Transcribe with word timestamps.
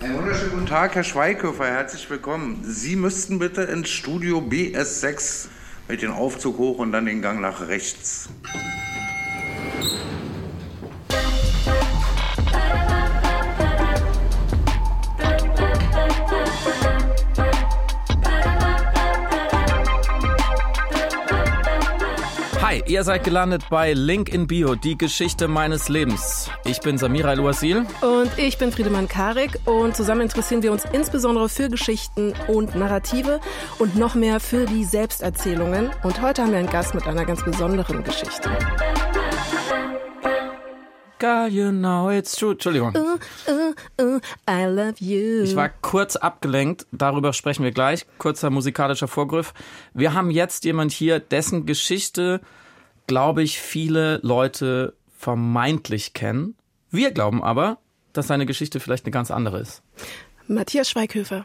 Einen 0.00 0.14
wunderschönen 0.14 0.50
guten 0.52 0.66
Tag, 0.66 0.94
Herr 0.94 1.02
Schweighöfer, 1.02 1.66
herzlich 1.66 2.08
willkommen. 2.08 2.62
Sie 2.64 2.94
müssten 2.94 3.38
bitte 3.38 3.62
ins 3.62 3.88
Studio 3.90 4.38
BS6 4.38 5.48
mit 5.88 6.02
dem 6.02 6.12
Aufzug 6.12 6.58
hoch 6.58 6.78
und 6.78 6.92
dann 6.92 7.06
den 7.06 7.20
Gang 7.20 7.40
nach 7.40 7.66
rechts. 7.66 8.28
Ihr 22.98 23.04
seid 23.04 23.22
gelandet 23.22 23.62
bei 23.70 23.92
Link 23.92 24.28
in 24.28 24.48
Bio, 24.48 24.74
die 24.74 24.98
Geschichte 24.98 25.46
meines 25.46 25.88
Lebens. 25.88 26.50
Ich 26.64 26.80
bin 26.80 26.98
Samira 26.98 27.30
El-Wasil. 27.30 27.86
Und 28.00 28.36
ich 28.36 28.58
bin 28.58 28.72
Friedemann 28.72 29.06
Karik 29.06 29.60
und 29.66 29.94
zusammen 29.94 30.22
interessieren 30.22 30.64
wir 30.64 30.72
uns 30.72 30.84
insbesondere 30.84 31.48
für 31.48 31.68
Geschichten 31.68 32.34
und 32.48 32.74
Narrative 32.74 33.38
und 33.78 33.94
noch 33.94 34.16
mehr 34.16 34.40
für 34.40 34.66
die 34.66 34.82
Selbsterzählungen. 34.82 35.90
Und 36.02 36.20
heute 36.22 36.42
haben 36.42 36.50
wir 36.50 36.58
einen 36.58 36.70
Gast 36.70 36.92
mit 36.96 37.06
einer 37.06 37.24
ganz 37.24 37.44
besonderen 37.44 38.02
Geschichte. 38.02 38.50
Girl, 41.20 41.46
you 41.46 41.70
know 41.70 42.10
it's 42.10 42.34
true. 42.34 42.50
Entschuldigung. 42.50 42.96
Uh, 42.96 43.18
uh, 43.48 43.74
uh, 44.02 44.20
I 44.50 44.64
love 44.64 44.94
you. 44.98 45.44
Ich 45.44 45.54
war 45.54 45.68
kurz 45.68 46.16
abgelenkt, 46.16 46.86
darüber 46.90 47.32
sprechen 47.32 47.62
wir 47.62 47.70
gleich. 47.70 48.06
Kurzer 48.18 48.50
musikalischer 48.50 49.06
Vorgriff. 49.06 49.54
Wir 49.94 50.14
haben 50.14 50.32
jetzt 50.32 50.64
jemand 50.64 50.90
hier, 50.90 51.20
dessen 51.20 51.64
Geschichte, 51.64 52.40
glaube 53.08 53.42
ich, 53.42 53.58
viele 53.58 54.20
Leute 54.22 54.94
vermeintlich 55.16 56.12
kennen. 56.12 56.54
Wir 56.90 57.10
glauben 57.10 57.42
aber, 57.42 57.78
dass 58.12 58.28
seine 58.28 58.46
Geschichte 58.46 58.78
vielleicht 58.78 59.04
eine 59.04 59.10
ganz 59.10 59.32
andere 59.32 59.58
ist. 59.58 59.82
Matthias 60.46 60.88
Schweighöfer. 60.88 61.44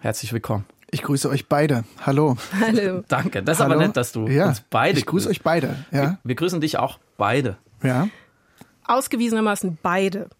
Herzlich 0.00 0.32
willkommen. 0.32 0.66
Ich 0.90 1.02
grüße 1.02 1.28
euch 1.30 1.46
beide. 1.46 1.84
Hallo. 2.04 2.36
Hallo. 2.60 3.02
Danke. 3.08 3.42
Das 3.42 3.58
ist 3.58 3.64
Hallo. 3.64 3.74
aber 3.74 3.86
nett, 3.86 3.96
dass 3.96 4.12
du 4.12 4.26
ja, 4.26 4.48
uns 4.48 4.62
beide 4.68 4.98
Ich 4.98 5.06
grüße 5.06 5.28
euch 5.28 5.42
beide. 5.42 5.84
Ja. 5.90 6.00
Wir, 6.00 6.18
wir 6.24 6.34
grüßen 6.34 6.60
dich 6.60 6.78
auch 6.78 6.98
beide. 7.16 7.56
ja. 7.82 8.08
Ausgewiesenermaßen 8.84 9.76
beide. 9.82 10.30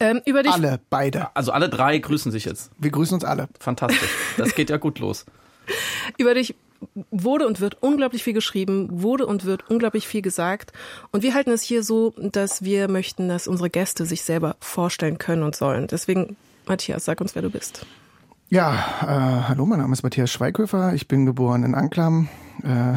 Ähm, 0.00 0.20
über 0.26 0.42
dich. 0.42 0.52
Alle, 0.52 0.80
beide. 0.90 1.28
Also 1.36 1.52
alle 1.52 1.68
drei 1.68 1.96
grüßen 1.98 2.32
sich 2.32 2.44
jetzt. 2.44 2.72
Wir 2.78 2.90
grüßen 2.90 3.14
uns 3.14 3.24
alle. 3.24 3.48
Fantastisch. 3.60 4.10
Das 4.36 4.56
geht 4.56 4.70
ja 4.70 4.76
gut 4.76 4.98
los. 4.98 5.24
Über 6.18 6.34
dich 6.34 6.56
wurde 7.10 7.46
und 7.46 7.60
wird 7.60 7.82
unglaublich 7.82 8.24
viel 8.24 8.32
geschrieben, 8.32 8.88
wurde 8.90 9.26
und 9.26 9.44
wird 9.44 9.70
unglaublich 9.70 10.06
viel 10.06 10.22
gesagt. 10.22 10.72
Und 11.12 11.22
wir 11.22 11.34
halten 11.34 11.50
es 11.50 11.62
hier 11.62 11.82
so, 11.82 12.14
dass 12.16 12.62
wir 12.62 12.88
möchten, 12.88 13.28
dass 13.28 13.48
unsere 13.48 13.70
Gäste 13.70 14.06
sich 14.06 14.22
selber 14.22 14.56
vorstellen 14.60 15.18
können 15.18 15.42
und 15.42 15.56
sollen. 15.56 15.86
Deswegen, 15.86 16.36
Matthias, 16.66 17.04
sag 17.04 17.20
uns, 17.20 17.34
wer 17.34 17.42
du 17.42 17.50
bist. 17.50 17.86
Ja, 18.48 18.74
äh, 19.02 19.48
hallo, 19.48 19.66
mein 19.66 19.80
Name 19.80 19.92
ist 19.92 20.04
Matthias 20.04 20.30
Schweighöfer. 20.30 20.94
Ich 20.94 21.08
bin 21.08 21.26
geboren 21.26 21.64
in 21.64 21.74
Anklam. 21.74 22.28
Äh, 22.62 22.94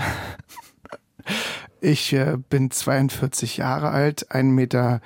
ich 1.81 2.13
äh, 2.13 2.37
bin 2.49 2.69
42 2.69 3.57
Jahre 3.57 3.89
alt, 3.89 4.31
ein 4.31 4.51
Meter, 4.51 5.01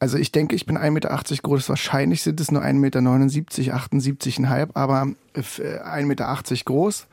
also 0.00 0.16
ich 0.16 0.32
denke, 0.32 0.56
ich 0.56 0.64
bin 0.64 0.78
1,80 0.78 0.90
Meter 0.90 1.42
groß. 1.42 1.68
Wahrscheinlich 1.68 2.22
sind 2.22 2.40
es 2.40 2.50
nur 2.50 2.62
1,79 2.62 2.74
Meter, 2.74 3.00
78,5, 3.00 4.70
aber 4.74 5.12
äh, 5.34 5.40
1,80 5.40 6.06
Meter 6.06 6.36
groß. 6.64 7.06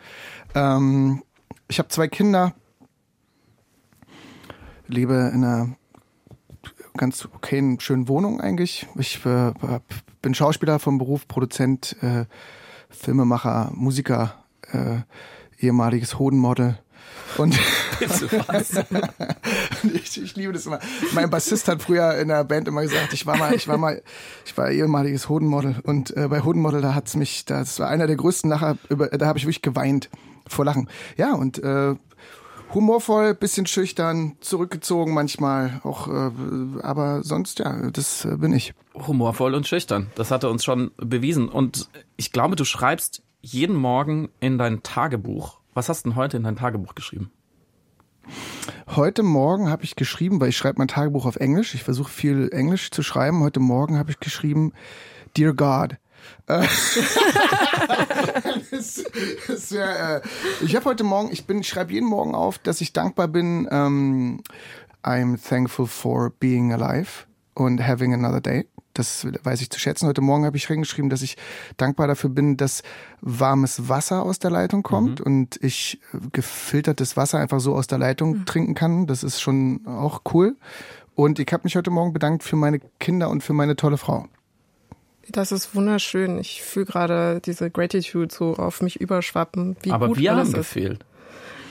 Ähm, 0.55 1.21
ich 1.67 1.80
habe 1.80 1.89
zwei 1.89 2.08
Kinder, 2.08 2.53
lebe 4.88 5.31
in 5.33 5.43
einer 5.43 5.75
ganz 6.95 7.25
okayen, 7.25 7.80
schönen 7.81 8.08
Wohnung 8.08 8.39
eigentlich. 8.39 8.88
Ich 8.97 9.23
äh, 9.25 9.52
bin 10.21 10.33
Schauspieler 10.33 10.80
vom 10.80 10.97
Beruf, 10.97 11.27
Produzent, 11.27 11.97
äh, 12.02 12.25
Filmemacher, 12.89 13.69
Musiker, 13.75 14.33
äh, 14.71 14.99
ehemaliges 15.59 16.19
Hodenmodel. 16.19 16.80
Und 17.38 17.55
ich, 19.93 20.21
ich 20.21 20.36
liebe 20.36 20.54
das 20.54 20.65
immer. 20.65 20.80
Mein 21.14 21.30
Bassist 21.30 21.67
hat 21.67 21.81
früher 21.81 22.15
in 22.15 22.30
der 22.30 22.43
Band 22.43 22.67
immer 22.67 22.81
gesagt, 22.81 23.14
ich 23.14 23.26
war 23.26 23.37
mal, 23.37 23.54
ich 23.54 23.67
war 23.67 23.77
mal, 23.77 24.02
ich 24.45 24.58
war 24.58 24.71
ehemaliges 24.71 25.30
Hodenmodel. 25.30 25.76
Und 25.83 26.15
äh, 26.15 26.27
bei 26.27 26.42
Hodenmodel, 26.42 26.81
da 26.81 26.95
hat's 26.95 27.15
mich, 27.15 27.45
das 27.45 27.80
war 27.80 27.89
einer 27.89 28.08
der 28.08 28.15
größten 28.15 28.49
Lacher, 28.49 28.77
über, 28.89 29.08
da 29.09 29.27
habe 29.27 29.37
ich 29.37 29.45
wirklich 29.45 29.61
geweint 29.61 30.09
vor 30.48 30.65
Lachen. 30.65 30.89
Ja, 31.17 31.33
und 31.33 31.61
äh, 31.64 31.95
humorvoll, 32.73 33.33
bisschen 33.33 33.65
schüchtern, 33.65 34.37
zurückgezogen 34.39 35.14
manchmal, 35.14 35.81
auch, 35.83 36.08
äh, 36.08 36.31
aber 36.81 37.23
sonst 37.23 37.60
ja, 37.60 37.89
das 37.92 38.26
äh, 38.26 38.37
bin 38.37 38.54
ich. 38.54 38.73
Humorvoll 38.93 39.54
und 39.54 39.67
schüchtern. 39.67 40.08
Das 40.15 40.31
hat 40.31 40.43
er 40.43 40.49
uns 40.49 40.64
schon 40.64 40.92
bewiesen. 40.98 41.49
Und 41.49 41.89
ich 42.15 42.31
glaube, 42.31 42.55
du 42.55 42.65
schreibst 42.65 43.21
jeden 43.42 43.76
Morgen 43.76 44.30
in 44.39 44.58
dein 44.58 44.83
Tagebuch. 44.83 45.60
Was 45.77 45.89
hast 45.89 46.05
du 46.08 46.10
denn 46.10 46.15
heute 46.15 46.38
in 46.38 46.43
dein 46.43 46.55
Tagebuch 46.55 46.95
geschrieben? 46.95 47.30
Heute 48.88 49.21
Morgen 49.21 49.70
habe 49.70 49.83
ich 49.83 49.95
geschrieben, 49.95 50.42
weil 50.42 50.49
ich 50.49 50.58
schreibe 50.58 50.80
mein 50.80 50.88
Tagebuch 50.88 51.27
auf 51.27 51.36
Englisch. 51.36 51.76
Ich 51.76 51.83
versuche 51.83 52.10
viel 52.10 52.49
Englisch 52.52 52.89
zu 52.89 53.04
schreiben. 53.04 53.43
Heute 53.43 53.60
Morgen 53.60 53.95
habe 53.99 54.10
ich 54.10 54.20
geschrieben, 54.20 54.73
Dear 55.37 55.54
God. 55.54 55.98
Äh, 56.48 56.66
das, 58.71 59.04
das 59.48 59.71
wär, 59.71 60.16
äh, 60.16 60.21
ich 60.66 60.76
habe 60.76 60.86
heute 60.86 61.04
Morgen, 61.04 61.32
ich 61.32 61.45
bin, 61.45 61.64
schreibe 61.64 61.93
jeden 61.93 62.10
Morgen 62.10 62.33
auf, 62.33 62.58
dass 62.58 62.82
ich 62.82 62.92
dankbar 62.92 63.27
bin. 63.27 63.67
Ähm, 63.70 64.42
I'm 65.04 65.37
thankful 65.39 65.86
for 65.86 66.32
being 66.39 66.73
alive 66.73 67.27
and 67.54 67.87
having 67.87 68.16
another 68.16 68.42
day. 68.42 68.67
Das 68.97 69.27
weiß 69.43 69.61
ich 69.61 69.69
zu 69.69 69.80
schätzen. 69.80 70.08
Heute 70.08 70.21
Morgen 70.21 70.45
habe 70.45 70.58
ich 70.58 70.69
reingeschrieben, 70.69 71.09
dass 71.09 71.21
ich 71.21 71.37
dankbar 71.77 72.08
dafür 72.08 72.30
bin, 72.30 72.58
dass 72.58 72.81
warmes 73.21 73.89
Wasser 73.89 74.23
aus 74.23 74.39
der 74.39 74.49
Leitung 74.49 74.81
kommt 74.83 75.21
und 75.21 75.59
ich 75.61 75.99
äh, 76.13 76.17
gefiltertes 76.31 77.15
Wasser 77.15 77.37
einfach 77.39 77.59
so 77.59 77.75
aus 77.75 77.87
der 77.87 77.99
Leitung 77.99 78.45
trinken 78.45 78.73
kann. 78.73 79.07
Das 79.07 79.23
ist 79.23 79.41
schon 79.41 79.86
auch 79.86 80.21
cool. 80.33 80.55
Und 81.15 81.39
ich 81.39 81.52
habe 81.52 81.63
mich 81.63 81.75
heute 81.75 81.89
Morgen 81.91 82.13
bedankt 82.13 82.43
für 82.43 82.55
meine 82.55 82.80
Kinder 82.99 83.30
und 83.30 83.43
für 83.43 83.53
meine 83.53 83.75
tolle 83.75 83.97
Frau. 83.97 84.27
Das 85.30 85.52
ist 85.52 85.75
wunderschön. 85.75 86.39
Ich 86.39 86.61
fühle 86.61 86.86
gerade 86.86 87.41
diese 87.43 87.69
Gratitude 87.69 88.33
so 88.33 88.55
auf 88.55 88.81
mich 88.81 89.02
überschwappen. 89.02 89.75
Wie 89.81 89.91
Aber 89.91 90.07
gut 90.07 90.17
wir 90.17 90.31
alles 90.33 90.49
haben 90.49 90.61
ist. 90.61 90.73
gefehlt. 90.73 91.05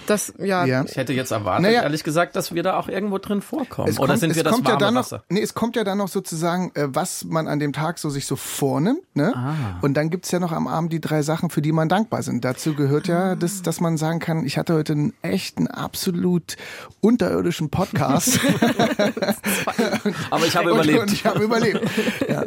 Das, 0.06 0.32
ja, 0.38 0.64
Ja. 0.64 0.84
Ich 0.84 0.96
hätte 0.96 1.12
jetzt 1.12 1.30
erwartet, 1.30 1.62
Naja. 1.62 1.82
ehrlich 1.82 2.04
gesagt, 2.04 2.36
dass 2.36 2.54
wir 2.54 2.62
da 2.62 2.78
auch 2.78 2.88
irgendwo 2.88 3.18
drin 3.18 3.42
vorkommen. 3.42 3.88
Es 3.88 3.98
Oder 3.98 4.08
kommt, 4.08 4.20
sind 4.20 4.36
wir 4.36 4.44
das 4.44 4.52
kommt 4.52 4.66
warme 4.66 4.74
ja 4.80 4.86
dann 4.86 4.94
noch, 4.94 5.00
Wasser? 5.00 5.24
Nee, 5.28 5.42
es 5.42 5.54
kommt 5.54 5.76
ja 5.76 5.84
dann 5.84 5.98
noch 5.98 6.08
sozusagen, 6.08 6.70
äh, 6.74 6.86
was 6.88 7.24
man 7.24 7.48
an 7.48 7.58
dem 7.58 7.72
Tag 7.72 7.98
so 7.98 8.10
sich 8.10 8.26
so 8.26 8.36
vornimmt. 8.36 9.02
Ne? 9.14 9.32
Ah. 9.34 9.54
Und 9.82 9.94
dann 9.94 10.10
gibt's 10.10 10.30
ja 10.30 10.38
noch 10.38 10.52
am 10.52 10.66
Abend 10.66 10.92
die 10.92 11.00
drei 11.00 11.22
Sachen, 11.22 11.50
für 11.50 11.62
die 11.62 11.72
man 11.72 11.88
dankbar 11.88 12.22
sind. 12.22 12.44
Dazu 12.44 12.74
gehört 12.74 13.08
ja, 13.08 13.34
das, 13.34 13.62
dass 13.62 13.80
man 13.80 13.96
sagen 13.96 14.18
kann, 14.18 14.44
ich 14.44 14.58
hatte 14.58 14.74
heute 14.74 14.92
einen 14.92 15.12
echten, 15.22 15.66
absolut 15.66 16.56
unterirdischen 17.00 17.70
Podcast. 17.70 18.38
Aber 20.30 20.46
ich 20.46 20.56
habe 20.56 20.72
und, 20.72 20.78
überlebt. 20.80 21.00
Und 21.00 21.12
ich 21.12 21.24
habe 21.26 21.42
überlebt. 21.42 21.80
Ja. 22.28 22.44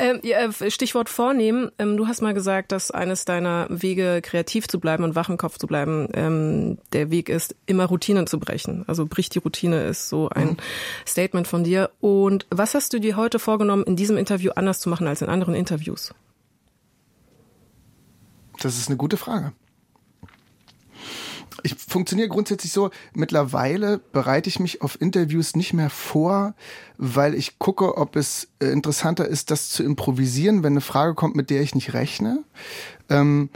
Ähm, 0.00 0.20
ja, 0.22 0.38
äh, 0.38 0.70
Stichwort 0.70 1.10
vornehmen. 1.10 1.70
Ähm, 1.78 1.98
du 1.98 2.08
hast 2.08 2.22
mal 2.22 2.32
gesagt, 2.32 2.72
dass 2.72 2.90
eines 2.90 3.26
deiner 3.26 3.66
Wege, 3.68 4.22
kreativ 4.22 4.66
zu 4.66 4.80
bleiben 4.80 5.04
und 5.04 5.14
wach 5.14 5.28
im 5.28 5.36
Kopf 5.36 5.58
zu 5.58 5.66
bleiben, 5.66 6.08
ähm, 6.14 6.78
der 6.94 7.10
Weg 7.10 7.28
ist, 7.28 7.54
immer 7.66 7.84
Routinen 7.84 8.26
zu 8.26 8.40
brechen. 8.40 8.82
Also 8.86 9.04
brich 9.04 9.28
die 9.28 9.40
Routine 9.40 9.82
ist 9.82 10.08
so 10.08 10.30
ein 10.30 10.56
Statement 11.06 11.46
von 11.46 11.64
dir. 11.64 11.90
Und 12.00 12.46
was 12.48 12.74
hast 12.74 12.94
du 12.94 12.98
dir 12.98 13.16
heute 13.16 13.38
vorgenommen, 13.38 13.84
in 13.84 13.94
diesem 13.94 14.16
Interview 14.16 14.52
anders 14.56 14.80
zu 14.80 14.88
machen 14.88 15.06
als 15.06 15.20
in 15.20 15.28
anderen 15.28 15.54
Interviews? 15.54 16.14
Das 18.62 18.78
ist 18.78 18.88
eine 18.88 18.96
gute 18.96 19.18
Frage. 19.18 19.52
Ich 21.62 21.74
funktioniere 21.74 22.28
grundsätzlich 22.28 22.72
so, 22.72 22.90
mittlerweile 23.12 23.98
bereite 23.98 24.48
ich 24.48 24.60
mich 24.60 24.82
auf 24.82 25.00
Interviews 25.00 25.56
nicht 25.56 25.72
mehr 25.72 25.90
vor, 25.90 26.54
weil 26.96 27.34
ich 27.34 27.58
gucke, 27.58 27.96
ob 27.96 28.16
es 28.16 28.48
äh, 28.60 28.66
interessanter 28.66 29.26
ist, 29.26 29.50
das 29.50 29.70
zu 29.70 29.82
improvisieren, 29.82 30.62
wenn 30.62 30.74
eine 30.74 30.80
Frage 30.80 31.14
kommt, 31.14 31.36
mit 31.36 31.50
der 31.50 31.62
ich 31.62 31.74
nicht 31.74 31.92
rechne. 31.92 32.44
Ähm, 33.08 33.50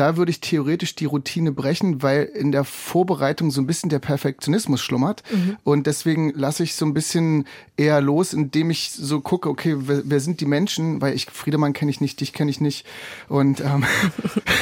da 0.00 0.16
würde 0.16 0.30
ich 0.30 0.40
theoretisch 0.40 0.94
die 0.94 1.04
Routine 1.04 1.52
brechen, 1.52 2.02
weil 2.02 2.22
in 2.22 2.52
der 2.52 2.64
Vorbereitung 2.64 3.50
so 3.50 3.60
ein 3.60 3.66
bisschen 3.66 3.90
der 3.90 3.98
Perfektionismus 3.98 4.80
schlummert. 4.80 5.22
Und 5.62 5.86
deswegen 5.86 6.32
lasse 6.34 6.62
ich 6.62 6.74
so 6.74 6.86
ein 6.86 6.94
bisschen 6.94 7.44
eher 7.76 8.00
los, 8.00 8.32
indem 8.32 8.70
ich 8.70 8.92
so 8.92 9.20
gucke, 9.20 9.50
okay, 9.50 9.76
wer, 9.76 10.00
wer 10.06 10.20
sind 10.20 10.40
die 10.40 10.46
Menschen? 10.46 11.02
Weil 11.02 11.14
ich, 11.14 11.26
Friedemann 11.26 11.74
kenne 11.74 11.90
ich 11.90 12.00
nicht, 12.00 12.18
dich 12.18 12.32
kenne 12.32 12.50
ich 12.50 12.62
nicht. 12.62 12.86
Und 13.28 13.60
ähm, 13.60 13.84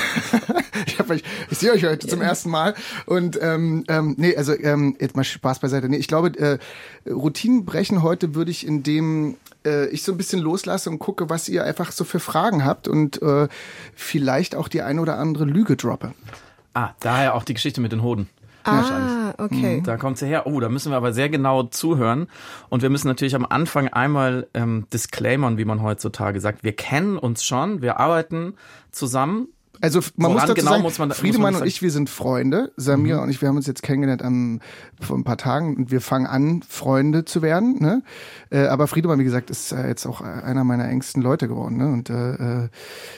ich, 0.87 0.99
hab 0.99 1.09
euch, 1.09 1.23
ich 1.53 1.59
sehe 1.59 1.71
euch 1.71 1.85
heute 1.85 2.09
zum 2.09 2.21
ersten 2.21 2.51
Mal. 2.51 2.75
Und 3.07 3.39
ähm, 3.41 3.85
ähm, 3.87 4.17
nee, 4.19 4.35
also 4.35 4.59
ähm, 4.59 4.97
jetzt 4.99 5.15
mal 5.15 5.23
Spaß 5.23 5.61
beiseite. 5.61 5.89
Nee, 5.89 5.99
ich 5.99 6.09
glaube, 6.09 6.37
äh, 6.37 6.59
Routinen 7.09 7.65
brechen 7.65 8.03
heute 8.03 8.35
würde 8.35 8.51
ich, 8.51 8.67
indem 8.67 9.37
äh, 9.65 9.87
ich 9.89 10.03
so 10.03 10.13
ein 10.13 10.19
bisschen 10.19 10.41
loslasse 10.41 10.91
und 10.91 10.99
gucke, 10.99 11.31
was 11.31 11.49
ihr 11.49 11.65
einfach 11.65 11.93
so 11.93 12.05
für 12.05 12.21
Fragen 12.21 12.65
habt 12.65 12.89
und 12.89 13.21
äh, 13.23 13.49
vielleicht 13.95 14.55
auch 14.55 14.69
die 14.69 14.83
eine 14.83 15.01
oder 15.01 15.19
andere 15.19 15.45
Lüge 15.45 15.77
droppe. 15.77 16.15
Ah, 16.75 16.91
daher 17.01 17.35
auch 17.35 17.45
die 17.45 17.55
Geschichte 17.55 17.81
mit 17.81 17.93
den 17.93 18.03
Hoden. 18.03 18.29
Ah, 18.65 19.35
okay. 19.39 19.83
Da 19.85 19.97
kommt 19.97 20.19
sie 20.19 20.27
her. 20.27 20.47
Oh, 20.47 20.61
da 20.61 20.69
müssen 20.69 20.93
wir 20.93 20.97
aber 20.97 21.13
sehr 21.13 21.29
genau 21.29 21.63
zuhören. 21.63 22.29
Und 22.69 22.83
wir 22.83 22.91
müssen 22.91 23.09
natürlich 23.09 23.35
am 23.35 23.47
Anfang 23.47 23.89
einmal 23.89 24.47
ähm, 24.55 24.87
disclaimern, 24.93 25.59
wie 25.59 25.65
man 25.65 25.83
heutzutage 25.83 26.41
sagt. 26.41 26.65
Wir 26.65 26.75
kennen 26.75 27.17
uns 27.17 27.45
schon, 27.45 27.83
wir 27.83 27.99
arbeiten 27.99 28.55
zusammen. 28.93 29.49
Also 29.81 30.01
man 30.17 30.31
Woran 30.31 30.33
muss 30.33 30.43
dazu 30.43 30.55
genau 30.55 30.71
sagen, 30.73 30.83
muss 30.83 30.99
man- 30.99 31.09
muss 31.09 31.19
Friedemann 31.19 31.53
man 31.55 31.63
und 31.63 31.69
ich, 31.69 31.83
wir 31.83 31.91
sind 31.91 32.11
Freunde. 32.11 32.73
Samira 32.77 33.23
und 33.23 33.31
ich, 33.31 33.41
wir 33.41 33.49
haben 33.49 33.57
uns 33.57 33.67
jetzt 33.67 33.83
kennengelernt 33.83 34.23
am, 34.23 34.61
vor 35.01 35.17
ein 35.17 35.25
paar 35.25 35.37
Tagen 35.39 35.77
und 35.77 35.91
wir 35.91 36.01
fangen 36.01 36.27
an, 36.27 36.63
Freunde 36.69 37.25
zu 37.25 37.43
werden. 37.43 37.77
Ne? 37.81 38.03
Äh, 38.51 38.67
aber 38.67 38.87
Friedemann, 38.89 39.19
wie 39.19 39.25
gesagt, 39.25 39.51
ist 39.51 39.73
äh, 39.73 39.87
jetzt 39.89 40.07
auch 40.07 40.21
einer 40.21 40.65
meiner 40.65 40.89
engsten 40.89 41.23
Leute 41.23 41.49
geworden. 41.49 41.77
Ne? 41.77 41.89
Und 41.89 42.11
äh, 42.11 42.33
äh, 42.35 42.39
der 42.39 42.71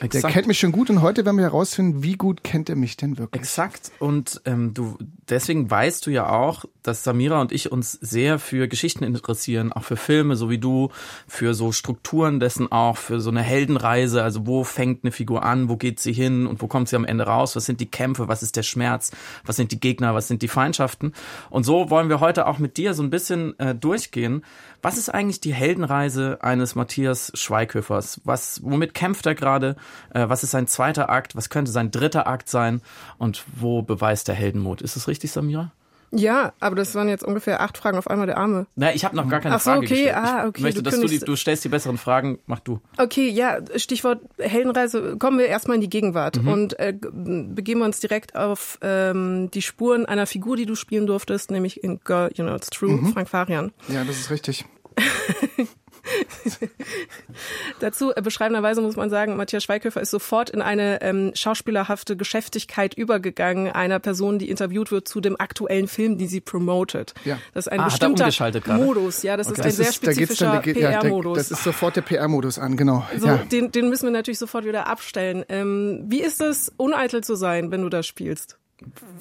Exakt. 0.02 0.34
kennt 0.34 0.46
mich 0.46 0.58
schon 0.58 0.72
gut 0.72 0.90
und 0.90 1.02
heute 1.02 1.24
werden 1.24 1.36
wir 1.36 1.44
herausfinden, 1.44 2.02
wie 2.02 2.14
gut 2.14 2.44
kennt 2.44 2.68
er 2.68 2.76
mich 2.76 2.96
denn 2.96 3.18
wirklich. 3.18 3.40
Exakt. 3.42 3.92
Und 3.98 4.40
ähm, 4.44 4.74
du 4.74 4.96
deswegen 5.28 5.70
weißt 5.70 6.06
du 6.06 6.10
ja 6.10 6.28
auch, 6.28 6.64
dass 6.82 7.04
Samira 7.04 7.40
und 7.40 7.52
ich 7.52 7.70
uns 7.72 7.92
sehr 7.92 8.38
für 8.38 8.66
Geschichten 8.68 9.04
interessieren, 9.04 9.72
auch 9.72 9.84
für 9.84 9.96
Filme, 9.96 10.34
so 10.36 10.50
wie 10.50 10.58
du, 10.58 10.90
für 11.28 11.54
so 11.54 11.72
Strukturen 11.72 12.40
dessen 12.40 12.72
auch, 12.72 12.96
für 12.96 13.20
so 13.20 13.30
eine 13.30 13.42
Heldenreise. 13.42 14.22
Also 14.22 14.46
wo 14.46 14.64
fängt 14.64 15.04
eine 15.04 15.12
Figur 15.12 15.44
an, 15.44 15.68
wo 15.68 15.76
geht 15.76 16.00
sie 16.00 16.12
hin 16.12 16.46
und 16.50 16.60
wo 16.60 16.66
kommt 16.66 16.88
sie 16.88 16.96
am 16.96 17.04
Ende 17.04 17.24
raus? 17.24 17.56
Was 17.56 17.64
sind 17.64 17.80
die 17.80 17.90
Kämpfe? 17.90 18.28
Was 18.28 18.42
ist 18.42 18.56
der 18.56 18.62
Schmerz? 18.62 19.12
Was 19.46 19.56
sind 19.56 19.72
die 19.72 19.80
Gegner? 19.80 20.14
Was 20.14 20.28
sind 20.28 20.42
die 20.42 20.48
Feindschaften? 20.48 21.14
Und 21.48 21.64
so 21.64 21.88
wollen 21.88 22.08
wir 22.08 22.20
heute 22.20 22.46
auch 22.46 22.58
mit 22.58 22.76
dir 22.76 22.92
so 22.92 23.02
ein 23.02 23.10
bisschen 23.10 23.58
äh, 23.58 23.74
durchgehen. 23.74 24.44
Was 24.82 24.98
ist 24.98 25.08
eigentlich 25.08 25.40
die 25.40 25.54
Heldenreise 25.54 26.38
eines 26.42 26.74
Matthias 26.74 27.32
Schweighöfers? 27.34 28.20
Was, 28.24 28.62
womit 28.62 28.94
kämpft 28.94 29.26
er 29.26 29.34
gerade? 29.34 29.76
Äh, 30.12 30.28
was 30.28 30.42
ist 30.42 30.50
sein 30.50 30.66
zweiter 30.66 31.08
Akt? 31.08 31.36
Was 31.36 31.48
könnte 31.48 31.70
sein 31.70 31.90
dritter 31.90 32.26
Akt 32.26 32.48
sein? 32.48 32.82
Und 33.18 33.44
wo 33.56 33.82
beweist 33.82 34.28
er 34.28 34.34
Heldenmut? 34.34 34.82
Ist 34.82 34.96
es 34.96 35.08
richtig, 35.08 35.32
Samira? 35.32 35.72
Ja, 36.12 36.52
aber 36.58 36.74
das 36.74 36.94
waren 36.96 37.08
jetzt 37.08 37.22
ungefähr 37.22 37.60
acht 37.60 37.78
Fragen 37.78 37.96
auf 37.96 38.08
einmal 38.08 38.26
der 38.26 38.36
Arme. 38.36 38.66
Na, 38.74 38.92
ich 38.92 39.04
habe 39.04 39.14
noch 39.14 39.28
gar 39.28 39.38
keine 39.40 39.54
Ach 39.54 39.60
so, 39.60 39.70
Frage 39.70 39.86
okay, 39.86 39.94
gestellt. 39.94 40.16
ah, 40.16 40.40
Ich 40.42 40.48
okay, 40.48 40.62
möchte, 40.62 40.82
du 40.82 40.90
dass 40.90 41.00
du, 41.00 41.06
die, 41.06 41.18
du 41.20 41.36
stellst 41.36 41.64
die 41.64 41.68
besseren 41.68 41.98
Fragen. 41.98 42.40
Mach 42.46 42.58
du. 42.58 42.80
Okay, 42.98 43.28
ja, 43.28 43.58
Stichwort 43.76 44.20
Heldenreise. 44.38 45.16
Kommen 45.18 45.38
wir 45.38 45.46
erstmal 45.46 45.76
in 45.76 45.80
die 45.82 45.88
Gegenwart 45.90 46.42
Mhm. 46.42 46.48
und 46.48 46.78
äh, 46.80 46.92
begeben 47.00 47.80
wir 47.80 47.84
uns 47.86 48.00
direkt 48.00 48.34
auf 48.34 48.78
ähm, 48.82 49.50
die 49.52 49.62
Spuren 49.62 50.04
einer 50.06 50.26
Figur, 50.26 50.56
die 50.56 50.66
du 50.66 50.74
spielen 50.74 51.06
durftest, 51.06 51.50
nämlich 51.52 51.84
in 51.84 52.00
Girl, 52.04 52.30
You 52.34 52.44
Know 52.44 52.56
It's 52.56 52.70
True, 52.70 52.90
Mhm. 52.92 53.12
Frank 53.12 53.28
Farian. 53.28 53.72
Ja, 53.88 54.02
das 54.04 54.18
ist 54.18 54.30
richtig. 54.30 54.64
Dazu 57.80 58.12
äh, 58.14 58.22
beschreibenderweise 58.22 58.80
muss 58.80 58.96
man 58.96 59.10
sagen, 59.10 59.36
Matthias 59.36 59.64
Schweighöfer 59.64 60.00
ist 60.00 60.10
sofort 60.10 60.50
in 60.50 60.62
eine 60.62 61.02
ähm, 61.02 61.32
schauspielerhafte 61.34 62.16
Geschäftigkeit 62.16 62.94
übergegangen, 62.94 63.70
einer 63.72 63.98
Person, 63.98 64.38
die 64.38 64.50
interviewt 64.50 64.90
wird 64.90 65.08
zu 65.08 65.20
dem 65.20 65.38
aktuellen 65.38 65.88
Film, 65.88 66.18
die 66.18 66.26
sie 66.26 66.40
promotet. 66.40 67.14
Ja. 67.24 67.38
Das 67.54 67.66
ist 67.66 67.72
ein 67.72 67.80
Ah, 67.80 67.84
er 67.84 67.90
bestimmter? 67.90 68.30
Modus, 68.66 69.22
ja, 69.22 69.36
das 69.36 69.48
ist 69.48 69.58
ein 69.58 69.64
Das 69.64 69.76
sehr 69.76 69.88
ist, 69.88 69.94
spezifischer 69.96 70.60
geht, 70.60 70.76
ja, 70.76 70.92
da, 70.92 71.00
PR-Modus. 71.00 71.38
das 71.38 71.50
ist 71.50 71.64
sofort 71.64 71.96
der 71.96 72.02
PR-Modus 72.02 72.58
an, 72.58 72.76
genau. 72.76 73.06
So, 73.16 73.26
ja. 73.26 73.36
den, 73.38 73.72
den 73.72 73.88
müssen 73.88 74.04
wir 74.06 74.12
natürlich 74.12 74.38
sofort 74.38 74.64
wieder 74.64 74.86
abstellen. 74.86 75.44
Ähm, 75.48 76.04
wie 76.08 76.20
ist 76.20 76.40
es, 76.40 76.72
uneitel 76.76 77.22
zu 77.22 77.34
sein, 77.34 77.70
wenn 77.70 77.82
du 77.82 77.88
das 77.88 78.06
spielst? 78.06 78.58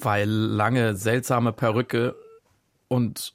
Weil 0.00 0.28
lange, 0.28 0.94
seltsame 0.96 1.52
Perücke 1.52 2.14
und 2.88 3.34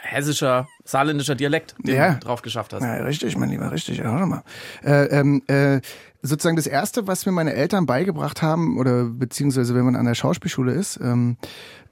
hessischer, 0.00 0.68
saarländischer 0.84 1.34
Dialekt, 1.34 1.74
den 1.78 1.96
Ja. 1.96 2.14
du 2.14 2.20
drauf 2.20 2.42
geschafft 2.42 2.72
hast. 2.72 2.82
Ja, 2.82 2.94
richtig, 3.04 3.36
mein 3.36 3.50
Lieber, 3.50 3.70
richtig. 3.72 3.98
Ja, 3.98 4.24
mal. 4.26 4.42
Äh, 4.84 5.04
ähm, 5.06 5.42
äh, 5.46 5.80
sozusagen 6.22 6.56
das 6.56 6.66
Erste, 6.66 7.06
was 7.06 7.26
mir 7.26 7.32
meine 7.32 7.52
Eltern 7.54 7.86
beigebracht 7.86 8.42
haben, 8.42 8.78
oder 8.78 9.04
beziehungsweise 9.04 9.74
wenn 9.74 9.84
man 9.84 9.96
an 9.96 10.06
der 10.06 10.14
Schauspielschule 10.14 10.72
ist, 10.72 10.98
ähm, 11.02 11.36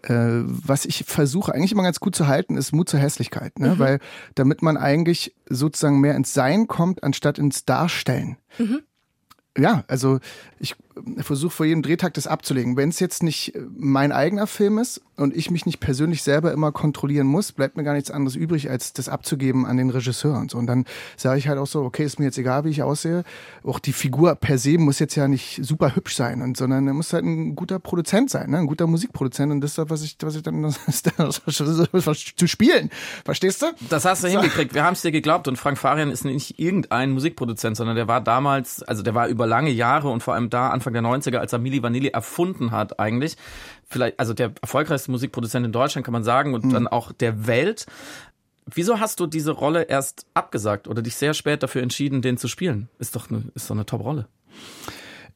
äh, 0.02 0.12
was 0.12 0.84
ich 0.84 1.04
versuche 1.06 1.54
eigentlich 1.54 1.72
immer 1.72 1.82
ganz 1.82 2.00
gut 2.00 2.14
zu 2.14 2.26
halten, 2.26 2.56
ist 2.56 2.72
Mut 2.72 2.88
zur 2.88 3.00
Hässlichkeit. 3.00 3.58
Ne? 3.58 3.78
Weil 3.78 4.00
damit 4.34 4.60
man 4.62 4.76
eigentlich 4.76 5.34
sozusagen 5.48 6.00
mehr 6.00 6.14
ins 6.14 6.34
Sein 6.34 6.66
kommt, 6.66 7.02
anstatt 7.02 7.38
ins 7.38 7.64
Darstellen. 7.64 8.36
Ja, 9.56 9.84
also 9.86 10.18
ich 10.58 10.76
versuche 11.18 11.50
vor 11.50 11.66
jedem 11.66 11.82
Drehtag 11.82 12.14
das 12.14 12.26
abzulegen. 12.26 12.76
Wenn 12.76 12.88
es 12.88 13.00
jetzt 13.00 13.22
nicht 13.22 13.54
äh, 13.54 13.60
mein 13.76 14.12
eigener 14.12 14.46
Film 14.46 14.78
ist 14.78 15.00
und 15.16 15.36
ich 15.36 15.50
mich 15.50 15.66
nicht 15.66 15.80
persönlich 15.80 16.22
selber 16.22 16.52
immer 16.52 16.72
kontrollieren 16.72 17.26
muss, 17.26 17.52
bleibt 17.52 17.76
mir 17.76 17.84
gar 17.84 17.94
nichts 17.94 18.10
anderes 18.10 18.36
übrig, 18.36 18.70
als 18.70 18.92
das 18.92 19.08
abzugeben 19.08 19.66
an 19.66 19.76
den 19.76 19.90
Regisseur 19.90 20.38
und 20.38 20.50
so. 20.50 20.58
Und 20.58 20.66
dann 20.66 20.84
sage 21.16 21.38
ich 21.38 21.48
halt 21.48 21.58
auch 21.58 21.66
so, 21.66 21.82
okay, 21.82 22.04
ist 22.04 22.18
mir 22.18 22.26
jetzt 22.26 22.38
egal, 22.38 22.64
wie 22.64 22.70
ich 22.70 22.82
aussehe. 22.82 23.24
Auch 23.64 23.78
die 23.78 23.92
Figur 23.92 24.34
per 24.36 24.58
se 24.58 24.78
muss 24.78 24.98
jetzt 24.98 25.14
ja 25.14 25.28
nicht 25.28 25.60
super 25.62 25.94
hübsch 25.94 26.16
sein, 26.16 26.42
und, 26.42 26.56
sondern 26.56 26.86
er 26.86 26.94
muss 26.94 27.12
halt 27.12 27.24
ein 27.24 27.54
guter 27.54 27.78
Produzent 27.78 28.30
sein, 28.30 28.50
ne? 28.50 28.58
ein 28.58 28.66
guter 28.66 28.86
Musikproduzent. 28.86 29.52
Und 29.52 29.60
das 29.60 29.72
ist 29.72 29.78
das, 29.78 29.90
was 29.90 30.02
ich, 30.02 30.16
was 30.20 30.36
ich 30.36 30.42
dann 30.42 30.62
das 30.62 30.78
ist 30.86 31.06
das, 31.18 31.42
was 31.92 32.24
zu 32.36 32.46
spielen. 32.46 32.90
Verstehst 33.24 33.62
du? 33.62 33.66
Das 33.90 34.04
hast 34.04 34.24
du 34.24 34.28
hingekriegt. 34.28 34.74
Wir 34.74 34.84
haben 34.84 34.94
es 34.94 35.02
dir 35.02 35.12
geglaubt. 35.12 35.48
Und 35.48 35.56
Frank 35.56 35.78
Farian 35.78 36.10
ist 36.10 36.24
nicht 36.24 36.58
irgendein 36.58 37.10
Musikproduzent, 37.10 37.76
sondern 37.76 37.96
der 37.96 38.08
war 38.08 38.20
damals, 38.20 38.82
also 38.82 39.02
der 39.02 39.14
war 39.14 39.28
über 39.28 39.43
lange 39.46 39.70
Jahre 39.70 40.08
und 40.08 40.22
vor 40.22 40.34
allem 40.34 40.50
da 40.50 40.70
Anfang 40.70 40.92
der 40.92 41.02
90er, 41.02 41.36
als 41.36 41.52
er 41.52 41.58
Milli 41.58 41.82
Vanilli 41.82 42.08
erfunden 42.08 42.70
hat 42.70 42.98
eigentlich. 42.98 43.36
Vielleicht, 43.86 44.18
also 44.18 44.34
der 44.34 44.52
erfolgreichste 44.60 45.10
Musikproduzent 45.10 45.66
in 45.66 45.72
Deutschland, 45.72 46.04
kann 46.04 46.12
man 46.12 46.24
sagen, 46.24 46.54
und 46.54 46.72
dann 46.72 46.88
auch 46.88 47.12
der 47.12 47.46
Welt. 47.46 47.86
Wieso 48.66 48.98
hast 48.98 49.20
du 49.20 49.26
diese 49.26 49.52
Rolle 49.52 49.82
erst 49.82 50.26
abgesagt 50.32 50.88
oder 50.88 51.02
dich 51.02 51.16
sehr 51.16 51.34
spät 51.34 51.62
dafür 51.62 51.82
entschieden, 51.82 52.22
den 52.22 52.38
zu 52.38 52.48
spielen? 52.48 52.88
Ist 52.98 53.14
doch 53.14 53.30
eine, 53.30 53.44
ist 53.54 53.68
doch 53.68 53.74
eine 53.74 53.84
Top-Rolle. 53.84 54.26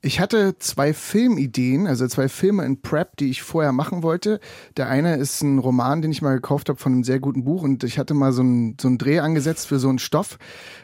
Ich 0.01 0.21
hatte 0.21 0.57
zwei 0.61 0.95
Filmideen, 0.95 1.89
also 1.89 2.07
zwei 2.07 2.29
Filme 2.29 2.65
in 2.65 2.81
Prep, 2.81 3.17
die 3.17 3.31
ich 3.31 3.43
vorher 3.43 3.73
machen 3.73 4.05
wollte. 4.05 4.39
Der 4.77 4.89
eine 4.89 5.17
ist 5.17 5.43
ein 5.43 5.59
Roman, 5.59 6.03
den 6.03 6.13
ich 6.13 6.23
mal 6.23 6.35
gekauft 6.35 6.69
habe 6.69 6.79
von 6.79 6.93
einem 6.93 7.03
sehr 7.03 7.19
guten 7.19 7.43
Buch 7.43 7.63
und 7.65 7.83
ich 7.83 7.99
hatte 7.99 8.15
mal 8.15 8.33
so 8.33 8.43
einen, 8.43 8.77
so 8.81 8.87
einen 8.87 8.99
Dreh 8.99 9.19
angesetzt 9.19 9.67
für 9.67 9.81
so 9.81 9.89
einen 9.89 9.99
Stoff. 9.99 10.39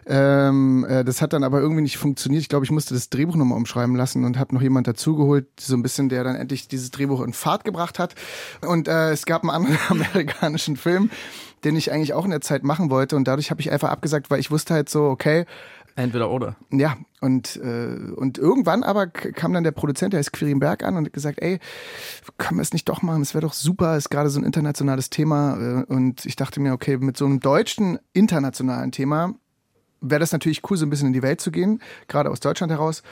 Ähm, 0.04 0.84
äh, 0.88 1.04
das 1.04 1.22
hat 1.22 1.32
dann 1.32 1.44
aber 1.44 1.60
irgendwie 1.60 1.82
nicht 1.82 1.96
funktioniert. 1.96 2.42
Ich 2.42 2.48
glaube, 2.48 2.64
ich 2.64 2.72
musste 2.72 2.94
das 2.94 3.08
Drehbuch 3.08 3.36
nochmal 3.36 3.56
umschreiben 3.56 3.94
lassen 3.94 4.24
und 4.24 4.36
habe 4.36 4.52
noch 4.52 4.62
jemand 4.62 4.88
dazugeholt, 4.88 5.46
so 5.60 5.76
ein 5.76 5.82
bisschen, 5.82 6.08
der 6.08 6.24
dann 6.24 6.34
endlich 6.34 6.66
dieses 6.66 6.90
Drehbuch 6.90 7.22
in 7.22 7.34
Fahrt 7.34 7.64
gebracht 7.64 8.00
hat. 8.00 8.16
Und 8.66 8.88
äh, 8.88 9.12
es 9.12 9.26
gab 9.26 9.42
einen 9.42 9.50
anderen 9.50 9.78
amerikanischen 9.90 10.76
Film, 10.76 11.10
den 11.62 11.76
ich 11.76 11.92
eigentlich 11.92 12.14
auch 12.14 12.24
in 12.24 12.32
der 12.32 12.40
Zeit 12.40 12.64
machen 12.64 12.90
wollte 12.90 13.14
und 13.14 13.28
dadurch 13.28 13.52
habe 13.52 13.60
ich 13.60 13.70
einfach 13.70 13.90
abgesagt, 13.90 14.28
weil 14.28 14.40
ich 14.40 14.50
wusste 14.50 14.74
halt 14.74 14.88
so, 14.88 15.04
okay, 15.04 15.46
Entweder 15.96 16.30
oder. 16.30 16.56
ja, 16.70 16.96
und, 17.20 17.56
äh, 17.56 18.12
und 18.16 18.36
irgendwann 18.36 18.82
aber 18.82 19.06
kam 19.06 19.52
dann 19.52 19.62
der 19.62 19.70
Produzent, 19.70 20.12
der 20.12 20.20
ist 20.20 20.32
Quirin 20.32 20.58
Berg 20.58 20.82
an 20.82 20.96
und 20.96 21.06
hat 21.06 21.12
gesagt, 21.12 21.40
ey, 21.40 21.60
können 22.36 22.58
wir 22.58 22.62
es 22.62 22.72
nicht 22.72 22.88
doch 22.88 23.02
machen? 23.02 23.22
Es 23.22 23.32
wäre 23.32 23.42
doch 23.42 23.52
super, 23.52 23.96
ist 23.96 24.10
gerade 24.10 24.28
so 24.28 24.40
ein 24.40 24.44
internationales 24.44 25.08
Thema. 25.08 25.56
Äh, 25.56 25.92
und 25.92 26.26
ich 26.26 26.34
dachte 26.34 26.60
mir, 26.60 26.72
okay, 26.72 26.96
mit 26.96 27.16
so 27.16 27.26
einem 27.26 27.38
deutschen 27.38 27.98
internationalen 28.12 28.90
Thema 28.90 29.34
wäre 30.00 30.20
das 30.20 30.32
natürlich 30.32 30.68
cool, 30.68 30.76
so 30.76 30.84
ein 30.84 30.90
bisschen 30.90 31.08
in 31.08 31.12
die 31.12 31.22
Welt 31.22 31.40
zu 31.40 31.50
gehen, 31.50 31.80
gerade 32.08 32.30
aus 32.30 32.40
Deutschland 32.40 32.72
heraus. 32.72 33.02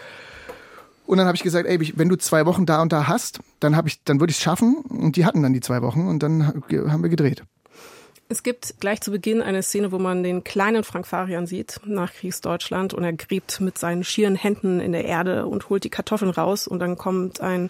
Und 1.06 1.18
dann 1.18 1.26
habe 1.26 1.36
ich 1.36 1.42
gesagt, 1.42 1.66
ey, 1.66 1.92
wenn 1.96 2.08
du 2.08 2.16
zwei 2.16 2.46
Wochen 2.46 2.66
da 2.66 2.80
und 2.82 2.92
da 2.92 3.06
hast, 3.06 3.40
dann 3.60 3.72
dann 4.04 4.20
würde 4.20 4.30
ich 4.30 4.36
es 4.36 4.42
schaffen. 4.42 4.76
Und 4.88 5.16
die 5.16 5.24
hatten 5.24 5.42
dann 5.42 5.52
die 5.52 5.60
zwei 5.60 5.82
Wochen 5.82 6.06
und 6.06 6.22
dann 6.22 6.46
haben 6.46 7.02
wir 7.02 7.10
gedreht. 7.10 7.44
Es 8.32 8.42
gibt 8.42 8.80
gleich 8.80 9.02
zu 9.02 9.10
Beginn 9.10 9.42
eine 9.42 9.62
Szene, 9.62 9.92
wo 9.92 9.98
man 9.98 10.22
den 10.22 10.42
kleinen 10.42 10.84
Frank 10.84 11.06
Farian 11.06 11.46
sieht, 11.46 11.80
nach 11.84 12.14
Kriegsdeutschland, 12.14 12.94
und 12.94 13.04
er 13.04 13.12
gräbt 13.12 13.60
mit 13.60 13.76
seinen 13.76 14.04
schieren 14.04 14.36
Händen 14.36 14.80
in 14.80 14.92
der 14.92 15.04
Erde 15.04 15.44
und 15.44 15.68
holt 15.68 15.84
die 15.84 15.90
Kartoffeln 15.90 16.30
raus. 16.30 16.66
Und 16.66 16.78
dann 16.78 16.96
kommt 16.96 17.42
ein 17.42 17.68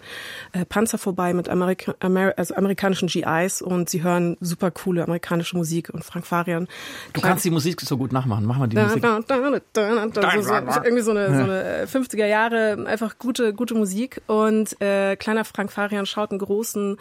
äh, 0.53 0.63
Panzer 0.63 0.97
vorbei 0.97 1.33
mit 1.33 1.49
Amerika 1.49 1.95
Amer 1.99 2.33
also 2.37 2.55
amerikanischen 2.55 3.09
GIs 3.09 3.61
und 3.61 3.89
sie 3.89 4.03
hören 4.03 4.37
super 4.39 4.71
coole 4.71 5.03
amerikanische 5.03 5.57
Musik. 5.57 5.89
Und 5.93 6.05
Frank 6.05 6.25
Farian. 6.25 6.69
Du 7.11 7.19
kannst 7.19 7.43
die 7.43 7.51
Musik 7.51 7.81
so 7.81 7.97
gut 7.97 8.13
nachmachen. 8.13 8.45
Mach 8.45 8.57
mal 8.57 8.67
die 8.67 8.77
Da, 8.77 8.85
Musik. 8.85 9.01
da, 9.01 9.19
da, 9.19 10.41
so, 10.41 10.43
so, 10.43 10.81
irgendwie 10.81 11.03
so 11.03 11.11
eine, 11.11 11.27
so 11.27 11.43
eine 11.43 11.81
äh, 11.81 11.85
50er 11.87 12.25
Jahre, 12.25 12.85
einfach 12.87 13.17
gute, 13.19 13.53
gute 13.53 13.75
Musik. 13.75 14.21
Und 14.27 14.79
äh, 14.81 15.17
kleiner 15.17 15.43
Frank 15.43 15.73
Farian 15.73 16.05
schaut 16.05 16.31
in 16.31 16.37
großen, 16.37 16.95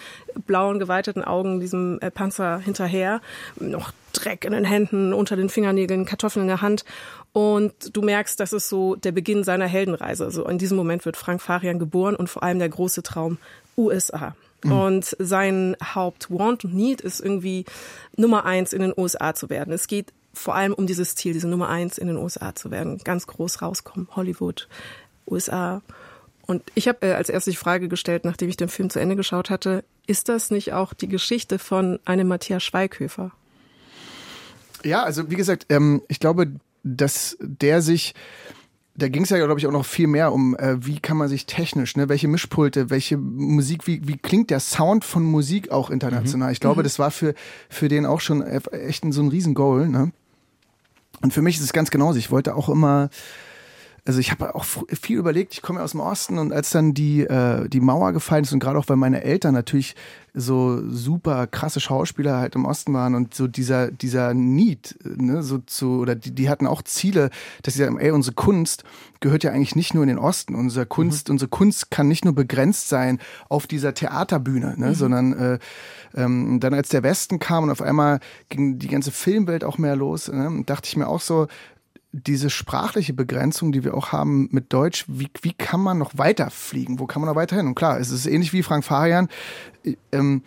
blauen, 0.48 0.80
geweiteten 0.80 1.22
Augen 1.22 1.60
diesem 1.60 2.00
äh, 2.00 2.10
Panzer 2.10 2.58
hinterher. 2.58 3.20
Noch 3.56 3.92
Dreck 4.12 4.44
in 4.44 4.52
den 4.52 4.64
Händen, 4.64 5.12
unter 5.12 5.36
den 5.36 5.48
Fingernägeln, 5.48 6.04
Kartoffeln 6.04 6.42
in 6.42 6.48
der 6.48 6.62
Hand. 6.62 6.84
Und 7.32 7.96
du 7.96 8.02
merkst, 8.02 8.38
das 8.38 8.52
ist 8.52 8.68
so 8.68 8.94
der 8.94 9.12
Beginn 9.12 9.44
seiner 9.44 9.66
Heldenreise. 9.66 10.24
Also 10.24 10.46
in 10.46 10.58
diesem 10.58 10.76
Moment 10.76 11.04
wird 11.04 11.16
Frank 11.16 11.40
Farian 11.40 11.78
geboren 11.78 12.14
und 12.14 12.28
vor 12.28 12.42
allem 12.42 12.58
der 12.58 12.68
große 12.68 13.02
Traum 13.02 13.38
USA. 13.76 14.34
Und 14.64 15.16
sein 15.18 15.76
Haupt-Want 15.82 16.64
und 16.64 16.74
Need 16.74 17.00
ist 17.00 17.20
irgendwie 17.20 17.64
Nummer 18.16 18.44
eins 18.44 18.72
in 18.72 18.80
den 18.80 18.94
USA 18.96 19.34
zu 19.34 19.50
werden. 19.50 19.72
Es 19.72 19.88
geht 19.88 20.12
vor 20.32 20.54
allem 20.54 20.72
um 20.72 20.86
dieses 20.86 21.14
Ziel, 21.14 21.32
diese 21.32 21.48
Nummer 21.48 21.68
eins 21.68 21.98
in 21.98 22.06
den 22.06 22.16
USA 22.16 22.54
zu 22.54 22.70
werden. 22.70 22.98
Ganz 22.98 23.26
groß 23.26 23.60
rauskommen. 23.60 24.08
Hollywood, 24.14 24.68
USA. 25.26 25.82
Und 26.46 26.62
ich 26.74 26.86
habe 26.86 27.06
äh, 27.06 27.12
als 27.12 27.28
erstes 27.28 27.52
die 27.52 27.58
Frage 27.58 27.88
gestellt, 27.88 28.24
nachdem 28.24 28.48
ich 28.48 28.56
den 28.56 28.68
Film 28.68 28.88
zu 28.88 29.00
Ende 29.00 29.16
geschaut 29.16 29.50
hatte, 29.50 29.84
ist 30.06 30.28
das 30.28 30.50
nicht 30.50 30.72
auch 30.72 30.94
die 30.94 31.08
Geschichte 31.08 31.58
von 31.58 31.98
einem 32.04 32.28
Matthias 32.28 32.62
Schweighöfer? 32.62 33.32
Ja, 34.84 35.02
also 35.02 35.30
wie 35.30 35.36
gesagt, 35.36 35.66
ähm, 35.68 36.02
ich 36.08 36.20
glaube, 36.20 36.52
dass 36.82 37.36
der 37.40 37.82
sich 37.82 38.14
da 38.94 39.08
ging 39.08 39.22
es 39.22 39.30
ja, 39.30 39.38
glaube 39.38 39.58
ich, 39.58 39.66
auch 39.66 39.72
noch 39.72 39.86
viel 39.86 40.06
mehr 40.06 40.32
um, 40.32 40.54
äh, 40.56 40.84
wie 40.84 41.00
kann 41.00 41.16
man 41.16 41.28
sich 41.28 41.46
technisch, 41.46 41.96
ne, 41.96 42.10
welche 42.10 42.28
Mischpulte, 42.28 42.90
welche 42.90 43.16
Musik, 43.16 43.86
wie, 43.86 44.06
wie 44.06 44.18
klingt 44.18 44.50
der 44.50 44.60
Sound 44.60 45.04
von 45.04 45.24
Musik 45.24 45.70
auch 45.70 45.88
international. 45.88 46.48
Mhm. 46.48 46.52
Ich 46.52 46.60
glaube, 46.60 46.82
mhm. 46.82 46.84
das 46.84 46.98
war 46.98 47.10
für, 47.10 47.34
für 47.70 47.88
den 47.88 48.04
auch 48.04 48.20
schon 48.20 48.42
echt 48.42 49.04
so 49.08 49.22
ein 49.22 49.28
Riesengoal. 49.28 49.88
Ne? 49.88 50.12
Und 51.22 51.32
für 51.32 51.40
mich 51.40 51.56
ist 51.56 51.62
es 51.62 51.72
ganz 51.72 51.90
genauso. 51.90 52.18
Ich 52.18 52.30
wollte 52.30 52.54
auch 52.54 52.68
immer 52.68 53.08
also 54.04 54.18
ich 54.18 54.32
habe 54.32 54.54
auch 54.54 54.64
viel 54.64 55.16
überlegt, 55.16 55.52
ich 55.54 55.62
komme 55.62 55.78
ja 55.78 55.84
aus 55.84 55.92
dem 55.92 56.00
Osten 56.00 56.38
und 56.38 56.52
als 56.52 56.70
dann 56.70 56.92
die, 56.92 57.20
äh, 57.20 57.68
die 57.68 57.80
Mauer 57.80 58.12
gefallen 58.12 58.42
ist 58.42 58.52
und 58.52 58.58
gerade 58.58 58.78
auch 58.78 58.88
weil 58.88 58.96
meine 58.96 59.22
Eltern 59.22 59.54
natürlich 59.54 59.94
so 60.34 60.80
super 60.88 61.46
krasse 61.46 61.80
Schauspieler 61.80 62.38
halt 62.38 62.54
im 62.54 62.64
Osten 62.64 62.94
waren 62.94 63.14
und 63.14 63.34
so 63.34 63.46
dieser, 63.46 63.90
dieser 63.90 64.32
Need, 64.32 64.96
ne, 65.04 65.42
so 65.42 65.58
zu, 65.58 66.00
oder 66.00 66.14
die, 66.14 66.34
die 66.34 66.48
hatten 66.48 66.66
auch 66.66 66.80
Ziele, 66.82 67.28
dass 67.62 67.74
sie 67.74 67.80
sagen, 67.80 67.98
ey, 67.98 68.10
unsere 68.12 68.34
Kunst 68.34 68.84
gehört 69.20 69.44
ja 69.44 69.52
eigentlich 69.52 69.76
nicht 69.76 69.92
nur 69.92 70.02
in 70.04 70.08
den 70.08 70.18
Osten. 70.18 70.54
Unsere 70.54 70.86
Kunst, 70.86 71.28
mhm. 71.28 71.34
unsere 71.34 71.48
Kunst 71.50 71.90
kann 71.90 72.08
nicht 72.08 72.24
nur 72.24 72.34
begrenzt 72.34 72.88
sein 72.88 73.18
auf 73.50 73.66
dieser 73.66 73.92
Theaterbühne, 73.92 74.74
ne, 74.78 74.88
mhm. 74.88 74.94
sondern 74.94 75.32
äh, 75.34 75.58
ähm, 76.14 76.60
dann 76.60 76.72
als 76.72 76.88
der 76.88 77.02
Westen 77.02 77.38
kam 77.38 77.64
und 77.64 77.70
auf 77.70 77.82
einmal 77.82 78.20
ging 78.48 78.78
die 78.78 78.88
ganze 78.88 79.10
Filmwelt 79.12 79.64
auch 79.64 79.76
mehr 79.76 79.96
los, 79.96 80.28
ne, 80.28 80.62
dachte 80.64 80.88
ich 80.88 80.96
mir 80.96 81.08
auch 81.08 81.20
so, 81.20 81.46
diese 82.12 82.50
sprachliche 82.50 83.14
Begrenzung, 83.14 83.72
die 83.72 83.84
wir 83.84 83.94
auch 83.94 84.12
haben 84.12 84.48
mit 84.52 84.72
Deutsch, 84.72 85.06
wie, 85.08 85.30
wie 85.40 85.54
kann 85.54 85.80
man 85.80 85.98
noch 85.98 86.18
weiter 86.18 86.50
fliegen? 86.50 86.98
Wo 86.98 87.06
kann 87.06 87.22
man 87.22 87.28
noch 87.28 87.36
weiter 87.36 87.56
hin? 87.56 87.66
Und 87.66 87.74
klar, 87.74 87.98
es 87.98 88.10
ist 88.10 88.26
ähnlich 88.26 88.52
wie 88.52 88.62
Frank 88.62 88.84
Farian. 88.84 89.28
Ähm, 90.12 90.42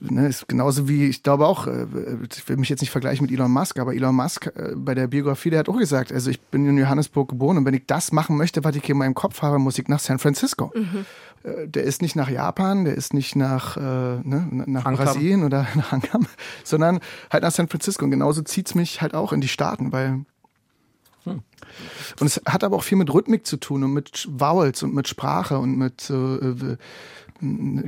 ne, 0.00 0.28
ist 0.28 0.48
genauso 0.48 0.88
wie, 0.88 1.06
ich 1.06 1.24
glaube 1.24 1.46
auch, 1.46 1.66
äh, 1.66 1.86
ich 2.32 2.48
will 2.48 2.56
mich 2.56 2.68
jetzt 2.68 2.80
nicht 2.80 2.92
vergleichen 2.92 3.26
mit 3.26 3.34
Elon 3.34 3.50
Musk, 3.50 3.78
aber 3.78 3.94
Elon 3.94 4.14
Musk 4.14 4.46
äh, 4.46 4.74
bei 4.76 4.94
der 4.94 5.08
Biografie, 5.08 5.50
der 5.50 5.60
hat 5.60 5.68
auch 5.68 5.76
gesagt, 5.76 6.12
also 6.12 6.30
ich 6.30 6.40
bin 6.40 6.66
in 6.66 6.78
Johannesburg 6.78 7.28
geboren 7.28 7.58
und 7.58 7.64
wenn 7.64 7.74
ich 7.74 7.86
das 7.86 8.12
machen 8.12 8.36
möchte, 8.36 8.62
was 8.62 8.76
ich 8.76 8.88
in 8.88 8.96
meinem 8.96 9.14
Kopf 9.14 9.42
habe, 9.42 9.58
muss 9.58 9.78
ich 9.78 9.88
nach 9.88 10.00
San 10.00 10.20
Francisco. 10.20 10.72
Mhm. 10.74 11.06
Äh, 11.42 11.68
der 11.68 11.82
ist 11.82 12.02
nicht 12.02 12.14
nach 12.14 12.30
Japan, 12.30 12.84
der 12.84 12.94
ist 12.94 13.14
nicht 13.14 13.34
nach, 13.34 13.76
äh, 13.76 13.80
ne, 13.80 14.48
nach 14.66 14.84
Brasilien 14.84 15.42
oder 15.42 15.66
nach 15.74 15.92
Ankam, 15.92 16.26
sondern 16.62 17.00
halt 17.30 17.42
nach 17.42 17.52
San 17.52 17.68
Francisco. 17.68 18.04
Und 18.04 18.12
genauso 18.12 18.42
zieht's 18.42 18.76
mich 18.76 19.02
halt 19.02 19.14
auch 19.14 19.32
in 19.32 19.40
die 19.40 19.48
Staaten, 19.48 19.90
weil 19.90 20.24
hm. 21.24 21.42
Und 22.20 22.26
es 22.26 22.40
hat 22.46 22.64
aber 22.64 22.76
auch 22.76 22.82
viel 22.82 22.98
mit 22.98 23.12
Rhythmik 23.12 23.46
zu 23.46 23.56
tun 23.56 23.82
und 23.84 23.92
mit 23.92 24.28
Vowels 24.30 24.82
und 24.82 24.94
mit 24.94 25.08
Sprache 25.08 25.58
und 25.58 25.76
mit 25.76 26.08
äh, 26.10 26.76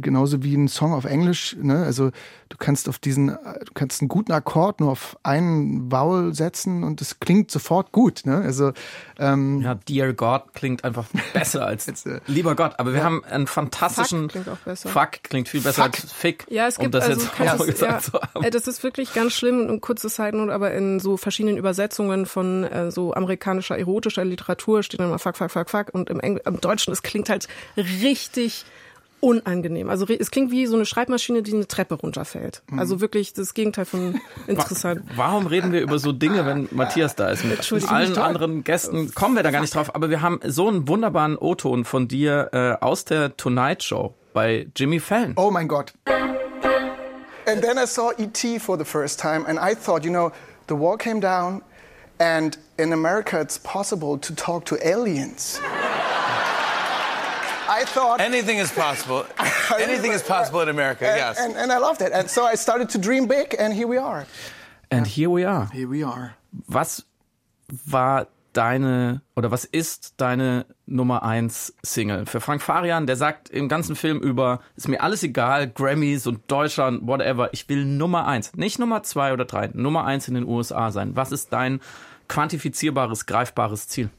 genauso 0.01 0.43
wie 0.43 0.55
ein 0.55 0.69
Song 0.69 0.93
auf 0.93 1.05
Englisch, 1.05 1.57
ne? 1.61 1.85
Also 1.85 2.11
du 2.49 2.57
kannst 2.59 2.89
auf 2.89 2.99
diesen, 2.99 3.29
du 3.29 3.73
kannst 3.75 4.01
einen 4.01 4.09
guten 4.09 4.33
Akkord 4.33 4.81
nur 4.81 4.91
auf 4.91 5.17
einen 5.23 5.91
Vowel 5.91 6.35
setzen 6.35 6.85
und 6.85 7.01
es 7.01 7.21
klingt 7.21 7.51
sofort 7.51 7.93
gut, 7.93 8.23
ne? 8.25 8.37
Also 8.37 8.73
ähm, 9.19 9.63
ja, 9.63 9.75
Dear 9.75 10.13
God 10.13 10.55
klingt 10.55 10.85
einfach 10.85 11.07
besser 11.33 11.67
als 11.67 11.87
Jetzt, 11.87 12.07
äh, 12.07 12.21
Lieber 12.27 12.55
Gott. 12.55 12.75
Aber 12.79 12.93
wir 12.93 12.99
ja. 12.99 13.05
haben 13.05 13.25
einen 13.25 13.47
fantastischen 13.47 14.23
Fuck 14.23 14.31
klingt 14.31 14.49
auch 14.49 14.59
besser. 14.59 14.89
Fuck 14.89 15.23
klingt 15.23 15.49
viel 15.49 15.61
besser 15.61 15.85
Fuck. 15.85 15.95
als 15.95 16.13
Fick. 16.13 16.47
Ja, 16.51 16.67
es 16.67 16.79
gibt 16.79 16.87
um 16.87 16.93
das 16.93 17.09
also, 17.09 17.21
jetzt 17.21 17.61
auch 17.61 17.67
gesagt 17.67 17.93
ja, 17.93 17.99
zu 18.01 18.13
haben. 18.13 18.45
Äh, 18.45 18.51
das 18.51 18.67
ist 18.67 18.83
wirklich 18.83 19.15
ganz 19.15 19.33
schlimm 19.33 19.67
und 19.69 19.81
kurze 19.81 20.09
Zeiten, 20.09 20.51
aber 20.51 20.73
in 20.73 21.01
so 21.01 21.17
verschiedenen 21.17 21.57
Übersetzungen 21.57 22.27
von 22.27 22.65
äh, 22.65 22.91
so 22.91 23.15
amerikanischer 23.15 23.79
erotischer 23.79 24.25
Literatur 24.25 24.83
steht 24.83 25.01
dann 25.01 25.09
immer 25.09 25.19
Fuck, 25.19 25.37
Fuck, 25.37 25.51
Fuck, 25.51 25.71
Fuck 25.71 25.87
und 25.93 26.11
im, 26.11 26.21
Engl 26.21 26.41
im 26.45 26.61
Deutschen 26.61 26.93
es 26.93 27.03
klingt 27.03 27.29
halt 27.29 27.49
richtig 27.77 28.65
unangenehm. 29.27 29.91
Also 29.91 30.07
es 30.07 30.31
klingt 30.31 30.53
wie 30.53 30.67
so 30.67 30.77
eine 30.77 30.87
Schreibmaschine, 30.87 31.43
die 31.43 31.53
eine 31.53 31.67
Treppe 31.67 31.97
runterfällt. 31.97 32.63
Mhm. 32.71 32.79
Also 32.79 33.01
wirklich 33.01 33.33
das 33.33 33.55
Gegenteil 33.55 33.85
von 33.85 34.21
interessant. 34.47 35.03
Warum 35.17 35.49
reden 35.49 35.73
wir 35.73 35.81
über 35.81 35.99
so 35.99 36.13
Dinge, 36.13 36.47
wenn 36.47 36.69
Matthias 36.71 37.17
da 37.17 37.29
ist? 37.31 37.45
Mit 37.45 37.91
allen 37.91 38.17
anderen 38.19 38.63
Gästen 38.63 39.13
kommen 39.15 39.35
wir 39.35 39.43
da 39.43 39.51
gar 39.51 39.63
nicht 39.63 39.75
drauf. 39.75 39.97
Aber 39.97 40.11
wir 40.11 40.23
haben 40.23 40.39
so 40.47 40.69
einen 40.69 40.87
wunderbaren 40.87 41.37
O-Ton 41.37 41.85
von 41.85 42.07
dir 42.07 42.51
äh, 42.53 42.85
aus 42.85 43.05
der 43.05 43.37
Tonight 43.37 43.83
Show 43.83 44.15
bei 44.33 44.69
Jimmy 44.77 45.01
Fallon. 45.01 45.33
Oh 45.35 45.51
mein 45.51 45.67
Gott. 45.67 45.93
And 47.49 47.63
then 47.63 47.79
I 47.79 47.87
saw 47.87 48.13
E.T. 48.17 48.61
for 48.61 48.79
the 48.79 48.85
first 48.85 49.19
time 49.19 49.45
and 49.49 49.59
I 49.59 49.75
thought, 49.75 50.05
you 50.05 50.13
know, 50.13 50.31
the 50.69 50.75
wall 50.75 50.97
came 50.97 51.21
down 51.21 51.63
and 52.21 52.57
in 52.79 52.93
America 52.93 53.41
it's 53.41 53.59
possible 53.59 54.19
to 54.19 54.33
talk 54.35 54.65
to 54.67 54.77
aliens. 54.87 55.61
I 57.69 57.85
thought 57.85 58.21
anything 58.21 58.59
is 58.59 58.71
possible. 58.71 59.27
anything 59.79 60.13
is 60.13 60.23
possible 60.23 60.61
in 60.61 60.69
America. 60.69 61.07
And, 61.07 61.17
yes, 61.17 61.39
and, 61.39 61.57
and 61.57 61.73
I 61.73 61.79
loved 61.79 62.01
it. 62.01 62.13
And 62.13 62.31
so 62.31 62.45
I 62.45 62.55
started 62.55 62.91
to 62.91 62.99
dream 62.99 63.27
big, 63.27 63.57
and 63.59 63.75
here 63.75 63.89
we 63.89 63.97
are. 63.97 64.27
And 64.91 65.07
here 65.07 65.31
we 65.31 65.45
are. 65.45 65.69
Here 65.73 65.89
we 65.89 66.05
are. 66.05 66.37
Was 66.69 67.05
war 67.87 68.29
deine 68.53 69.21
oder 69.35 69.51
was 69.51 69.65
ist 69.65 70.15
deine 70.17 70.67
Nummer 70.87 71.23
1 71.23 71.75
Single? 71.83 72.27
Für 72.27 72.41
Frank 72.41 72.63
Farian, 72.63 73.07
der 73.07 73.17
sagt 73.17 73.51
im 73.51 73.69
ganzen 73.69 73.97
Film 73.97 74.21
über, 74.21 74.61
ist 74.77 74.89
mir 74.89 75.03
alles 75.03 75.23
egal, 75.23 75.69
Grammys 75.69 76.27
und 76.27 76.51
Deutschland, 76.51 77.07
whatever, 77.07 77.53
ich 77.53 77.69
will 77.69 77.85
Nummer 77.85 78.27
1, 78.27 78.55
nicht 78.55 78.79
Nummer 78.79 79.03
2 79.03 79.33
oder 79.33 79.45
3, 79.45 79.71
Nummer 79.75 80.05
1 80.05 80.29
in 80.29 80.35
den 80.35 80.45
USA 80.45 80.91
sein. 80.91 81.17
Was 81.17 81.33
ist 81.33 81.53
dein 81.53 81.81
quantifizierbares, 82.29 83.27
greifbares 83.27 83.89
Ziel? 83.89 84.11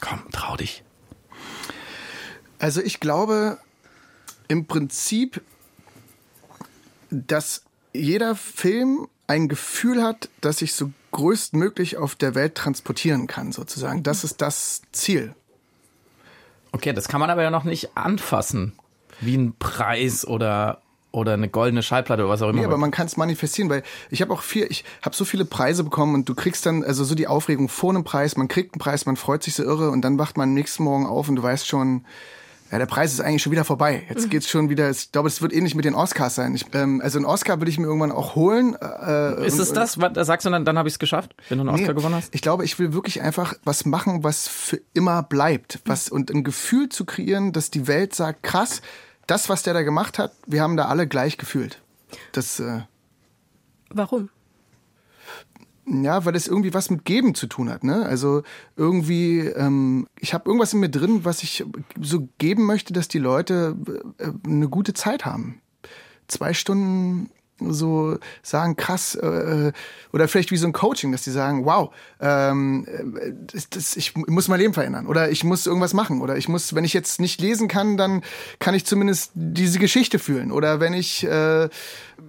Komm, 0.00 0.20
trau 0.30 0.56
dich. 0.56 0.84
Also 2.58 2.80
ich 2.80 3.00
glaube 3.00 3.58
im 4.48 4.66
Prinzip, 4.66 5.42
dass 7.10 7.62
jeder 7.92 8.34
Film 8.34 9.08
ein 9.26 9.48
Gefühl 9.48 10.02
hat, 10.02 10.28
dass 10.40 10.62
ich 10.62 10.74
so 10.74 10.90
größtmöglich 11.12 11.96
auf 11.96 12.14
der 12.14 12.34
Welt 12.34 12.54
transportieren 12.54 13.26
kann, 13.26 13.52
sozusagen. 13.52 14.02
Das 14.02 14.24
ist 14.24 14.40
das 14.40 14.82
Ziel. 14.92 15.34
Okay, 16.72 16.92
das 16.92 17.08
kann 17.08 17.20
man 17.20 17.30
aber 17.30 17.42
ja 17.42 17.50
noch 17.50 17.64
nicht 17.64 17.96
anfassen. 17.96 18.72
Wie 19.20 19.36
ein 19.36 19.54
Preis 19.58 20.26
oder 20.26 20.82
oder 21.10 21.32
eine 21.34 21.48
goldene 21.48 21.82
Schallplatte 21.82 22.22
oder 22.22 22.30
was 22.30 22.42
auch 22.42 22.50
immer. 22.50 22.60
Nee, 22.60 22.66
aber 22.66 22.76
man 22.76 22.90
kann 22.90 23.06
es 23.06 23.16
manifestieren, 23.16 23.70
weil 23.70 23.82
ich 24.10 24.20
habe 24.20 24.32
auch 24.32 24.42
viel, 24.42 24.66
ich 24.68 24.84
habe 25.02 25.16
so 25.16 25.24
viele 25.24 25.44
Preise 25.44 25.84
bekommen 25.84 26.14
und 26.14 26.28
du 26.28 26.34
kriegst 26.34 26.66
dann, 26.66 26.84
also 26.84 27.04
so 27.04 27.14
die 27.14 27.26
Aufregung 27.26 27.68
vor 27.68 27.90
einem 27.90 28.04
Preis, 28.04 28.36
man 28.36 28.48
kriegt 28.48 28.74
einen 28.74 28.80
Preis, 28.80 29.06
man 29.06 29.16
freut 29.16 29.42
sich 29.42 29.54
so 29.54 29.62
irre 29.62 29.90
und 29.90 30.02
dann 30.02 30.18
wacht 30.18 30.36
man 30.36 30.50
am 30.50 30.54
nächsten 30.54 30.84
Morgen 30.84 31.06
auf 31.06 31.28
und 31.28 31.36
du 31.36 31.42
weißt 31.42 31.66
schon, 31.66 32.04
ja, 32.70 32.76
der 32.76 32.86
Preis 32.86 33.14
ist 33.14 33.20
eigentlich 33.20 33.42
schon 33.42 33.52
wieder 33.52 33.64
vorbei. 33.64 34.02
Jetzt 34.10 34.26
mhm. 34.26 34.30
geht's 34.30 34.50
schon 34.50 34.68
wieder. 34.68 34.90
Ich 34.90 35.10
glaube, 35.10 35.28
es 35.28 35.40
wird 35.40 35.54
ähnlich 35.54 35.74
mit 35.74 35.86
den 35.86 35.94
Oscars 35.94 36.34
sein. 36.34 36.54
Ich, 36.54 36.66
ähm, 36.74 37.00
also 37.02 37.18
einen 37.18 37.24
Oscar 37.24 37.62
will 37.62 37.68
ich 37.68 37.78
mir 37.78 37.86
irgendwann 37.86 38.12
auch 38.12 38.34
holen. 38.34 38.76
Äh, 38.78 39.46
ist 39.46 39.58
es 39.58 39.72
das? 39.72 39.98
Was, 39.98 40.26
sagst 40.26 40.44
du 40.44 40.50
dann, 40.50 40.66
dann 40.66 40.76
habe 40.76 40.86
ich 40.86 40.94
es 40.94 40.98
geschafft, 40.98 41.34
wenn 41.48 41.58
du 41.58 41.62
einen 41.62 41.70
Oscar 41.70 41.88
nee, 41.88 41.94
gewonnen 41.94 42.16
hast? 42.16 42.34
Ich 42.34 42.42
glaube, 42.42 42.66
ich 42.66 42.78
will 42.78 42.92
wirklich 42.92 43.22
einfach 43.22 43.54
was 43.64 43.86
machen, 43.86 44.22
was 44.22 44.48
für 44.48 44.80
immer 44.92 45.22
bleibt, 45.22 45.80
was 45.86 46.10
und 46.10 46.30
ein 46.30 46.44
Gefühl 46.44 46.90
zu 46.90 47.06
kreieren, 47.06 47.52
dass 47.52 47.70
die 47.70 47.86
Welt 47.86 48.14
sagt, 48.14 48.42
krass 48.42 48.82
das, 49.28 49.48
was 49.48 49.62
der 49.62 49.74
da 49.74 49.82
gemacht 49.82 50.18
hat, 50.18 50.32
wir 50.46 50.62
haben 50.62 50.76
da 50.76 50.86
alle 50.86 51.06
gleich 51.06 51.38
gefühlt. 51.38 51.80
Das. 52.32 52.58
Äh, 52.58 52.80
Warum? 53.90 54.30
Ja, 55.86 56.24
weil 56.24 56.36
es 56.36 56.48
irgendwie 56.48 56.74
was 56.74 56.90
mit 56.90 57.04
Geben 57.04 57.34
zu 57.34 57.46
tun 57.46 57.70
hat. 57.70 57.82
Ne? 57.82 58.04
Also 58.04 58.42
irgendwie, 58.76 59.40
ähm, 59.40 60.06
ich 60.18 60.34
habe 60.34 60.46
irgendwas 60.46 60.74
in 60.74 60.80
mir 60.80 60.90
drin, 60.90 61.24
was 61.24 61.42
ich 61.42 61.64
so 62.00 62.28
geben 62.36 62.66
möchte, 62.66 62.92
dass 62.92 63.08
die 63.08 63.18
Leute 63.18 63.76
äh, 64.18 64.32
eine 64.44 64.68
gute 64.68 64.92
Zeit 64.92 65.24
haben. 65.24 65.62
Zwei 66.26 66.52
Stunden 66.52 67.30
so 67.60 68.18
sagen, 68.42 68.76
krass, 68.76 69.14
äh, 69.14 69.72
oder 70.12 70.28
vielleicht 70.28 70.50
wie 70.50 70.56
so 70.56 70.66
ein 70.66 70.72
Coaching, 70.72 71.12
dass 71.12 71.22
die 71.22 71.30
sagen, 71.30 71.64
wow, 71.64 71.92
ähm, 72.20 72.86
das, 73.52 73.68
das, 73.70 73.96
ich 73.96 74.16
muss 74.16 74.48
mein 74.48 74.60
Leben 74.60 74.74
verändern 74.74 75.06
oder 75.06 75.30
ich 75.30 75.44
muss 75.44 75.66
irgendwas 75.66 75.94
machen 75.94 76.20
oder 76.20 76.36
ich 76.36 76.48
muss, 76.48 76.74
wenn 76.74 76.84
ich 76.84 76.92
jetzt 76.92 77.20
nicht 77.20 77.40
lesen 77.40 77.68
kann, 77.68 77.96
dann 77.96 78.22
kann 78.58 78.74
ich 78.74 78.86
zumindest 78.86 79.32
diese 79.34 79.78
Geschichte 79.78 80.18
fühlen 80.18 80.52
oder 80.52 80.80
wenn 80.80 80.92
ich 80.92 81.24
äh, 81.24 81.68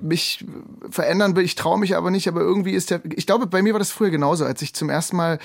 mich 0.02 0.46
verändern 0.90 1.36
will, 1.36 1.44
ich 1.44 1.56
traue 1.56 1.80
mich 1.80 1.96
aber 1.96 2.12
nicht, 2.12 2.28
aber 2.28 2.42
irgendwie 2.42 2.74
ist 2.74 2.92
der, 2.92 3.02
ich 3.16 3.26
glaube, 3.26 3.48
bei 3.48 3.62
mir 3.62 3.74
war 3.74 3.80
das 3.80 3.92
früher 3.92 4.10
genauso, 4.10 4.46
als 4.46 4.62
ich 4.62 4.74
zum 4.74 4.90
ersten 4.90 5.18
Mal 5.18 5.36
äh, 5.36 5.40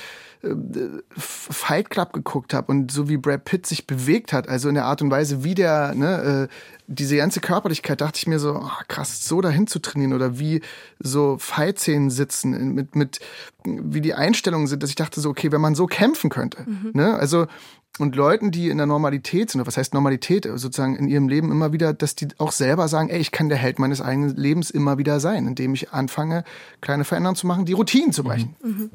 Fight 1.17 1.91
Club 1.91 2.13
geguckt 2.13 2.55
habe 2.55 2.71
und 2.73 2.91
so 2.91 3.09
wie 3.09 3.17
Brad 3.17 3.45
Pitt 3.45 3.67
sich 3.67 3.87
bewegt 3.87 4.33
hat, 4.33 4.49
also 4.49 4.69
in 4.69 4.75
der 4.75 4.85
Art 4.85 5.03
und 5.03 5.11
Weise, 5.11 5.45
wie 5.45 5.55
der, 5.55 5.95
ne, 5.95 6.49
äh, 6.49 6.55
diese 6.87 7.17
ganze 7.17 7.41
Körperlichkeit, 7.41 8.01
dachte 8.01 8.19
ich 8.19 8.27
mir 8.27 8.39
so, 8.39 8.61
oh, 8.63 8.83
krass, 8.89 9.27
so 9.27 9.41
dahin 9.41 9.67
zu 9.67 9.79
trainieren 9.79 10.13
oder 10.13 10.39
wie 10.39 10.61
so 10.99 11.37
Fight-Szenen 11.39 12.11
sitzen, 12.11 12.75
mit, 12.75 12.95
mit, 12.95 13.21
wie 13.65 14.01
die 14.01 14.15
Einstellungen 14.15 14.67
sind, 14.67 14.83
dass 14.83 14.91
ich 14.91 14.97
dachte 14.97 15.21
so, 15.21 15.31
okay, 15.31 15.51
wenn 15.53 15.61
man 15.61 15.75
so 15.75 15.87
kämpfen 15.87 16.31
könnte, 16.31 16.65
mhm. 16.67 16.91
ne, 16.93 17.15
also, 17.15 17.47
und 17.99 18.17
Leuten, 18.17 18.51
die 18.51 18.71
in 18.71 18.79
der 18.79 18.87
Normalität 18.87 19.51
sind, 19.51 19.61
oder 19.61 19.69
was 19.69 19.77
heißt 19.77 19.95
Normalität, 19.95 20.45
sozusagen 20.45 20.97
in 20.97 21.07
ihrem 21.07 21.29
Leben 21.29 21.53
immer 21.53 21.73
wieder, 21.73 21.95
dass 21.95 22.17
die 22.17 22.27
auch 22.39 22.51
selber 22.51 22.89
sagen, 22.89 23.09
ey, 23.09 23.21
ich 23.21 23.31
kann 23.31 23.49
der 23.49 23.59
Held 23.59 23.79
meines 23.79 24.01
eigenen 24.01 24.35
Lebens 24.35 24.71
immer 24.71 24.99
wieder 24.99 25.21
sein, 25.21 25.47
indem 25.47 25.75
ich 25.75 25.93
anfange, 25.93 26.43
kleine 26.81 27.05
Veränderungen 27.05 27.37
zu 27.37 27.47
machen, 27.47 27.67
die 27.67 27.73
Routinen 27.73 28.13
zu 28.13 28.25
brechen. 28.25 28.57
Mhm. 28.63 28.71
mhm. 28.71 28.91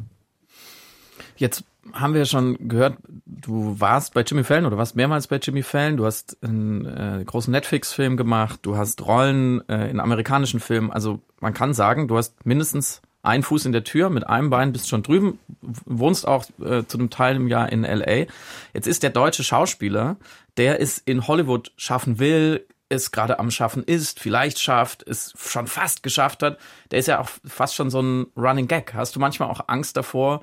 Jetzt 1.39 1.63
haben 1.93 2.13
wir 2.13 2.25
schon 2.25 2.67
gehört, 2.67 2.98
du 3.25 3.79
warst 3.79 4.13
bei 4.13 4.22
Jimmy 4.22 4.43
Fallon 4.43 4.65
oder 4.65 4.77
warst 4.77 4.98
mehrmals 4.98 5.27
bei 5.27 5.38
Jimmy 5.38 5.63
Fallon. 5.63 5.96
Du 5.96 6.05
hast 6.05 6.38
einen 6.43 6.86
äh, 6.86 7.24
großen 7.25 7.50
Netflix-Film 7.50 8.17
gemacht, 8.17 8.60
du 8.63 8.75
hast 8.75 9.05
Rollen 9.05 9.67
äh, 9.69 9.89
in 9.89 10.01
amerikanischen 10.01 10.60
Filmen. 10.60 10.91
Also 10.91 11.22
man 11.39 11.53
kann 11.53 11.74
sagen, 11.74 12.10
du 12.10 12.17
hast 12.17 12.46
mindestens 12.46 13.01
Ein 13.22 13.43
Fuß 13.43 13.65
in 13.65 13.72
der 13.72 13.86
Tür, 13.86 14.10
mit 14.10 14.27
einem 14.27 14.50
Bein 14.50 14.74
bist 14.74 14.89
schon 14.89 15.01
drüben, 15.01 15.39
wohnst 15.62 16.27
auch 16.27 16.46
äh, 16.60 16.84
zu 16.86 16.98
einem 16.98 17.10
Teil 17.10 17.38
im 17.38 17.48
Jahr 17.48 17.72
in 17.72 17.84
LA. 17.84 18.25
Jetzt 18.74 18.88
ist 18.88 19.03
der 19.03 19.10
deutsche 19.10 19.43
Schauspieler, 19.46 20.17
der 20.58 20.81
es 20.81 20.98
in 20.98 21.25
Hollywood 21.25 21.72
schaffen 21.77 22.19
will, 22.19 22.65
es 22.89 23.12
gerade 23.12 23.39
am 23.39 23.51
Schaffen 23.51 23.84
ist, 23.84 24.19
vielleicht 24.19 24.60
schafft, 24.60 25.08
es 25.08 25.34
schon 25.38 25.67
fast 25.67 26.03
geschafft 26.03 26.43
hat, 26.43 26.58
der 26.91 27.00
ist 27.00 27.08
ja 27.08 27.19
auch 27.19 27.29
fast 27.46 27.75
schon 27.75 27.89
so 27.89 28.01
ein 28.01 28.27
Running 28.36 28.67
Gag. 28.67 28.93
Hast 28.93 29.15
du 29.15 29.19
manchmal 29.19 29.50
auch 29.50 29.62
Angst 29.67 29.96
davor, 29.96 30.41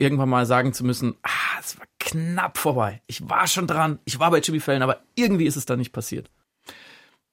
irgendwann 0.00 0.28
mal 0.28 0.46
sagen 0.46 0.72
zu 0.72 0.84
müssen, 0.84 1.14
ah, 1.22 1.60
es 1.60 1.78
war 1.78 1.86
knapp 1.98 2.58
vorbei. 2.58 3.02
Ich 3.06 3.28
war 3.28 3.46
schon 3.46 3.66
dran, 3.66 3.98
ich 4.04 4.18
war 4.18 4.30
bei 4.30 4.40
Jimmy 4.40 4.60
Fallon, 4.60 4.82
aber 4.82 5.02
irgendwie 5.14 5.46
ist 5.46 5.56
es 5.56 5.66
da 5.66 5.76
nicht 5.76 5.92
passiert. 5.92 6.30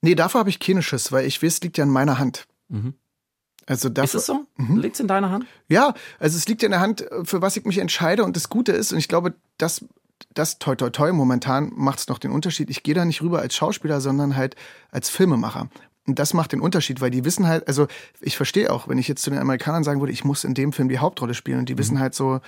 Nee, 0.01 0.15
dafür 0.15 0.39
habe 0.39 0.49
ich 0.49 0.59
keine 0.59 0.83
Schiss, 0.83 1.11
weil 1.11 1.25
ich 1.25 1.41
weiß, 1.41 1.53
es 1.55 1.61
liegt 1.61 1.77
ja 1.77 1.85
in 1.85 1.89
meiner 1.89 2.19
Hand. 2.19 2.45
Mhm. 2.67 2.93
Also 3.65 3.89
dafür, 3.89 4.05
Ist 4.05 4.13
es 4.15 4.25
so? 4.27 4.45
Liegt 4.57 4.95
es 4.95 4.99
in 5.01 5.07
deiner 5.07 5.29
Hand? 5.29 5.45
Ja, 5.67 5.93
also 6.19 6.37
es 6.37 6.47
liegt 6.47 6.61
ja 6.61 6.67
in 6.67 6.71
der 6.71 6.79
Hand, 6.79 7.05
für 7.23 7.41
was 7.41 7.57
ich 7.57 7.65
mich 7.65 7.79
entscheide 7.79 8.23
und 8.23 8.35
das 8.35 8.49
Gute 8.49 8.71
ist, 8.71 8.93
und 8.93 8.99
ich 8.99 9.07
glaube, 9.07 9.33
das, 9.57 9.83
das 10.33 10.59
toi 10.59 10.75
toi 10.75 10.89
toi 10.89 11.11
momentan 11.11 11.71
macht 11.75 11.99
es 11.99 12.07
noch 12.07 12.19
den 12.19 12.31
Unterschied. 12.31 12.69
Ich 12.69 12.83
gehe 12.83 12.95
da 12.95 13.03
nicht 13.03 13.21
rüber 13.21 13.39
als 13.39 13.55
Schauspieler, 13.55 13.99
sondern 13.99 14.35
halt 14.35 14.55
als 14.91 15.09
Filmemacher. 15.09 15.69
Und 16.07 16.17
das 16.19 16.33
macht 16.33 16.53
den 16.53 16.61
Unterschied, 16.61 17.01
weil 17.01 17.11
die 17.11 17.25
wissen 17.25 17.47
halt, 17.47 17.67
also 17.67 17.87
ich 18.21 18.37
verstehe 18.37 18.71
auch, 18.71 18.87
wenn 18.87 18.97
ich 18.97 19.09
jetzt 19.09 19.21
zu 19.21 19.29
den 19.29 19.39
Amerikanern 19.39 19.83
sagen 19.83 19.99
würde, 19.99 20.13
ich 20.13 20.23
muss 20.23 20.45
in 20.45 20.53
dem 20.53 20.71
Film 20.71 20.87
die 20.87 20.99
Hauptrolle 20.99 21.33
spielen 21.33 21.59
und 21.59 21.69
die 21.69 21.77
wissen 21.77 21.99
halt 21.99 22.15
so, 22.15 22.39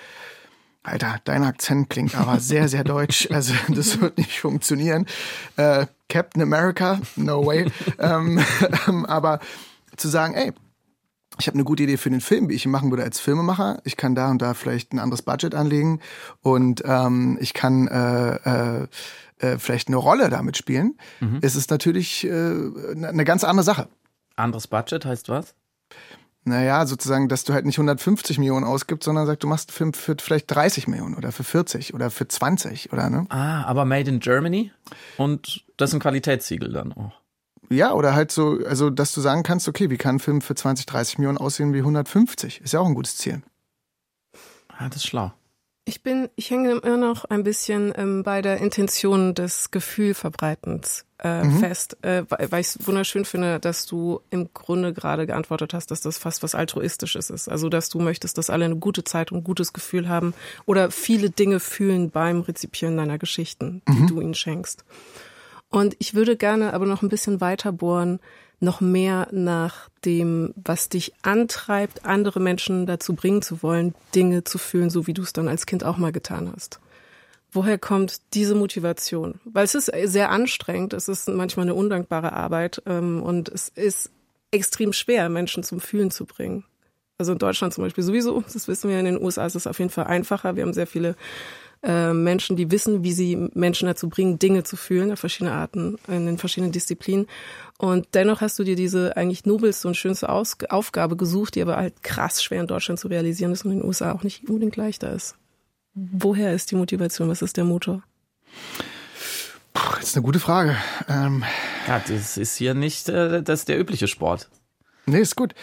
Alter, 0.82 1.18
dein 1.26 1.44
Akzent 1.44 1.90
klingt 1.90 2.16
aber 2.16 2.40
sehr, 2.40 2.70
sehr 2.70 2.84
deutsch. 2.84 3.30
Also 3.32 3.54
das 3.68 4.00
wird 4.00 4.18
nicht 4.18 4.40
funktionieren. 4.40 5.06
Äh, 5.58 5.88
Captain 6.08 6.42
America, 6.42 7.00
no 7.18 7.46
way. 7.46 7.70
ähm, 8.00 8.40
ähm, 8.88 9.06
aber 9.06 9.40
zu 9.98 10.08
sagen, 10.08 10.34
ey, 10.34 10.54
ich 11.40 11.48
habe 11.48 11.56
eine 11.56 11.64
gute 11.64 11.84
Idee 11.84 11.98
für 11.98 12.10
den 12.10 12.22
Film, 12.22 12.50
wie 12.50 12.54
ich 12.54 12.66
ihn 12.66 12.72
machen 12.72 12.92
würde 12.92 13.04
als 13.04 13.20
Filmemacher. 13.20 13.82
Ich 13.86 13.98
kann 13.98 14.16
da 14.16 14.30
und 14.30 14.42
da 14.42 14.54
vielleicht 14.54 14.94
ein 14.94 15.00
anderes 15.00 15.22
Budget 15.22 15.56
anlegen 15.56 16.02
und 16.42 16.84
ähm, 16.86 17.38
ich 17.40 17.54
kann 17.54 17.88
äh, 17.88 18.82
äh, 18.82 18.88
äh, 19.40 19.58
vielleicht 19.58 19.88
eine 19.88 19.98
Rolle 19.98 20.30
damit 20.30 20.58
spielen. 20.58 20.98
Mhm. 21.20 21.40
Es 21.42 21.56
ist 21.56 21.72
natürlich 21.72 22.26
äh, 22.26 22.30
eine 22.30 23.24
ganz 23.24 23.44
andere 23.44 23.64
Sache. 23.64 23.88
Anderes 24.36 24.68
Budget 24.68 25.06
heißt 25.06 25.30
was? 25.30 25.56
Naja, 26.46 26.86
sozusagen, 26.86 27.28
dass 27.28 27.44
du 27.44 27.54
halt 27.54 27.66
nicht 27.66 27.78
150 27.78 28.40
Millionen 28.40 28.66
ausgibst, 28.66 29.04
sondern 29.04 29.26
sagst, 29.26 29.44
du 29.44 29.48
machst 29.48 29.70
einen 29.70 29.76
Film 29.76 29.94
für 29.94 30.16
vielleicht 30.20 30.50
30 30.54 30.88
Millionen 30.88 31.16
oder 31.16 31.32
für 31.32 31.44
40 31.44 31.94
oder 31.94 32.10
für 32.10 32.28
20 32.28 32.92
oder 32.94 33.10
ne? 33.10 33.26
Ah, 33.30 33.64
aber 33.64 33.86
made 33.86 34.10
in 34.10 34.20
Germany 34.20 34.72
und 35.18 35.66
das 35.78 35.92
ist 35.92 35.96
ein 35.96 36.00
Qualitätssiegel 36.00 36.72
dann 36.72 36.94
auch. 36.94 37.14
Ja, 37.70 37.94
oder 37.94 38.16
halt 38.16 38.32
so, 38.32 38.60
also 38.66 38.90
dass 38.90 39.14
du 39.14 39.22
sagen 39.22 39.44
kannst, 39.44 39.68
okay, 39.68 39.90
wie 39.90 39.98
kann 39.98 40.16
ein 40.16 40.20
Film 40.20 40.42
für 40.42 40.56
20, 40.56 40.86
30 40.88 41.20
Millionen 41.20 41.38
aussehen 41.38 41.74
wie 41.74 41.80
150? 41.80 42.62
Ist 42.62 42.74
ja 42.74 42.80
auch 42.80 42.88
ein 42.88 42.96
gutes 42.96 43.18
Ziel. 43.18 43.42
Ah, 44.70 44.88
das 44.88 44.98
ist 44.98 45.08
schlau. 45.08 45.32
Ich 45.86 46.04
bin, 46.04 46.30
ich 46.36 46.52
hänge 46.52 46.74
immer 46.74 46.98
noch 46.98 47.26
ein 47.26 47.44
bisschen 47.44 47.92
ähm, 47.96 48.22
bei 48.24 48.42
der 48.44 48.58
Intention 48.58 49.34
des 49.34 49.72
Gefühlverbreitens 49.72 51.06
äh, 51.24 51.44
Mhm. 51.44 51.60
fest, 51.60 51.98
äh, 52.04 52.24
weil 52.30 52.52
weil 52.52 52.62
ich 52.62 52.68
es 52.68 52.88
wunderschön 52.88 53.26
finde, 53.26 53.60
dass 53.60 53.86
du 53.88 54.22
im 54.30 54.54
Grunde 54.54 54.94
gerade 54.94 55.26
geantwortet 55.26 55.74
hast, 55.74 55.90
dass 55.90 56.02
das 56.02 56.18
fast 56.20 56.44
was 56.44 56.54
altruistisches 56.54 57.30
ist. 57.32 57.50
Also 57.50 57.70
dass 57.70 57.90
du 57.90 58.00
möchtest, 58.00 58.38
dass 58.38 58.50
alle 58.52 58.66
eine 58.66 58.76
gute 58.78 59.04
Zeit 59.04 59.32
und 59.32 59.40
ein 59.40 59.44
gutes 59.44 59.74
Gefühl 59.74 60.08
haben 60.08 60.34
oder 60.66 60.92
viele 60.92 61.30
Dinge 61.32 61.60
fühlen 61.60 62.12
beim 62.12 62.42
Rezipieren 62.42 62.96
deiner 62.96 63.18
Geschichten, 63.18 63.82
die 63.90 64.06
du 64.06 64.22
ihnen 64.22 64.36
schenkst. 64.36 64.86
Und 65.70 65.96
ich 66.00 66.16
würde 66.16 66.36
gerne 66.36 66.74
aber 66.74 66.86
noch 66.86 67.02
ein 67.02 67.10
bisschen 67.10 67.42
weiter 67.42 67.72
bohren, 67.72 68.20
noch 68.60 68.82
mehr 68.82 69.28
nach 69.32 69.90
dem, 70.04 70.54
was 70.56 70.90
dich 70.90 71.14
antreibt, 71.22 72.06
andere 72.06 72.40
Menschen 72.40 72.86
dazu 72.86 73.14
bringen 73.14 73.42
zu 73.42 73.64
wollen, 73.64 73.96
Dinge 74.16 74.44
zu 74.44 74.58
fühlen, 74.58 74.90
so 74.90 75.08
wie 75.08 75.14
du 75.14 75.22
es 75.22 75.34
dann 75.34 75.48
als 75.48 75.66
Kind 75.66 75.84
auch 75.84 75.98
mal 75.98 76.12
getan 76.12 76.52
hast. 76.54 76.80
Woher 77.52 77.78
kommt 77.78 78.22
diese 78.34 78.56
Motivation? 78.56 79.40
Weil 79.46 79.66
es 79.66 79.76
ist 79.76 79.92
sehr 80.06 80.30
anstrengend, 80.30 80.94
es 80.94 81.08
ist 81.08 81.30
manchmal 81.30 81.66
eine 81.66 81.74
undankbare 81.74 82.34
Arbeit 82.34 82.82
ähm, 82.86 83.24
und 83.24 83.50
es 83.50 83.70
ist 83.70 84.12
extrem 84.52 84.94
schwer, 84.94 85.30
Menschen 85.30 85.64
zum 85.64 85.80
Fühlen 85.80 86.12
zu 86.12 86.26
bringen. 86.26 86.66
Also 87.18 87.34
in 87.34 87.40
Deutschland 87.40 87.74
zum 87.74 87.84
Beispiel 87.84 88.04
sowieso, 88.04 88.42
das 88.54 88.68
wissen 88.68 88.90
wir, 88.90 89.00
in 89.00 89.06
den 89.06 89.22
USA 89.22 89.46
ist 89.46 89.56
es 89.56 89.68
auf 89.68 89.80
jeden 89.80 89.92
Fall 89.92 90.06
einfacher. 90.06 90.56
Wir 90.56 90.64
haben 90.64 90.74
sehr 90.74 90.88
viele 90.88 91.16
äh, 91.84 92.14
Menschen, 92.14 92.56
die 92.58 92.72
wissen, 92.72 93.04
wie 93.04 93.14
sie 93.14 93.36
Menschen 93.54 93.88
dazu 93.88 94.10
bringen, 94.10 94.38
Dinge 94.40 94.64
zu 94.64 94.76
fühlen, 94.76 95.12
auf 95.12 95.20
verschiedene 95.20 95.54
Arten, 95.54 95.98
in 96.08 96.26
den 96.26 96.38
verschiedenen 96.38 96.72
Disziplinen. 96.72 97.28
Und 97.78 98.08
dennoch 98.14 98.42
hast 98.42 98.60
du 98.60 98.64
dir 98.64 98.76
diese 98.76 99.16
eigentlich 99.16 99.46
nobelste 99.46 99.88
und 99.88 99.96
schönste 99.96 100.30
Aus 100.30 100.58
Aufgabe 100.70 101.16
gesucht, 101.16 101.56
die 101.56 101.62
aber 101.62 101.78
halt 101.78 102.04
krass 102.04 102.44
schwer 102.44 102.62
in 102.62 102.68
Deutschland 102.68 103.00
zu 103.00 103.08
realisieren 103.08 103.52
ist 103.54 103.64
und 103.64 103.72
in 103.72 103.80
den 103.80 103.88
USA 103.88 104.12
auch 104.12 104.24
nicht 104.24 104.48
unbedingt 104.50 104.76
leichter 104.76 105.12
ist. 105.14 105.36
Woher 105.94 106.54
ist 106.54 106.72
die 106.72 106.76
Motivation? 106.76 107.30
Was 107.30 107.42
ist 107.42 107.56
der 107.58 107.64
Motor? 107.64 108.04
Puh, 109.74 109.96
das 109.96 110.10
ist 110.10 110.16
eine 110.18 110.24
gute 110.26 110.40
Frage. 110.40 110.76
Ähm, 111.08 111.44
Ja, 111.88 112.02
das 112.06 112.38
ist 112.38 112.56
hier 112.58 112.74
nicht 112.74 113.10
äh, 113.10 113.42
das 113.42 113.62
ist 113.62 113.70
der 113.70 113.80
übliche 113.80 114.08
Sport. 114.08 114.50
nee, 115.06 115.20
ist 115.22 115.36
gut. 115.36 115.54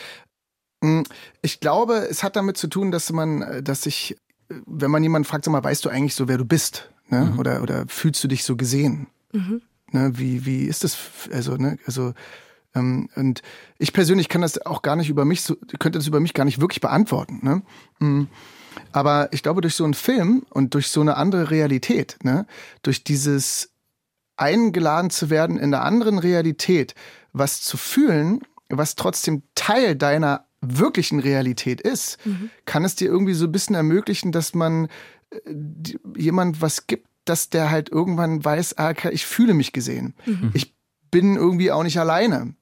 Mm, 0.80 1.02
Ich 1.42 1.60
glaube, 1.60 2.06
es 2.10 2.22
hat 2.22 2.36
damit 2.36 2.56
zu 2.56 2.66
tun, 2.68 2.90
dass 2.90 3.10
man, 3.12 3.42
äh, 3.42 3.62
dass 3.62 3.82
sich, 3.82 4.12
äh, 4.12 4.16
wenn 4.48 4.90
man 4.90 5.02
jemanden 5.02 5.26
fragt, 5.26 5.44
sag 5.44 5.52
mal, 5.52 5.64
weißt 5.64 5.84
du 5.84 5.88
eigentlich 5.88 6.14
so, 6.14 6.28
wer 6.28 6.38
du 6.38 6.44
bist? 6.44 6.90
Ne? 7.08 7.34
Oder, 7.38 7.62
oder 7.62 7.84
fühlst 7.88 8.22
du 8.24 8.28
dich 8.28 8.44
so 8.44 8.56
gesehen? 8.56 9.08
Ne? 9.92 10.12
Wie, 10.14 10.44
wie 10.44 10.64
ist 10.64 10.84
das? 10.84 10.96
Also, 11.32 11.56
ne, 11.56 11.78
also, 11.86 12.14
ähm, 12.74 13.08
und 13.16 13.42
ich 13.78 13.92
persönlich 13.92 14.28
kann 14.28 14.42
das 14.42 14.64
auch 14.64 14.82
gar 14.82 14.96
nicht 14.96 15.08
über 15.08 15.24
mich, 15.24 15.42
so, 15.42 15.56
könnte 15.78 15.98
das 15.98 16.06
über 16.06 16.20
mich 16.20 16.34
gar 16.34 16.44
nicht 16.44 16.60
wirklich 16.60 16.80
beantworten. 16.80 17.40
Ne? 17.42 17.62
Mm. 17.98 18.26
Aber 18.92 19.32
ich 19.32 19.42
glaube, 19.42 19.62
durch 19.62 19.74
so 19.74 19.84
einen 19.84 19.94
Film 19.94 20.44
und 20.50 20.74
durch 20.74 20.88
so 20.88 21.00
eine 21.00 21.16
andere 21.16 21.50
Realität, 21.50 22.18
ne, 22.22 22.46
durch 22.82 23.04
dieses 23.04 23.70
eingeladen 24.36 25.10
zu 25.10 25.30
werden, 25.30 25.56
in 25.56 25.72
einer 25.72 25.82
anderen 25.82 26.18
Realität 26.18 26.94
was 27.32 27.62
zu 27.62 27.76
fühlen, 27.76 28.40
was 28.68 28.94
trotzdem 28.94 29.42
Teil 29.54 29.96
deiner 29.96 30.45
wirklichen 30.78 31.20
Realität 31.20 31.80
ist, 31.80 32.18
kann 32.64 32.84
es 32.84 32.94
dir 32.94 33.06
irgendwie 33.06 33.34
so 33.34 33.46
ein 33.46 33.52
bisschen 33.52 33.74
ermöglichen, 33.74 34.32
dass 34.32 34.54
man 34.54 34.88
äh, 35.30 35.38
jemand 36.16 36.60
was 36.60 36.86
gibt, 36.86 37.08
dass 37.24 37.50
der 37.50 37.70
halt 37.70 37.88
irgendwann 37.88 38.44
weiß, 38.44 38.78
ah, 38.78 38.94
ich 39.10 39.26
fühle 39.26 39.54
mich 39.54 39.72
gesehen. 39.72 40.14
Ich 40.54 40.74
bin 41.10 41.36
irgendwie 41.36 41.72
auch 41.72 41.82
nicht 41.82 41.98
alleine. 41.98 42.54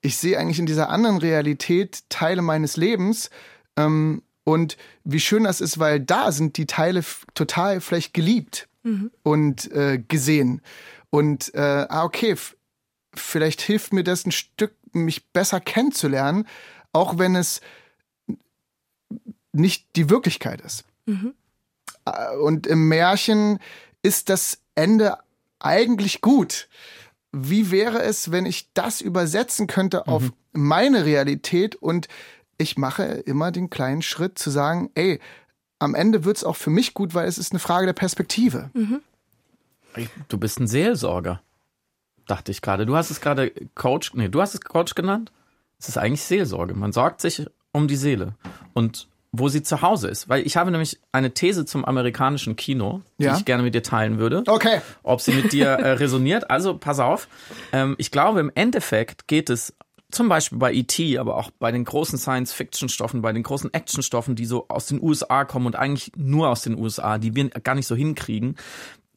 Ich 0.00 0.16
sehe 0.16 0.38
eigentlich 0.38 0.58
in 0.58 0.66
dieser 0.66 0.88
anderen 0.88 1.18
Realität 1.18 2.04
Teile 2.08 2.40
meines 2.40 2.76
Lebens 2.76 3.30
ähm, 3.76 4.22
und 4.44 4.76
wie 5.04 5.20
schön 5.20 5.44
das 5.44 5.60
ist, 5.60 5.78
weil 5.78 6.00
da 6.00 6.32
sind 6.32 6.56
die 6.56 6.66
Teile 6.66 7.02
total 7.34 7.80
vielleicht 7.80 8.14
geliebt 8.14 8.68
und 9.22 9.70
äh, 9.72 10.02
gesehen. 10.06 10.62
Und 11.10 11.52
äh, 11.54 11.86
ah, 11.88 12.04
okay, 12.04 12.36
vielleicht 13.14 13.60
hilft 13.60 13.92
mir 13.92 14.04
das 14.04 14.24
ein 14.24 14.32
Stück, 14.32 14.74
mich 14.92 15.32
besser 15.32 15.60
kennenzulernen, 15.60 16.46
auch 16.96 17.18
wenn 17.18 17.36
es 17.36 17.60
nicht 19.52 19.86
die 19.96 20.10
Wirklichkeit 20.10 20.60
ist. 20.60 20.84
Äh, 22.04 22.36
Und 22.42 22.66
im 22.66 22.88
Märchen 22.88 23.58
ist 24.02 24.28
das 24.28 24.58
Ende 24.74 25.18
eigentlich 25.58 26.20
gut. 26.20 26.68
Wie 27.32 27.70
wäre 27.70 28.02
es, 28.02 28.30
wenn 28.30 28.46
ich 28.46 28.72
das 28.74 29.00
übersetzen 29.00 29.66
könnte 29.66 30.06
auf 30.08 30.32
meine 30.52 31.04
Realität 31.04 31.74
und 31.76 32.08
ich 32.58 32.78
mache 32.78 33.04
immer 33.04 33.52
den 33.52 33.68
kleinen 33.68 34.00
Schritt 34.02 34.38
zu 34.38 34.50
sagen, 34.50 34.90
ey, 34.94 35.20
am 35.78 35.94
Ende 35.94 36.24
wird's 36.24 36.44
auch 36.44 36.56
für 36.56 36.70
mich 36.70 36.94
gut, 36.94 37.12
weil 37.14 37.28
es 37.28 37.36
ist 37.36 37.52
eine 37.52 37.58
Frage 37.58 37.84
der 37.86 37.92
Perspektive. 37.92 38.70
Du 40.28 40.38
bist 40.38 40.58
ein 40.60 40.66
Seelsorger, 40.66 41.42
dachte 42.26 42.50
ich 42.52 42.62
gerade. 42.62 42.86
Du 42.86 42.96
hast 42.96 43.10
es 43.10 43.20
gerade 43.20 43.52
Coach, 43.74 44.14
nee, 44.14 44.28
du 44.28 44.40
hast 44.40 44.54
es 44.54 44.60
Coach 44.62 44.94
genannt. 44.94 45.32
Es 45.78 45.88
ist 45.88 45.98
eigentlich 45.98 46.22
Seelsorge. 46.22 46.74
Man 46.74 46.92
sorgt 46.92 47.20
sich 47.20 47.44
um 47.72 47.88
die 47.88 47.96
Seele 47.96 48.34
und 48.74 49.08
wo 49.32 49.48
sie 49.48 49.62
zu 49.62 49.82
Hause 49.82 50.08
ist. 50.08 50.28
Weil 50.30 50.46
ich 50.46 50.56
habe 50.56 50.70
nämlich 50.70 50.98
eine 51.12 51.32
These 51.34 51.66
zum 51.66 51.84
amerikanischen 51.84 52.56
Kino, 52.56 53.02
die 53.18 53.24
Ja? 53.24 53.36
ich 53.36 53.44
gerne 53.44 53.62
mit 53.62 53.74
dir 53.74 53.82
teilen 53.82 54.18
würde. 54.18 54.42
Okay. 54.46 54.80
ob 55.02 55.20
sie 55.20 55.32
mit 55.32 55.52
dir 55.52 55.66
äh, 55.68 55.90
resoniert. 55.92 56.50
Also 56.50 56.78
pass 56.78 57.00
auf. 57.00 57.28
Ähm, 57.72 57.96
ich 57.98 58.10
glaube, 58.10 58.40
im 58.40 58.50
Endeffekt 58.54 59.28
geht 59.28 59.50
es 59.50 59.74
zum 60.10 60.28
Beispiel 60.28 60.56
bei 60.58 60.72
E.T., 60.72 61.18
aber 61.18 61.36
auch 61.36 61.50
bei 61.58 61.70
den 61.72 61.84
großen 61.84 62.18
Science-Fiction-Stoffen, 62.18 63.20
bei 63.20 63.32
den 63.32 63.42
großen 63.42 63.74
Action-Stoffen, 63.74 64.36
die 64.36 64.46
so 64.46 64.66
aus 64.68 64.86
den 64.86 65.02
USA 65.02 65.44
kommen 65.44 65.66
und 65.66 65.76
eigentlich 65.76 66.12
nur 66.16 66.48
aus 66.48 66.62
den 66.62 66.78
USA, 66.78 67.18
die 67.18 67.34
wir 67.34 67.50
gar 67.50 67.74
nicht 67.74 67.88
so 67.88 67.96
hinkriegen, 67.96 68.56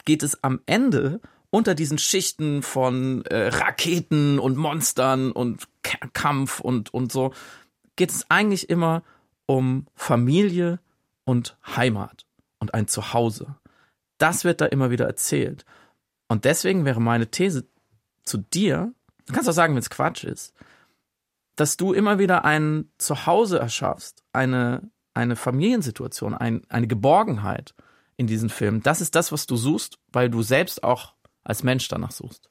geht 0.04 0.24
es 0.24 0.44
am 0.44 0.60
Ende 0.66 1.22
unter 1.52 1.76
diesen 1.76 1.98
Schichten 1.98 2.62
von 2.62 3.26
äh, 3.26 3.48
Raketen 3.48 4.40
und 4.40 4.58
Monstern 4.58 5.32
und 5.32 5.68
K 5.84 5.98
Kampf 6.14 6.60
und, 6.60 6.94
und 6.94 7.12
so, 7.12 7.34
geht 7.96 8.12
es 8.12 8.30
eigentlich 8.30 8.70
immer 8.70 9.04
um 9.46 9.88
Familie 9.96 10.80
und 11.26 11.58
Heimat 11.76 12.26
und 12.60 12.74
ein 12.74 12.88
Zuhause. 12.88 13.56
Das 14.18 14.44
wird 14.44 14.62
da 14.62 14.66
immer 14.66 14.92
wieder 14.92 15.06
erzählt. 15.06 15.66
Und 16.28 16.46
deswegen 16.46 16.86
wäre 16.86 17.02
meine 17.02 17.32
These 17.32 17.68
zu 18.24 18.38
dir, 18.38 18.94
du 19.26 19.34
kannst 19.34 19.50
auch 19.50 19.54
sagen, 19.54 19.74
wenn 19.74 19.82
es 19.82 19.90
Quatsch 19.90 20.24
ist, 20.24 20.54
dass 21.56 21.78
du 21.78 21.94
immer 21.94 22.20
wieder 22.20 22.46
ein 22.46 22.90
Zuhause 22.98 23.60
erschaffst, 23.60 24.24
eine, 24.32 24.90
eine 25.14 25.36
Familiensituation, 25.36 26.34
ein, 26.36 26.62
eine 26.70 26.88
Geborgenheit 26.88 27.74
in 28.18 28.28
diesen 28.28 28.50
Filmen. 28.50 28.82
Das 28.82 29.02
ist 29.02 29.16
das, 29.16 29.32
was 29.32 29.48
du 29.48 29.56
suchst, 29.56 29.98
weil 30.12 30.30
du 30.30 30.42
selbst 30.42 30.84
auch 30.84 31.16
als 31.44 31.64
Mensch 31.64 31.88
danach 31.88 32.12
suchst. 32.12 32.50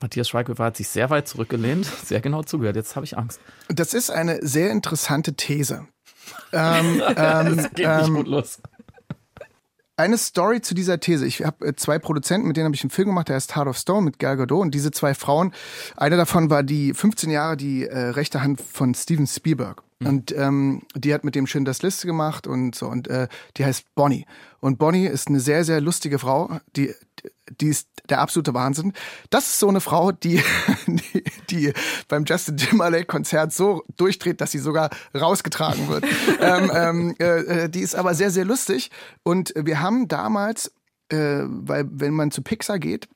Matthias 0.00 0.28
Schweighöfer 0.28 0.64
hat 0.64 0.76
sich 0.76 0.88
sehr 0.88 1.10
weit 1.10 1.26
zurückgelehnt, 1.26 1.86
sehr 2.04 2.20
genau 2.20 2.42
zugehört. 2.42 2.76
Jetzt 2.76 2.96
habe 2.96 3.04
ich 3.04 3.18
Angst. 3.18 3.40
Das 3.68 3.94
ist 3.94 4.10
eine 4.10 4.44
sehr 4.46 4.70
interessante 4.70 5.34
These. 5.34 5.86
ähm, 6.52 7.02
ähm, 7.16 7.56
das 7.56 7.70
geht 7.70 7.88
nicht 7.88 8.08
ähm, 8.08 8.14
gut 8.14 8.28
los. 8.28 8.60
Eine 9.96 10.16
Story 10.16 10.60
zu 10.60 10.74
dieser 10.74 11.00
These. 11.00 11.26
Ich 11.26 11.44
habe 11.44 11.66
äh, 11.66 11.74
zwei 11.74 11.98
Produzenten, 11.98 12.46
mit 12.46 12.56
denen 12.56 12.66
habe 12.66 12.76
ich 12.76 12.84
einen 12.84 12.90
Film 12.90 13.08
gemacht, 13.08 13.28
der 13.28 13.36
heißt 13.36 13.56
Heart 13.56 13.66
of 13.66 13.76
Stone 13.76 14.02
mit 14.02 14.20
Gal 14.20 14.36
Gadot. 14.36 14.60
Und 14.60 14.72
diese 14.72 14.92
zwei 14.92 15.12
Frauen, 15.14 15.52
eine 15.96 16.16
davon 16.16 16.50
war 16.50 16.62
die 16.62 16.94
15 16.94 17.30
Jahre 17.30 17.56
die 17.56 17.84
äh, 17.84 17.98
rechte 17.98 18.40
Hand 18.40 18.60
von 18.60 18.94
Steven 18.94 19.26
Spielberg. 19.26 19.82
Mhm. 20.00 20.06
Und 20.06 20.32
ähm, 20.36 20.82
die 20.94 21.12
hat 21.12 21.24
mit 21.24 21.34
dem 21.34 21.46
Schindlers 21.46 21.82
Liste 21.82 22.06
gemacht 22.06 22.46
und 22.46 22.74
so. 22.74 22.86
Und 22.86 23.08
äh, 23.08 23.28
die 23.56 23.64
heißt 23.64 23.94
Bonnie. 23.94 24.26
Und 24.60 24.78
Bonnie 24.78 25.06
ist 25.06 25.28
eine 25.28 25.40
sehr, 25.40 25.64
sehr 25.64 25.80
lustige 25.80 26.18
Frau. 26.18 26.60
Die, 26.76 26.94
die 27.60 27.68
ist 27.68 27.88
der 28.08 28.20
absolute 28.20 28.54
Wahnsinn. 28.54 28.92
Das 29.30 29.46
ist 29.46 29.58
so 29.58 29.68
eine 29.68 29.80
Frau, 29.80 30.12
die, 30.12 30.42
die, 30.86 31.24
die 31.50 31.72
beim 32.08 32.24
Justin 32.24 32.56
Timberlake 32.56 33.06
Konzert 33.06 33.52
so 33.52 33.84
durchdreht, 33.96 34.40
dass 34.40 34.52
sie 34.52 34.58
sogar 34.58 34.90
rausgetragen 35.14 35.88
wird. 35.88 36.04
ähm, 36.40 36.70
ähm, 36.74 37.14
äh, 37.18 37.64
äh, 37.64 37.68
die 37.68 37.80
ist 37.80 37.94
aber 37.94 38.14
sehr, 38.14 38.30
sehr 38.30 38.44
lustig. 38.44 38.90
Und 39.22 39.52
wir 39.56 39.80
haben 39.80 40.08
damals, 40.08 40.72
äh, 41.10 41.42
weil 41.44 41.86
wenn 41.90 42.14
man 42.14 42.30
zu 42.30 42.42
Pixar 42.42 42.78
geht, 42.78 43.08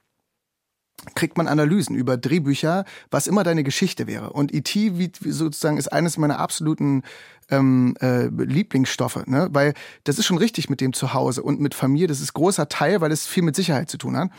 kriegt 1.15 1.37
man 1.37 1.49
Analysen 1.49 1.97
über 1.97 2.17
Drehbücher, 2.17 2.85
was 3.11 3.27
immer 3.27 3.45
deine 3.45 3.65
Geschichte 3.65 4.07
wäre. 4.07 4.33
Und 4.33 4.55
E.T. 4.55 4.99
wie 4.99 5.11
sozusagen 5.31 5.77
ist 5.77 5.93
eines 5.93 6.17
meiner 6.17 6.39
absoluten 6.39 7.03
ähm, 7.51 7.95
äh, 8.01 8.27
Lieblingsstoffe, 8.27 9.27
ne? 9.27 9.49
weil 9.53 9.75
das 10.05 10.19
ist 10.19 10.27
schon 10.27 10.39
richtig 10.39 10.71
mit 10.71 10.81
dem 10.81 10.93
Zuhause 10.93 11.43
und 11.43 11.61
mit 11.61 11.75
Familie. 11.75 12.07
Das 12.07 12.21
ist 12.21 12.33
großer 12.33 12.69
Teil, 12.69 13.01
weil 13.01 13.13
es 13.13 13.27
viel 13.27 13.43
mit 13.43 13.57
Sicherheit 13.57 13.91
zu 13.91 13.99
tun 13.99 14.17
hat. 14.17 14.31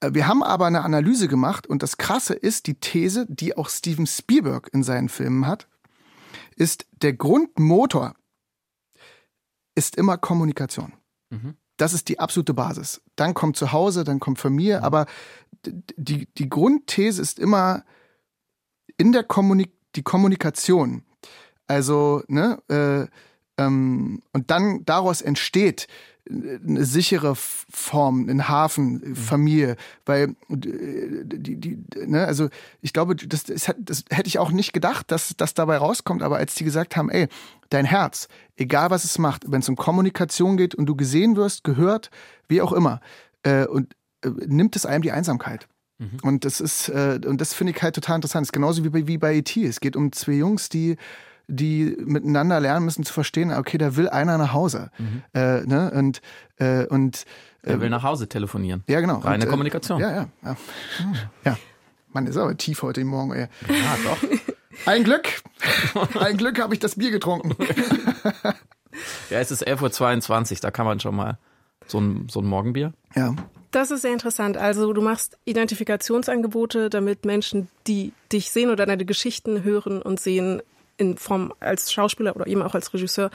Äh, 0.00 0.14
wir 0.14 0.26
haben 0.26 0.42
aber 0.42 0.66
eine 0.66 0.82
Analyse 0.82 1.28
gemacht 1.28 1.66
und 1.66 1.82
das 1.82 1.96
Krasse 1.96 2.34
ist, 2.34 2.66
die 2.66 2.74
These, 2.74 3.26
die 3.28 3.56
auch 3.56 3.68
Steven 3.68 4.06
Spielberg 4.06 4.68
in 4.72 4.82
seinen 4.82 5.08
Filmen 5.08 5.46
hat, 5.46 5.68
ist, 6.56 6.86
der 7.02 7.12
Grundmotor 7.12 8.14
ist 9.74 9.96
immer 9.96 10.16
Kommunikation. 10.16 10.94
Mhm. 11.30 11.56
Das 11.76 11.92
ist 11.92 12.08
die 12.08 12.18
absolute 12.18 12.54
Basis. 12.54 13.02
Dann 13.16 13.34
kommt 13.34 13.56
zu 13.56 13.72
Hause, 13.72 14.04
dann 14.04 14.20
kommt 14.20 14.38
Familie, 14.38 14.82
aber 14.82 15.06
die, 15.64 16.26
die 16.26 16.48
Grundthese 16.48 17.20
ist 17.20 17.38
immer 17.38 17.84
in 18.96 19.12
der 19.12 19.24
Kommunik 19.24 19.72
die 19.94 20.02
Kommunikation. 20.02 21.02
Also, 21.66 22.22
ne, 22.28 22.62
äh, 22.68 23.06
ähm, 23.62 24.22
und 24.32 24.50
dann 24.50 24.84
daraus 24.84 25.22
entsteht 25.22 25.88
eine 26.28 26.84
sichere 26.84 27.34
Form, 27.36 28.28
ein 28.28 28.48
Hafen, 28.48 29.02
mhm. 29.04 29.16
Familie, 29.16 29.76
weil 30.04 30.30
äh, 30.50 31.24
die, 31.24 31.56
die, 31.56 31.78
ne, 32.06 32.24
also 32.24 32.48
ich 32.80 32.92
glaube, 32.92 33.16
das, 33.16 33.44
das, 33.44 33.72
das 33.78 34.04
hätte 34.10 34.28
ich 34.28 34.38
auch 34.38 34.50
nicht 34.50 34.72
gedacht, 34.72 35.10
dass 35.10 35.34
das 35.36 35.54
dabei 35.54 35.76
rauskommt, 35.76 36.22
aber 36.22 36.36
als 36.36 36.54
die 36.54 36.64
gesagt 36.64 36.96
haben, 36.96 37.10
ey, 37.10 37.28
dein 37.70 37.84
Herz, 37.84 38.28
egal 38.56 38.90
was 38.90 39.04
es 39.04 39.18
macht, 39.18 39.50
wenn 39.50 39.60
es 39.60 39.68
um 39.68 39.76
Kommunikation 39.76 40.56
geht 40.56 40.74
und 40.74 40.86
du 40.86 40.96
gesehen 40.96 41.36
wirst, 41.36 41.64
gehört, 41.64 42.10
wie 42.48 42.62
auch 42.62 42.72
immer, 42.72 43.00
äh, 43.42 43.66
und 43.66 43.94
äh, 44.22 44.30
nimmt 44.46 44.76
es 44.76 44.86
einem 44.86 45.02
die 45.02 45.12
Einsamkeit. 45.12 45.68
Mhm. 45.98 46.18
Und 46.22 46.44
das 46.44 46.60
ist, 46.60 46.88
äh, 46.88 47.20
und 47.24 47.40
das 47.40 47.54
finde 47.54 47.72
ich 47.72 47.82
halt 47.82 47.94
total 47.94 48.16
interessant. 48.16 48.44
Das 48.44 48.48
ist 48.48 48.52
genauso 48.52 48.84
wie 48.84 48.90
bei, 48.90 49.06
wie 49.06 49.18
bei 49.18 49.34
E.T. 49.36 49.64
Es 49.64 49.80
geht 49.80 49.96
um 49.96 50.12
zwei 50.12 50.32
Jungs, 50.32 50.68
die 50.68 50.96
die 51.48 51.96
miteinander 52.04 52.60
lernen 52.60 52.84
müssen 52.84 53.04
zu 53.04 53.12
verstehen, 53.12 53.52
okay, 53.52 53.78
da 53.78 53.96
will 53.96 54.08
einer 54.08 54.38
nach 54.38 54.52
Hause. 54.52 54.90
Mhm. 54.98 55.22
Äh, 55.32 55.60
ne? 55.62 55.90
Und, 55.92 56.20
äh, 56.56 56.86
und 56.86 57.24
äh, 57.62 57.70
er 57.70 57.80
will 57.80 57.90
nach 57.90 58.02
Hause 58.02 58.28
telefonieren. 58.28 58.82
Ja, 58.88 59.00
genau. 59.00 59.18
Reine 59.18 59.44
und, 59.44 59.48
äh, 59.48 59.50
Kommunikation. 59.50 60.00
Ja, 60.00 60.10
ja. 60.12 60.28
Ja. 60.44 60.56
ja. 61.44 61.58
Man 62.12 62.26
ist 62.26 62.36
aber 62.36 62.56
tief 62.56 62.82
heute 62.82 63.04
Morgen. 63.04 63.32
Ey. 63.32 63.48
Ja, 63.68 63.96
doch. 64.04 64.18
Ein 64.86 65.04
Glück. 65.04 65.28
Ein 66.18 66.36
Glück 66.36 66.60
habe 66.60 66.74
ich 66.74 66.80
das 66.80 66.96
Bier 66.96 67.10
getrunken. 67.10 67.56
ja, 69.30 69.38
es 69.38 69.50
ist 69.50 69.66
11.22 69.66 70.52
Uhr, 70.52 70.58
da 70.60 70.70
kann 70.70 70.86
man 70.86 71.00
schon 71.00 71.16
mal 71.16 71.38
so 71.86 71.98
ein, 71.98 72.28
so 72.30 72.40
ein 72.40 72.46
Morgenbier. 72.46 72.92
Ja. 73.14 73.34
Das 73.70 73.90
ist 73.90 74.02
sehr 74.02 74.12
interessant. 74.12 74.56
Also 74.56 74.92
du 74.92 75.02
machst 75.02 75.38
Identifikationsangebote, 75.44 76.88
damit 76.88 77.24
Menschen, 77.24 77.68
die 77.86 78.12
dich 78.32 78.50
sehen 78.50 78.70
oder 78.70 78.86
deine 78.86 79.04
Geschichten 79.04 79.64
hören 79.64 80.00
und 80.00 80.20
sehen, 80.20 80.62
in 80.96 81.16
Form 81.16 81.52
als 81.60 81.92
Schauspieler 81.92 82.36
oder 82.36 82.46
eben 82.46 82.62
auch 82.62 82.74
als 82.74 82.92
Regisseur 82.92 83.30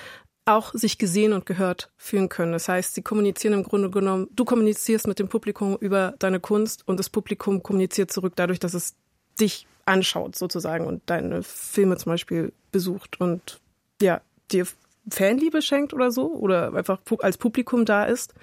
auch 0.45 0.73
sich 0.73 0.97
gesehen 0.97 1.33
und 1.33 1.45
gehört 1.45 1.91
fühlen 1.97 2.27
können. 2.27 2.51
Das 2.51 2.67
heißt, 2.67 2.95
sie 2.95 3.03
kommunizieren 3.03 3.53
im 3.53 3.63
Grunde 3.63 3.89
genommen, 3.89 4.27
du 4.31 4.43
kommunizierst 4.43 5.07
mit 5.07 5.19
dem 5.19 5.29
Publikum 5.29 5.77
über 5.79 6.15
deine 6.19 6.39
Kunst 6.39 6.87
und 6.87 6.99
das 6.99 7.09
Publikum 7.09 7.61
kommuniziert 7.61 8.11
zurück 8.11 8.33
dadurch, 8.35 8.59
dass 8.59 8.73
es 8.73 8.95
dich 9.39 9.67
anschaut 9.85 10.35
sozusagen 10.35 10.87
und 10.87 11.01
deine 11.05 11.43
Filme 11.43 11.97
zum 11.97 12.11
Beispiel 12.11 12.53
besucht 12.71 13.19
und 13.19 13.59
ja, 14.01 14.21
dir 14.51 14.65
Fanliebe 15.09 15.61
schenkt 15.61 15.93
oder 15.93 16.11
so 16.11 16.33
oder 16.33 16.73
einfach 16.73 16.99
als 17.19 17.37
Publikum 17.37 17.85
da 17.85 18.05
ist? 18.05 18.33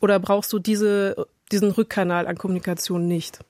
Oder 0.00 0.18
brauchst 0.18 0.52
du 0.52 0.58
diese, 0.58 1.26
diesen 1.50 1.70
Rückkanal 1.70 2.26
an 2.26 2.36
Kommunikation 2.36 3.06
nicht? 3.06 3.40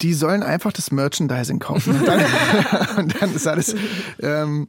Die 0.00 0.14
sollen 0.14 0.42
einfach 0.42 0.72
das 0.72 0.90
Merchandising 0.90 1.58
kaufen. 1.58 1.98
Und 1.98 2.06
dann, 2.06 2.24
und 2.96 3.20
dann 3.20 3.34
ist 3.34 3.46
alles. 3.46 3.74
Ähm, 4.20 4.68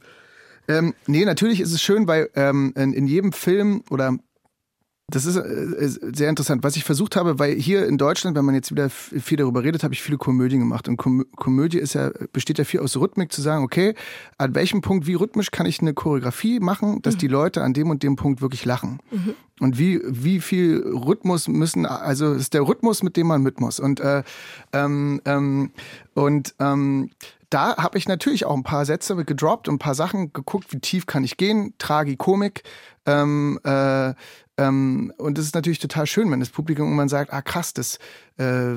ähm, 0.67 0.93
nee, 1.07 1.25
natürlich 1.25 1.59
ist 1.61 1.71
es 1.71 1.81
schön, 1.81 2.07
weil 2.07 2.29
ähm, 2.35 2.73
in, 2.75 2.93
in 2.93 3.07
jedem 3.07 3.31
Film 3.31 3.83
oder 3.89 4.17
das 5.07 5.25
ist 5.25 5.35
äh, 5.35 5.87
sehr 6.15 6.29
interessant. 6.29 6.63
Was 6.63 6.75
ich 6.75 6.83
versucht 6.83 7.15
habe, 7.15 7.37
weil 7.37 7.53
hier 7.53 7.85
in 7.85 7.97
Deutschland, 7.97 8.35
wenn 8.35 8.45
man 8.45 8.55
jetzt 8.55 8.71
wieder 8.71 8.89
viel 8.89 9.37
darüber 9.37 9.63
redet, 9.63 9.83
habe 9.83 9.93
ich 9.93 10.01
viele 10.01 10.17
Komödien 10.17 10.59
gemacht. 10.59 10.87
Und 10.87 10.97
Kom 10.97 11.25
Komödie 11.35 11.77
ist 11.77 11.93
ja, 11.93 12.09
besteht 12.33 12.57
ja 12.57 12.63
viel 12.63 12.79
aus 12.79 12.97
Rhythmik, 12.97 13.31
zu 13.31 13.41
sagen, 13.41 13.63
okay, 13.63 13.93
an 14.39 14.55
welchem 14.55 14.81
Punkt, 14.81 15.05
wie 15.05 15.13
rhythmisch 15.13 15.51
kann 15.51 15.67
ich 15.67 15.79
eine 15.79 15.93
Choreografie 15.93 16.59
machen, 16.59 17.03
dass 17.03 17.15
mhm. 17.15 17.19
die 17.19 17.27
Leute 17.27 17.61
an 17.61 17.73
dem 17.73 17.91
und 17.91 18.01
dem 18.01 18.15
Punkt 18.15 18.41
wirklich 18.41 18.65
lachen. 18.65 18.99
Mhm. 19.11 19.35
Und 19.59 19.77
wie, 19.77 20.01
wie 20.05 20.41
viel 20.41 20.83
Rhythmus 20.83 21.47
müssen, 21.47 21.85
also 21.85 22.33
ist 22.33 22.55
der 22.55 22.67
Rhythmus, 22.67 23.03
mit 23.03 23.15
dem 23.15 23.27
man 23.27 23.43
mit 23.43 23.59
muss. 23.59 23.79
Und, 23.79 23.99
äh, 23.99 24.23
ähm, 24.73 25.21
ähm, 25.25 25.71
und 26.15 26.55
ähm, 26.59 27.11
da 27.51 27.77
habe 27.77 27.97
ich 27.97 28.07
natürlich 28.07 28.45
auch 28.45 28.55
ein 28.55 28.63
paar 28.63 28.85
Sätze 28.85 29.15
gedroppt 29.23 29.67
und 29.69 29.75
ein 29.75 29.79
paar 29.79 29.95
Sachen 29.95 30.33
geguckt, 30.33 30.73
wie 30.73 30.79
tief 30.79 31.05
kann 31.05 31.23
ich 31.23 31.37
gehen, 31.37 31.73
Tragikomik, 31.77 32.63
ähm, 33.05 33.59
äh, 33.63 34.13
ähm, 34.57 35.13
und 35.17 35.37
es 35.37 35.45
ist 35.45 35.55
natürlich 35.55 35.79
total 35.79 36.07
schön, 36.07 36.31
wenn 36.31 36.39
das 36.39 36.49
Publikum 36.49 36.85
irgendwann 36.85 37.09
sagt, 37.09 37.33
ah 37.33 37.41
krass, 37.41 37.73
das, 37.73 37.99
äh, 38.37 38.73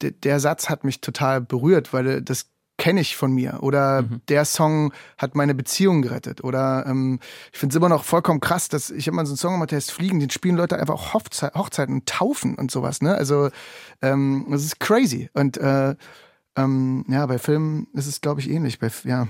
der 0.00 0.40
Satz 0.40 0.68
hat 0.68 0.84
mich 0.84 1.00
total 1.00 1.40
berührt, 1.40 1.92
weil 1.92 2.22
das 2.22 2.46
kenne 2.78 3.00
ich 3.00 3.16
von 3.16 3.32
mir. 3.32 3.58
Oder 3.62 4.02
mhm. 4.02 4.20
der 4.28 4.44
Song 4.44 4.92
hat 5.16 5.34
meine 5.34 5.54
Beziehung 5.54 6.02
gerettet. 6.02 6.44
Oder 6.44 6.84
ähm, 6.86 7.20
ich 7.52 7.58
finde 7.58 7.72
es 7.72 7.76
immer 7.76 7.88
noch 7.88 8.04
vollkommen 8.04 8.40
krass, 8.40 8.68
dass 8.68 8.90
ich 8.90 9.06
habe 9.06 9.16
mal 9.16 9.26
so 9.26 9.32
einen 9.32 9.38
Song 9.38 9.54
gemacht, 9.54 9.70
der 9.70 9.76
heißt 9.76 9.90
Fliegen, 9.90 10.20
den 10.20 10.30
spielen 10.30 10.56
Leute 10.56 10.78
einfach 10.78 10.94
auch 10.94 11.14
Hochzei 11.14 11.50
Hochzeiten 11.54 11.94
und 11.94 12.06
Taufen 12.06 12.54
und 12.54 12.70
sowas. 12.70 13.00
Ne? 13.00 13.14
Also 13.14 13.50
ähm, 14.02 14.46
das 14.50 14.64
ist 14.64 14.78
crazy. 14.80 15.30
Und 15.32 15.56
äh, 15.56 15.94
ähm, 16.56 17.04
ja, 17.08 17.24
bei 17.26 17.38
Filmen 17.38 17.88
ist 17.94 18.06
es, 18.06 18.20
glaube 18.20 18.40
ich, 18.40 18.50
ähnlich. 18.50 18.78
Bei, 18.78 18.90
ja. 19.04 19.28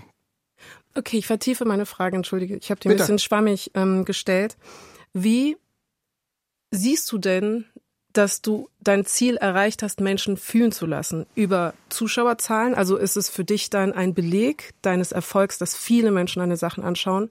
Okay, 0.96 1.18
ich 1.18 1.26
vertiefe 1.26 1.64
meine 1.64 1.86
Frage, 1.86 2.16
entschuldige. 2.16 2.56
Ich 2.56 2.70
habe 2.70 2.80
die 2.80 2.88
ein 2.88 2.96
bisschen 2.96 3.18
schwammig 3.18 3.70
ähm, 3.74 4.04
gestellt. 4.04 4.56
Wie 5.12 5.56
siehst 6.76 7.10
du 7.10 7.18
denn, 7.18 7.64
dass 8.12 8.40
du 8.40 8.68
dein 8.80 9.04
Ziel 9.04 9.36
erreicht 9.36 9.82
hast, 9.82 10.00
Menschen 10.00 10.36
fühlen 10.36 10.72
zu 10.72 10.86
lassen 10.86 11.26
über 11.34 11.74
Zuschauerzahlen? 11.88 12.74
Also 12.74 12.96
ist 12.96 13.16
es 13.16 13.28
für 13.28 13.44
dich 13.44 13.70
dann 13.70 13.92
ein 13.92 14.14
Beleg 14.14 14.72
deines 14.82 15.12
Erfolgs, 15.12 15.58
dass 15.58 15.76
viele 15.76 16.10
Menschen 16.10 16.40
deine 16.40 16.56
Sachen 16.56 16.82
anschauen? 16.82 17.30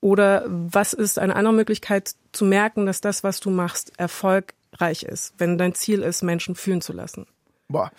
Oder 0.00 0.44
was 0.48 0.94
ist 0.94 1.18
eine 1.18 1.36
andere 1.36 1.54
Möglichkeit 1.54 2.14
zu 2.32 2.44
merken, 2.44 2.86
dass 2.86 3.00
das, 3.00 3.22
was 3.22 3.40
du 3.40 3.50
machst, 3.50 3.92
erfolgreich 3.98 5.04
ist, 5.04 5.34
wenn 5.38 5.58
dein 5.58 5.74
Ziel 5.74 6.02
ist, 6.02 6.22
Menschen 6.22 6.54
fühlen 6.54 6.80
zu 6.80 6.92
lassen? 6.92 7.26
Boah. 7.68 7.92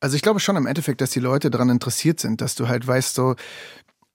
Also 0.00 0.16
ich 0.16 0.22
glaube 0.22 0.40
schon 0.40 0.56
im 0.56 0.66
Endeffekt, 0.66 1.00
dass 1.00 1.10
die 1.10 1.20
Leute 1.20 1.50
daran 1.50 1.68
interessiert 1.68 2.20
sind, 2.20 2.40
dass 2.40 2.54
du 2.54 2.68
halt 2.68 2.86
weißt, 2.86 3.14
so, 3.14 3.36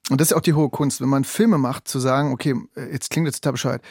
und 0.09 0.21
das 0.21 0.31
ist 0.31 0.33
auch 0.33 0.41
die 0.41 0.53
hohe 0.53 0.69
Kunst, 0.69 0.99
wenn 0.99 1.09
man 1.09 1.23
Filme 1.23 1.57
macht, 1.57 1.87
zu 1.87 1.99
sagen, 1.99 2.31
okay, 2.31 2.55
jetzt 2.91 3.09
klingt 3.09 3.27
jetzt 3.27 3.41
total 3.41 3.53
bescheuert, 3.53 3.81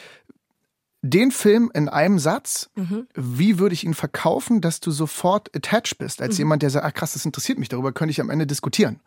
den 1.09 1.31
Film 1.31 1.71
in 1.73 1.89
einem 1.89 2.19
Satz, 2.19 2.69
mhm. 2.75 3.07
wie 3.15 3.59
würde 3.59 3.73
ich 3.73 3.83
ihn 3.83 3.93
verkaufen, 3.93 4.61
dass 4.61 4.79
du 4.79 4.91
sofort 4.91 5.55
attached 5.55 5.97
bist, 5.97 6.21
als 6.21 6.35
mhm. 6.35 6.39
jemand, 6.39 6.63
der 6.63 6.69
sagt, 6.69 6.85
ah 6.85 6.91
krass, 6.91 7.13
das 7.13 7.25
interessiert 7.25 7.59
mich, 7.59 7.69
darüber 7.69 7.91
könnte 7.91 8.11
ich 8.11 8.21
am 8.21 8.29
Ende 8.29 8.47
diskutieren. 8.47 8.99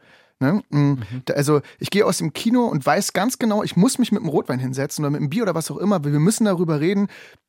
Ne? 0.42 0.62
Mm. 0.70 0.78
Mhm. 0.78 0.98
Also 1.34 1.60
ich 1.78 1.90
gehe 1.90 2.06
aus 2.06 2.16
dem 2.16 2.32
Kino 2.32 2.64
und 2.64 2.84
weiß 2.84 3.12
ganz 3.12 3.38
genau, 3.38 3.62
ich 3.62 3.76
muss 3.76 3.98
mich 3.98 4.10
mit 4.10 4.22
einem 4.22 4.30
Rotwein 4.30 4.58
hinsetzen 4.58 5.04
oder 5.04 5.10
mit 5.10 5.20
einem 5.20 5.28
Bier 5.28 5.42
oder 5.42 5.54
was 5.54 5.70
auch 5.70 5.76
immer, 5.76 6.02
wir 6.02 6.18
müssen 6.18 6.46
darüber 6.46 6.80
reden, 6.80 7.08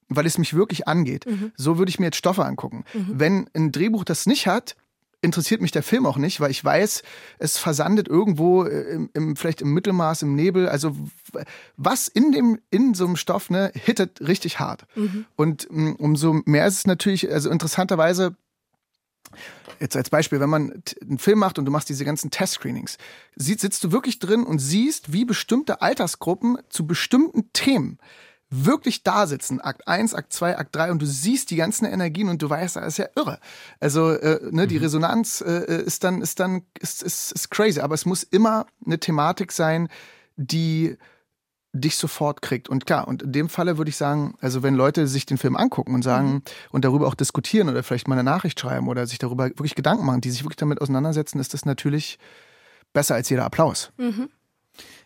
weil 0.10 0.26
es 0.26 0.38
mich 0.38 0.54
wirklich 0.54 0.90
angeht. 0.90 1.26
Mhm. 1.26 1.54
So 1.56 1.78
würde 1.78 1.90
ich 1.90 2.00
mir 2.00 2.08
jetzt 2.08 2.18
Stoffe 2.18 2.44
angucken. 2.44 2.84
Mhm. 2.94 3.08
Wenn 3.14 3.50
ein 3.54 3.72
Drehbuch 3.72 4.04
das 4.04 4.26
nicht 4.26 4.46
hat, 4.46 4.76
interessiert 5.22 5.62
mich 5.62 5.72
der 5.72 5.84
Film 5.84 6.06
auch 6.06 6.18
nicht, 6.18 6.40
weil 6.40 6.52
ich 6.52 6.64
weiß, 6.64 7.04
es 7.40 7.58
versandet 7.58 8.08
irgendwo 8.08 8.64
äh, 8.64 8.94
im, 8.94 9.10
im 9.14 9.36
vielleicht 9.36 9.62
im 9.62 9.74
Mittelmaß, 9.74 10.24
im 10.24 10.36
Nebel. 10.36 10.68
Also 10.68 10.96
was 11.78 12.08
in 12.08 12.32
dem 12.32 12.60
in 12.70 12.94
so 12.94 13.06
einem 13.06 13.16
Stoff 13.16 13.50
ne 13.50 13.72
hittet 13.74 14.22
richtig 14.22 14.60
hart. 14.60 14.86
Mhm. 14.96 15.26
Und 15.36 15.70
um, 15.70 15.96
umso 15.96 16.42
mehr 16.46 16.66
ist 16.66 16.78
es 16.80 16.88
natürlich, 16.88 17.32
also 17.32 17.50
interessanterweise 17.50 18.36
Jetzt 19.80 19.96
als 19.96 20.10
Beispiel, 20.12 20.40
wenn 20.40 20.50
man 20.50 20.84
einen 21.02 21.18
Film 21.18 21.40
macht 21.40 21.58
und 21.58 21.66
du 21.66 21.72
machst 21.72 21.90
diese 21.90 22.06
ganzen 22.06 22.30
Test-Screenings, 22.30 22.98
sitzt 23.36 23.84
du 23.84 23.92
wirklich 23.92 24.20
drin 24.20 24.44
und 24.44 24.60
siehst, 24.60 25.12
wie 25.12 25.26
bestimmte 25.26 25.82
Altersgruppen 25.82 26.58
zu 26.70 26.86
bestimmten 26.86 27.52
Themen 27.54 27.98
wirklich 28.52 29.02
da 29.04 29.26
sitzen, 29.28 29.62
Akt 29.62 29.88
1, 29.88 30.14
Akt 30.14 30.34
2, 30.34 30.58
Akt 30.58 30.76
3 30.76 30.92
und 30.92 31.02
du 31.02 31.06
siehst 31.06 31.50
die 31.50 31.56
ganzen 31.56 31.86
Energien 31.86 32.28
und 32.28 32.42
du 32.42 32.50
weißt, 32.50 32.76
das 32.76 32.86
ist 32.86 32.98
ja 32.98 33.08
irre. 33.16 33.40
Also 33.80 34.12
äh, 34.12 34.40
ne, 34.52 34.68
die 34.68 34.76
mhm. 34.76 34.84
Resonanz 34.84 35.42
äh, 35.42 35.82
ist 35.84 36.04
dann 36.04 36.22
ist 36.22 36.40
dann 36.40 36.64
ist, 36.80 37.02
ist, 37.02 37.32
ist 37.32 37.50
crazy, 37.50 37.80
aber 37.80 37.96
es 37.96 38.06
muss 38.06 38.24
immer 38.24 38.68
eine 38.86 39.00
Thematik 39.00 39.54
sein, 39.54 39.88
die 40.36 40.98
dich 41.74 41.96
sofort 41.96 42.42
kriegt. 42.42 42.68
Und 42.68 42.86
klar, 42.86 43.08
und 43.08 43.24
in 43.24 43.32
dem 43.32 43.48
Falle 43.48 43.78
würde 43.78 43.88
ich 43.88 43.96
sagen, 43.96 44.36
also 44.42 44.62
wenn 44.62 44.76
Leute 44.76 45.08
sich 45.08 45.26
den 45.26 45.38
Film 45.38 45.56
angucken 45.56 45.96
und 45.96 46.04
sagen 46.04 46.34
mhm. 46.34 46.42
und 46.72 46.84
darüber 46.84 47.08
auch 47.08 47.16
diskutieren 47.16 47.70
oder 47.70 47.84
vielleicht 47.84 48.10
mal 48.10 48.16
eine 48.16 48.30
Nachricht 48.30 48.60
schreiben 48.60 48.90
oder 48.90 49.08
sich 49.08 49.20
darüber 49.20 49.46
wirklich 49.46 49.76
Gedanken 49.76 50.06
machen, 50.06 50.20
die 50.20 50.32
sich 50.32 50.44
wirklich 50.44 50.58
damit 50.58 50.82
auseinandersetzen, 50.82 51.40
ist 51.40 51.54
das 51.54 51.64
natürlich 51.64 52.20
besser 52.92 53.16
als 53.16 53.30
jeder 53.30 53.46
Applaus. 53.46 53.94
Mhm. 53.98 54.30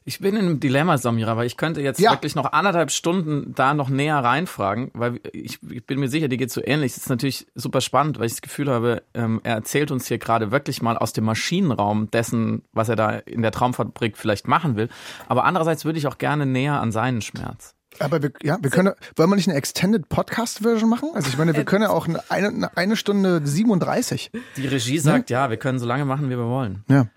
Ich 0.07 0.19
bin 0.19 0.35
in 0.35 0.45
einem 0.45 0.59
Dilemma, 0.59 0.99
Samira, 0.99 1.35
weil 1.35 1.47
ich 1.47 1.57
könnte 1.57 1.81
jetzt 1.81 1.99
ja. 1.99 2.11
wirklich 2.11 2.35
noch 2.35 2.51
anderthalb 2.53 2.91
Stunden 2.91 3.55
da 3.55 3.73
noch 3.73 3.89
näher 3.89 4.17
reinfragen, 4.17 4.91
weil 4.93 5.19
ich, 5.33 5.57
ich 5.67 5.83
bin 5.83 5.99
mir 5.99 6.09
sicher, 6.09 6.27
die 6.27 6.37
geht 6.37 6.51
so 6.51 6.61
ähnlich. 6.63 6.93
Das 6.93 7.03
ist 7.03 7.09
natürlich 7.09 7.47
super 7.55 7.81
spannend, 7.81 8.19
weil 8.19 8.27
ich 8.27 8.33
das 8.33 8.41
Gefühl 8.41 8.69
habe, 8.69 9.01
ähm, 9.15 9.41
er 9.43 9.55
erzählt 9.55 9.89
uns 9.89 10.07
hier 10.07 10.19
gerade 10.19 10.51
wirklich 10.51 10.83
mal 10.83 10.95
aus 10.95 11.13
dem 11.13 11.23
Maschinenraum 11.23 12.11
dessen, 12.11 12.61
was 12.71 12.89
er 12.89 12.95
da 12.95 13.13
in 13.13 13.41
der 13.41 13.51
Traumfabrik 13.51 14.15
vielleicht 14.15 14.47
machen 14.47 14.75
will. 14.75 14.89
Aber 15.27 15.43
andererseits 15.45 15.85
würde 15.85 15.97
ich 15.97 16.05
auch 16.05 16.19
gerne 16.19 16.45
näher 16.45 16.79
an 16.79 16.91
seinen 16.91 17.23
Schmerz. 17.23 17.73
Aber 17.99 18.21
wir, 18.21 18.31
ja, 18.43 18.57
wir 18.61 18.69
können, 18.69 18.93
wollen 19.15 19.29
wir 19.29 19.35
nicht 19.37 19.47
eine 19.47 19.57
Extended 19.57 20.09
Podcast 20.09 20.59
Version 20.59 20.89
machen? 20.89 21.09
Also 21.15 21.29
ich 21.29 21.37
meine, 21.37 21.53
wir 21.53 21.61
äh, 21.61 21.65
können 21.65 21.83
ja 21.83 21.89
auch 21.89 22.07
eine, 22.29 22.77
eine 22.77 22.95
Stunde 22.95 23.41
37. 23.43 24.31
Die 24.57 24.67
Regie 24.67 24.99
sagt, 24.99 25.29
ja, 25.29 25.49
wir 25.49 25.57
können 25.57 25.79
so 25.79 25.85
lange 25.85 26.05
machen, 26.05 26.29
wie 26.29 26.37
wir 26.37 26.47
wollen. 26.47 26.83
Ja. 26.89 27.07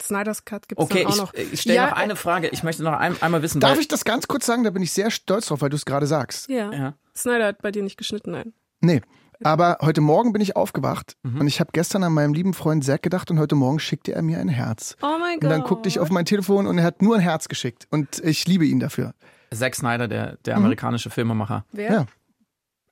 Snyder's 0.00 0.44
Cut 0.44 0.68
gibt 0.68 0.80
es 0.80 0.84
okay, 0.84 1.06
auch 1.06 1.16
noch. 1.16 1.28
Okay, 1.30 1.46
ich, 1.50 1.62
stelle 1.62 1.76
ja, 1.76 1.90
noch 1.90 1.96
eine 1.96 2.16
Frage. 2.16 2.48
Ich 2.48 2.62
möchte 2.62 2.82
noch 2.82 2.92
ein, 2.92 3.20
einmal 3.20 3.42
wissen. 3.42 3.60
Darf 3.60 3.78
ich 3.78 3.88
das 3.88 4.04
ganz 4.04 4.28
kurz 4.28 4.46
sagen? 4.46 4.64
Da 4.64 4.70
bin 4.70 4.82
ich 4.82 4.92
sehr 4.92 5.10
stolz 5.10 5.46
drauf, 5.46 5.60
weil 5.60 5.70
du 5.70 5.76
es 5.76 5.84
gerade 5.84 6.06
sagst. 6.06 6.48
Ja. 6.48 6.72
ja. 6.72 6.94
Snyder 7.16 7.46
hat 7.46 7.62
bei 7.62 7.70
dir 7.70 7.82
nicht 7.82 7.96
geschnitten, 7.96 8.30
nein. 8.32 8.52
Nee. 8.80 9.02
Aber 9.44 9.78
heute 9.80 10.00
Morgen 10.00 10.32
bin 10.32 10.40
ich 10.40 10.54
aufgewacht 10.54 11.16
mhm. 11.24 11.40
und 11.40 11.46
ich 11.48 11.58
habe 11.58 11.70
gestern 11.72 12.04
an 12.04 12.12
meinem 12.12 12.32
lieben 12.32 12.54
Freund 12.54 12.84
Zack 12.84 13.02
gedacht 13.02 13.28
und 13.30 13.40
heute 13.40 13.56
Morgen 13.56 13.80
schickte 13.80 14.14
er 14.14 14.22
mir 14.22 14.38
ein 14.38 14.48
Herz. 14.48 14.96
Oh 15.02 15.18
mein 15.18 15.40
Gott. 15.40 15.44
Und 15.44 15.50
dann 15.50 15.62
guckte 15.64 15.88
ich 15.88 15.98
auf 15.98 16.10
mein 16.10 16.24
Telefon 16.24 16.68
und 16.68 16.78
er 16.78 16.84
hat 16.84 17.02
nur 17.02 17.16
ein 17.16 17.20
Herz 17.20 17.48
geschickt. 17.48 17.88
Und 17.90 18.20
ich 18.20 18.46
liebe 18.46 18.64
ihn 18.64 18.78
dafür. 18.78 19.14
Zack 19.52 19.74
Snyder, 19.74 20.06
der, 20.06 20.36
der 20.44 20.56
mhm. 20.56 20.64
amerikanische 20.64 21.10
Filmemacher. 21.10 21.64
Wer? 21.72 21.92
Ja. 21.92 22.06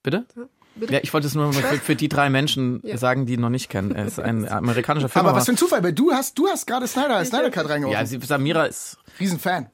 Bitte? 0.03 0.27
Bitte? 0.75 0.95
Ja, 0.95 1.01
ich 1.03 1.13
wollte 1.13 1.27
es 1.27 1.35
nur 1.35 1.53
für, 1.53 1.63
für 1.63 1.97
die 1.97 2.09
drei 2.09 2.31
Menschen 2.31 2.81
ja. 2.85 2.97
sagen, 2.97 3.27
die 3.27 3.35
ihn 3.35 3.41
noch 3.41 3.51
nicht 3.51 3.69
kennen. 3.69 3.95
Er 3.95 4.07
ist 4.07 4.21
ein 4.21 4.49
amerikanischer 4.49 5.09
Film. 5.09 5.27
Aber 5.27 5.37
was 5.37 5.47
für 5.47 5.53
ein 5.53 5.57
Zufall, 5.57 5.83
weil 5.83 5.93
du 5.93 6.13
hast, 6.13 6.39
du 6.39 6.49
hast 6.49 6.67
gerade 6.67 6.87
Snyder, 6.87 7.25
Snyder 7.25 7.51
Cut 7.51 7.69
reingeworfen. 7.69 8.21
Ja, 8.21 8.27
Samira 8.27 8.65
ist 8.65 8.99
Riesenfan. 9.19 9.69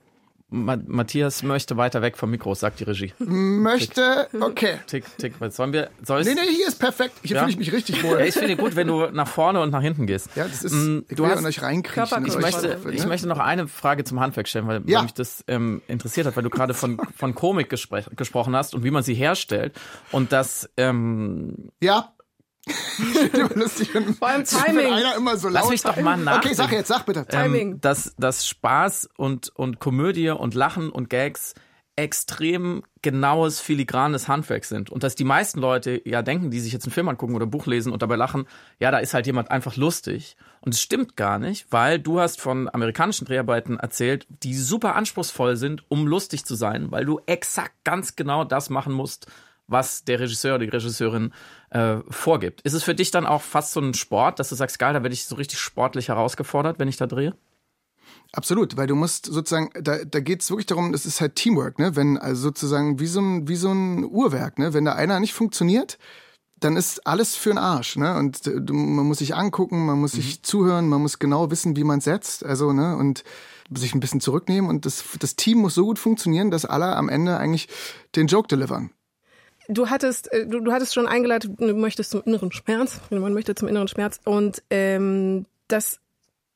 Matthias 0.48 1.42
möchte 1.42 1.76
weiter 1.76 2.02
weg 2.02 2.16
vom 2.16 2.30
Mikro, 2.30 2.54
sagt 2.54 2.78
die 2.78 2.84
Regie. 2.84 3.12
Möchte, 3.18 4.28
okay. 4.40 4.78
Tick, 4.86 5.04
tick. 5.18 5.34
Sollen 5.50 5.72
wir, 5.72 5.90
soll 6.04 6.22
nee, 6.22 6.34
nee, 6.34 6.40
hier 6.48 6.68
ist 6.68 6.78
perfekt. 6.78 7.14
Hier 7.22 7.36
ja? 7.36 7.42
fühle 7.42 7.52
ich 7.52 7.58
mich 7.58 7.72
richtig 7.72 8.04
wohl. 8.04 8.20
Ja, 8.20 8.26
ich 8.26 8.34
finde 8.34 8.56
gut, 8.56 8.76
wenn 8.76 8.86
du 8.86 9.06
nach 9.06 9.26
vorne 9.26 9.60
und 9.60 9.70
nach 9.70 9.82
hinten 9.82 10.06
gehst. 10.06 10.30
Ja, 10.36 10.44
das 10.44 10.62
ist, 10.62 10.72
mm, 10.72 11.00
ich 11.08 11.16
du 11.16 11.26
hast, 11.26 11.44
euch 11.44 11.62
reinkriechen. 11.62 12.26
Ich 12.26 12.38
möchte, 12.38 12.78
ich 12.92 13.02
ne? 13.02 13.08
möchte 13.08 13.26
noch 13.26 13.40
eine 13.40 13.66
Frage 13.66 14.04
zum 14.04 14.20
Handwerk 14.20 14.46
stellen, 14.46 14.68
weil, 14.68 14.82
ja. 14.86 14.98
weil 14.98 15.04
mich 15.04 15.14
das 15.14 15.44
ähm, 15.48 15.82
interessiert 15.88 16.28
hat, 16.28 16.36
weil 16.36 16.44
du 16.44 16.50
gerade 16.50 16.74
von, 16.74 17.00
von 17.16 17.34
Komik 17.34 17.68
gespr 17.68 18.02
gesprochen 18.14 18.54
hast 18.54 18.74
und 18.74 18.84
wie 18.84 18.92
man 18.92 19.02
sie 19.02 19.14
herstellt. 19.14 19.74
Und 20.12 20.30
das, 20.30 20.70
ähm, 20.76 21.72
Ja, 21.82 22.12
lustig, 23.54 23.94
wenn, 23.94 24.14
Vor 24.14 24.28
allem 24.28 24.44
Timing. 24.44 24.92
einer 24.92 25.16
immer 25.16 25.36
so 25.36 25.48
laut 25.48 25.62
Lass 25.62 25.70
mich 25.70 25.82
doch 25.82 25.96
mal 25.96 26.16
nach. 26.16 26.38
Okay, 26.38 26.54
sag 26.54 26.72
jetzt, 26.72 26.88
sag 26.88 27.06
bitte. 27.06 27.20
Ähm, 27.20 27.26
Timing. 27.28 27.80
dass, 27.80 28.14
dass 28.18 28.46
Spaß 28.46 29.10
und, 29.16 29.50
und 29.50 29.78
Komödie 29.78 30.30
und 30.30 30.54
Lachen 30.54 30.90
und 30.90 31.08
Gags 31.10 31.54
extrem 31.96 32.82
genaues, 33.00 33.60
filigranes 33.60 34.28
Handwerk 34.28 34.66
sind. 34.66 34.90
Und 34.90 35.02
dass 35.02 35.14
die 35.14 35.24
meisten 35.24 35.60
Leute 35.60 36.02
ja 36.04 36.20
denken, 36.20 36.50
die 36.50 36.60
sich 36.60 36.72
jetzt 36.72 36.84
einen 36.84 36.92
Film 36.92 37.08
angucken 37.08 37.34
oder 37.34 37.46
ein 37.46 37.50
Buch 37.50 37.66
lesen 37.66 37.90
und 37.90 38.02
dabei 38.02 38.16
lachen, 38.16 38.46
ja, 38.78 38.90
da 38.90 38.98
ist 38.98 39.14
halt 39.14 39.26
jemand 39.26 39.50
einfach 39.50 39.76
lustig. 39.76 40.36
Und 40.60 40.74
es 40.74 40.82
stimmt 40.82 41.16
gar 41.16 41.38
nicht, 41.38 41.66
weil 41.70 41.98
du 41.98 42.20
hast 42.20 42.40
von 42.40 42.68
amerikanischen 42.72 43.24
Dreharbeiten 43.24 43.78
erzählt, 43.78 44.26
die 44.28 44.54
super 44.54 44.94
anspruchsvoll 44.94 45.56
sind, 45.56 45.84
um 45.88 46.06
lustig 46.06 46.44
zu 46.44 46.54
sein, 46.54 46.90
weil 46.90 47.06
du 47.06 47.20
exakt 47.24 47.72
ganz 47.84 48.14
genau 48.14 48.44
das 48.44 48.68
machen 48.68 48.92
musst, 48.92 49.26
was 49.66 50.04
der 50.04 50.20
Regisseur 50.20 50.56
oder 50.56 50.64
die 50.64 50.70
Regisseurin 50.70 51.32
äh, 51.70 51.98
vorgibt. 52.08 52.60
Ist 52.62 52.72
es 52.72 52.82
für 52.82 52.94
dich 52.94 53.10
dann 53.10 53.26
auch 53.26 53.42
fast 53.42 53.72
so 53.72 53.80
ein 53.80 53.94
Sport, 53.94 54.38
dass 54.38 54.48
du 54.48 54.54
sagst, 54.54 54.78
geil, 54.78 54.94
da 54.94 55.02
werde 55.02 55.14
ich 55.14 55.26
so 55.26 55.36
richtig 55.36 55.58
sportlich 55.58 56.08
herausgefordert, 56.08 56.78
wenn 56.78 56.88
ich 56.88 56.96
da 56.96 57.06
drehe? 57.06 57.34
Absolut, 58.32 58.76
weil 58.76 58.86
du 58.86 58.94
musst 58.94 59.26
sozusagen, 59.26 59.70
da, 59.80 60.04
da 60.04 60.20
geht 60.20 60.42
es 60.42 60.50
wirklich 60.50 60.66
darum, 60.66 60.92
es 60.94 61.06
ist 61.06 61.20
halt 61.20 61.36
Teamwork, 61.36 61.78
ne? 61.78 61.96
Wenn 61.96 62.18
also 62.18 62.42
sozusagen 62.42 62.98
wie 62.98 63.06
so 63.06 63.20
ein, 63.20 63.48
wie 63.48 63.56
so 63.56 63.70
ein 63.70 64.04
Uhrwerk, 64.04 64.58
ne? 64.58 64.74
Wenn 64.74 64.84
da 64.84 64.94
einer 64.94 65.20
nicht 65.20 65.32
funktioniert, 65.32 65.98
dann 66.58 66.76
ist 66.76 67.06
alles 67.06 67.36
für 67.36 67.50
den 67.50 67.58
Arsch, 67.58 67.96
ne? 67.96 68.16
Und 68.16 68.46
du, 68.46 68.74
man 68.74 69.06
muss 69.06 69.18
sich 69.18 69.34
angucken, 69.34 69.86
man 69.86 70.00
muss 70.00 70.14
mhm. 70.14 70.22
sich 70.22 70.42
zuhören, 70.42 70.88
man 70.88 71.02
muss 71.02 71.18
genau 71.18 71.50
wissen, 71.50 71.76
wie 71.76 71.84
man 71.84 72.00
setzt, 72.00 72.44
also, 72.44 72.72
ne? 72.72 72.96
Und 72.96 73.24
sich 73.74 73.94
ein 73.94 74.00
bisschen 74.00 74.20
zurücknehmen 74.20 74.70
und 74.70 74.86
das, 74.86 75.04
das 75.18 75.34
Team 75.36 75.58
muss 75.58 75.74
so 75.74 75.84
gut 75.84 75.98
funktionieren, 75.98 76.50
dass 76.50 76.64
alle 76.64 76.94
am 76.94 77.08
Ende 77.08 77.36
eigentlich 77.36 77.68
den 78.14 78.28
Joke 78.28 78.48
delivern. 78.48 78.90
Du 79.68 79.88
hattest, 79.88 80.32
äh, 80.32 80.46
du, 80.46 80.60
du 80.60 80.72
hattest 80.72 80.94
schon 80.94 81.06
eingeleitet, 81.06 81.52
du 81.58 81.74
möchtest 81.74 82.10
zum 82.10 82.22
inneren 82.24 82.52
Schmerz. 82.52 83.00
Man 83.10 83.32
möchte 83.32 83.54
zum 83.54 83.68
inneren 83.68 83.88
Schmerz. 83.88 84.20
Und 84.24 84.62
ähm, 84.70 85.46
das 85.68 86.00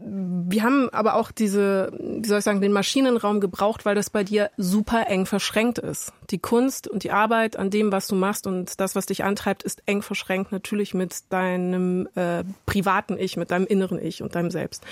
wir 0.02 0.62
haben 0.62 0.88
aber 0.90 1.14
auch 1.14 1.30
diese, 1.30 1.92
wie 1.98 2.26
soll 2.26 2.38
ich 2.38 2.44
sagen, 2.44 2.60
den 2.60 2.72
Maschinenraum 2.72 3.40
gebraucht, 3.40 3.84
weil 3.84 3.94
das 3.94 4.08
bei 4.08 4.24
dir 4.24 4.50
super 4.56 5.06
eng 5.08 5.26
verschränkt 5.26 5.78
ist. 5.78 6.12
Die 6.30 6.38
Kunst 6.38 6.88
und 6.88 7.04
die 7.04 7.10
Arbeit 7.10 7.56
an 7.56 7.70
dem, 7.70 7.92
was 7.92 8.08
du 8.08 8.14
machst 8.14 8.46
und 8.46 8.80
das, 8.80 8.94
was 8.94 9.06
dich 9.06 9.24
antreibt, 9.24 9.62
ist 9.62 9.82
eng 9.86 10.02
verschränkt 10.02 10.52
natürlich 10.52 10.94
mit 10.94 11.30
deinem 11.30 12.08
äh, 12.14 12.44
privaten 12.64 13.18
Ich, 13.18 13.36
mit 13.36 13.50
deinem 13.50 13.66
inneren 13.66 13.98
Ich 13.98 14.22
und 14.22 14.34
deinem 14.34 14.50
Selbst. 14.50 14.84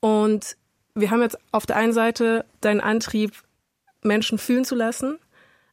Und 0.00 0.56
wir 0.94 1.10
haben 1.10 1.20
jetzt 1.20 1.38
auf 1.52 1.66
der 1.66 1.76
einen 1.76 1.92
Seite 1.92 2.46
deinen 2.60 2.80
Antrieb, 2.80 3.32
Menschen 4.02 4.38
fühlen 4.38 4.64
zu 4.64 4.74
lassen, 4.74 5.18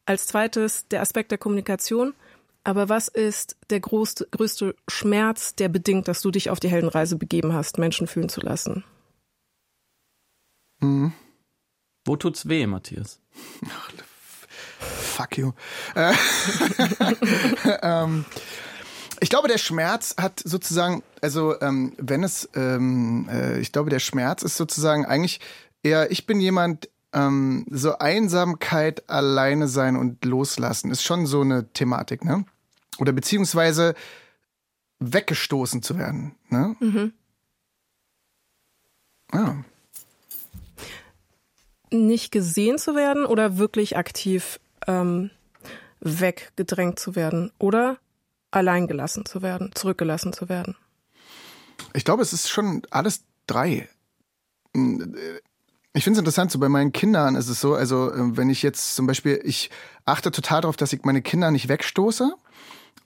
als 0.08 0.26
zweites 0.26 0.88
der 0.88 1.02
Aspekt 1.02 1.30
der 1.30 1.38
Kommunikation. 1.38 2.14
Aber 2.64 2.88
was 2.88 3.08
ist 3.08 3.56
der 3.70 3.80
größte, 3.80 4.26
größte 4.30 4.74
Schmerz, 4.88 5.54
der 5.54 5.68
bedingt, 5.68 6.08
dass 6.08 6.22
du 6.22 6.30
dich 6.30 6.50
auf 6.50 6.60
die 6.60 6.68
Heldenreise 6.68 7.16
begeben 7.16 7.52
hast, 7.52 7.78
Menschen 7.78 8.06
fühlen 8.06 8.28
zu 8.28 8.40
lassen? 8.40 8.84
Mhm. 10.80 11.12
Wo 12.04 12.16
tut's 12.16 12.48
weh, 12.48 12.66
Matthias? 12.66 13.20
Ach, 13.66 13.90
fuck 14.78 15.36
you. 15.36 15.52
Äh, 15.94 16.14
ähm, 17.82 18.24
ich 19.20 19.28
glaube, 19.28 19.48
der 19.48 19.58
Schmerz 19.58 20.14
hat 20.18 20.40
sozusagen, 20.44 21.02
also 21.20 21.60
ähm, 21.60 21.92
wenn 21.98 22.22
es, 22.24 22.48
ähm, 22.54 23.28
äh, 23.30 23.60
ich 23.60 23.72
glaube, 23.72 23.90
der 23.90 23.98
Schmerz 23.98 24.42
ist 24.42 24.56
sozusagen 24.56 25.04
eigentlich 25.04 25.40
eher, 25.82 26.10
ich 26.10 26.26
bin 26.26 26.40
jemand, 26.40 26.88
ähm, 27.12 27.66
so 27.70 27.98
Einsamkeit, 27.98 29.08
alleine 29.08 29.68
sein 29.68 29.96
und 29.96 30.24
loslassen 30.24 30.90
ist 30.90 31.02
schon 31.02 31.26
so 31.26 31.40
eine 31.40 31.72
Thematik, 31.72 32.24
ne? 32.24 32.44
Oder 32.98 33.12
beziehungsweise 33.12 33.94
weggestoßen 35.00 35.82
zu 35.82 35.98
werden, 35.98 36.34
ne? 36.48 36.76
Mhm. 36.80 37.12
Ja. 39.32 39.64
Nicht 41.90 42.32
gesehen 42.32 42.78
zu 42.78 42.94
werden 42.94 43.24
oder 43.24 43.56
wirklich 43.56 43.96
aktiv 43.96 44.60
ähm, 44.86 45.30
weggedrängt 46.00 46.98
zu 46.98 47.16
werden 47.16 47.52
oder 47.58 47.98
allein 48.50 48.86
gelassen 48.86 49.24
zu 49.24 49.42
werden, 49.42 49.70
zurückgelassen 49.74 50.32
zu 50.32 50.48
werden? 50.48 50.76
Ich 51.94 52.04
glaube, 52.04 52.22
es 52.22 52.32
ist 52.32 52.48
schon 52.48 52.82
alles 52.90 53.24
drei. 53.46 53.88
Ich 55.94 56.04
finde 56.04 56.18
es 56.18 56.20
interessant, 56.20 56.50
so 56.50 56.58
bei 56.58 56.68
meinen 56.68 56.92
Kindern 56.92 57.34
ist 57.34 57.48
es 57.48 57.60
so, 57.60 57.74
also 57.74 58.12
äh, 58.12 58.36
wenn 58.36 58.50
ich 58.50 58.62
jetzt 58.62 58.94
zum 58.94 59.06
Beispiel, 59.06 59.40
ich 59.42 59.70
achte 60.04 60.30
total 60.30 60.60
darauf, 60.60 60.76
dass 60.76 60.92
ich 60.92 61.02
meine 61.04 61.22
Kinder 61.22 61.50
nicht 61.50 61.68
wegstoße 61.68 62.34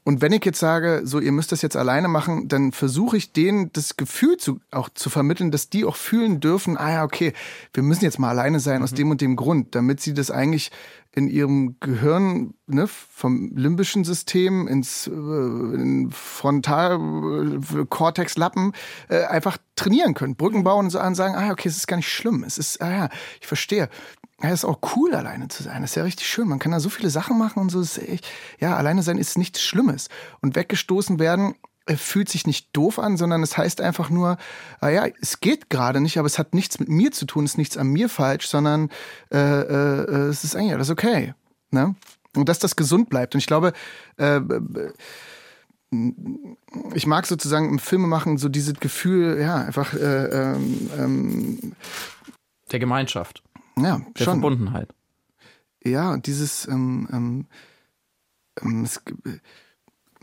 Und 0.05 0.21
wenn 0.21 0.33
ich 0.33 0.45
jetzt 0.45 0.59
sage, 0.59 1.03
so 1.05 1.21
ihr 1.21 1.31
müsst 1.31 1.53
das 1.53 1.63
jetzt 1.63 1.77
alleine 1.77 2.09
machen, 2.09 2.49
dann 2.49 2.73
versuche 2.73 3.17
ich 3.17 3.33
denen 3.33 3.73
das 3.73 3.97
Gefühl 3.97 4.37
zu, 4.37 4.59
auch 4.73 4.89
zu 4.89 5.11
vermitteln, 5.11 5.53
dass 5.53 5.71
die 5.71 5.85
auch 5.85 5.95
fühlen 5.95 6.41
dürfen, 6.41 6.77
ah 6.77 6.91
ja, 6.91 7.05
okay, 7.05 7.33
wir 7.73 7.85
müssen 7.85 8.05
jetzt 8.05 8.19
mal 8.19 8.31
alleine 8.31 8.59
sein 8.59 8.79
mhm. 8.79 8.85
aus 8.85 8.95
dem 8.95 9.13
und 9.13 9.21
dem 9.21 9.37
Grund, 9.37 9.77
damit 9.77 10.01
sie 10.01 10.13
das 10.13 10.33
eigentlich 10.33 10.73
in 11.15 11.29
ihrem 11.29 11.77
Gehirn 11.79 12.55
ne, 12.67 12.89
vom 12.89 13.53
limbischen 13.55 14.03
System 14.03 14.67
ins 14.67 15.07
äh, 15.07 15.11
in 15.11 16.11
Frontalkortexlappen 16.11 18.73
äh, 19.09 19.19
äh, 19.19 19.27
einfach 19.27 19.59
trainieren 19.77 20.15
können, 20.15 20.35
Brücken 20.37 20.65
bauen 20.65 20.87
und 20.87 20.91
so 20.91 20.99
an 20.99 21.15
sagen, 21.15 21.37
ah 21.37 21.53
okay, 21.53 21.69
es 21.69 21.77
ist 21.77 21.87
gar 21.87 21.97
nicht 21.97 22.09
schlimm, 22.09 22.43
es 22.45 22.59
ist, 22.59 22.81
ah 22.81 22.91
ja, 22.91 23.09
ich 23.41 23.47
verstehe 23.47 23.89
ja, 24.43 24.51
ist 24.51 24.65
auch 24.65 24.81
cool, 24.97 25.15
alleine 25.15 25.49
zu 25.49 25.63
sein. 25.63 25.83
Das 25.83 25.93
ist 25.93 25.95
ja 25.95 26.03
richtig 26.03 26.27
schön. 26.27 26.49
Man 26.49 26.59
kann 26.59 26.73
da 26.73 26.81
so 26.81 26.89
viele 26.89 27.11
Sachen 27.11 27.39
machen 27.39 27.61
und 27.61 27.71
so. 27.71 27.81
Ist 27.81 27.99
echt, 27.99 28.27
ja, 28.59 28.77
alleine 28.77 29.03
sein 29.03 29.19
ist 29.19 29.39
nichts 29.39 29.63
Schlimmes. 29.63 30.09
Und 30.41 30.57
weggestoßen 30.57 31.21
werden 31.21 31.55
äh, 31.87 31.97
fühlt 31.97 32.29
sich 32.29 32.47
nicht 32.47 32.69
doof 32.73 32.99
an, 32.99 33.17
sondern 33.17 33.43
es 33.45 33.57
heißt 33.57 33.81
einfach 33.81 34.11
nur, 34.11 34.39
ah 34.81 34.89
ja, 34.89 35.07
es 35.21 35.39
geht 35.39 35.71
gerade 35.71 36.01
nicht, 36.01 36.19
aber 36.19 36.27
es 36.27 36.39
hat 36.39 36.55
nichts 36.55 36.81
mit 36.81 36.89
mir 36.89 37.13
zu 37.13 37.25
tun, 37.25 37.45
es 37.45 37.53
ist 37.53 37.59
nichts 37.59 37.77
an 37.77 37.87
mir 37.89 38.09
falsch, 38.09 38.49
sondern 38.49 38.91
äh, 39.33 39.39
äh, 39.39 40.29
es 40.29 40.43
ist 40.43 40.57
eigentlich 40.57 40.75
alles 40.75 40.91
okay. 40.91 41.35
Ne? 41.71 41.95
Und 42.35 42.49
dass 42.49 42.59
das 42.59 42.75
gesund 42.75 43.11
bleibt. 43.11 43.35
Und 43.35 43.39
ich 43.39 43.47
glaube, 43.47 43.73
äh, 44.17 44.41
ich 46.95 47.07
mag 47.07 47.27
sozusagen 47.27 47.69
im 47.69 47.79
Filme 47.79 48.07
machen 48.09 48.39
so 48.39 48.49
dieses 48.49 48.75
Gefühl, 48.81 49.39
ja, 49.41 49.57
einfach 49.57 49.95
äh, 49.95 50.25
ähm, 50.25 50.91
ähm, 50.99 51.73
der 52.73 52.79
Gemeinschaft. 52.79 53.43
Ja, 53.77 54.01
der 54.19 54.25
schon. 54.25 54.41
Verbundenheit. 54.41 54.95
Ja, 55.85 56.13
und 56.13 56.27
dieses, 56.27 56.67
ähm, 56.69 57.09
ähm, 57.13 57.47
ähm 58.61 58.85
es, 58.85 59.03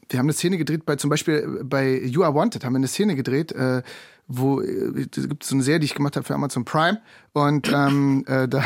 wir 0.09 0.19
haben 0.19 0.25
eine 0.25 0.33
Szene 0.33 0.57
gedreht 0.57 0.85
bei 0.85 0.95
zum 0.95 1.09
Beispiel 1.09 1.61
bei 1.63 1.99
You 2.01 2.23
Are 2.23 2.33
Wanted 2.33 2.65
haben 2.65 2.73
wir 2.73 2.77
eine 2.77 2.87
Szene 2.87 3.15
gedreht, 3.15 3.51
äh, 3.51 3.83
wo 4.27 4.61
äh, 4.61 5.05
gibt 5.05 5.43
so 5.43 5.55
eine 5.55 5.63
Serie, 5.63 5.79
die 5.79 5.85
ich 5.85 5.95
gemacht 5.95 6.15
habe 6.15 6.25
für 6.25 6.35
Amazon 6.35 6.65
Prime 6.65 7.01
und 7.33 7.71
ähm, 7.71 8.23
äh, 8.27 8.47
da, 8.47 8.63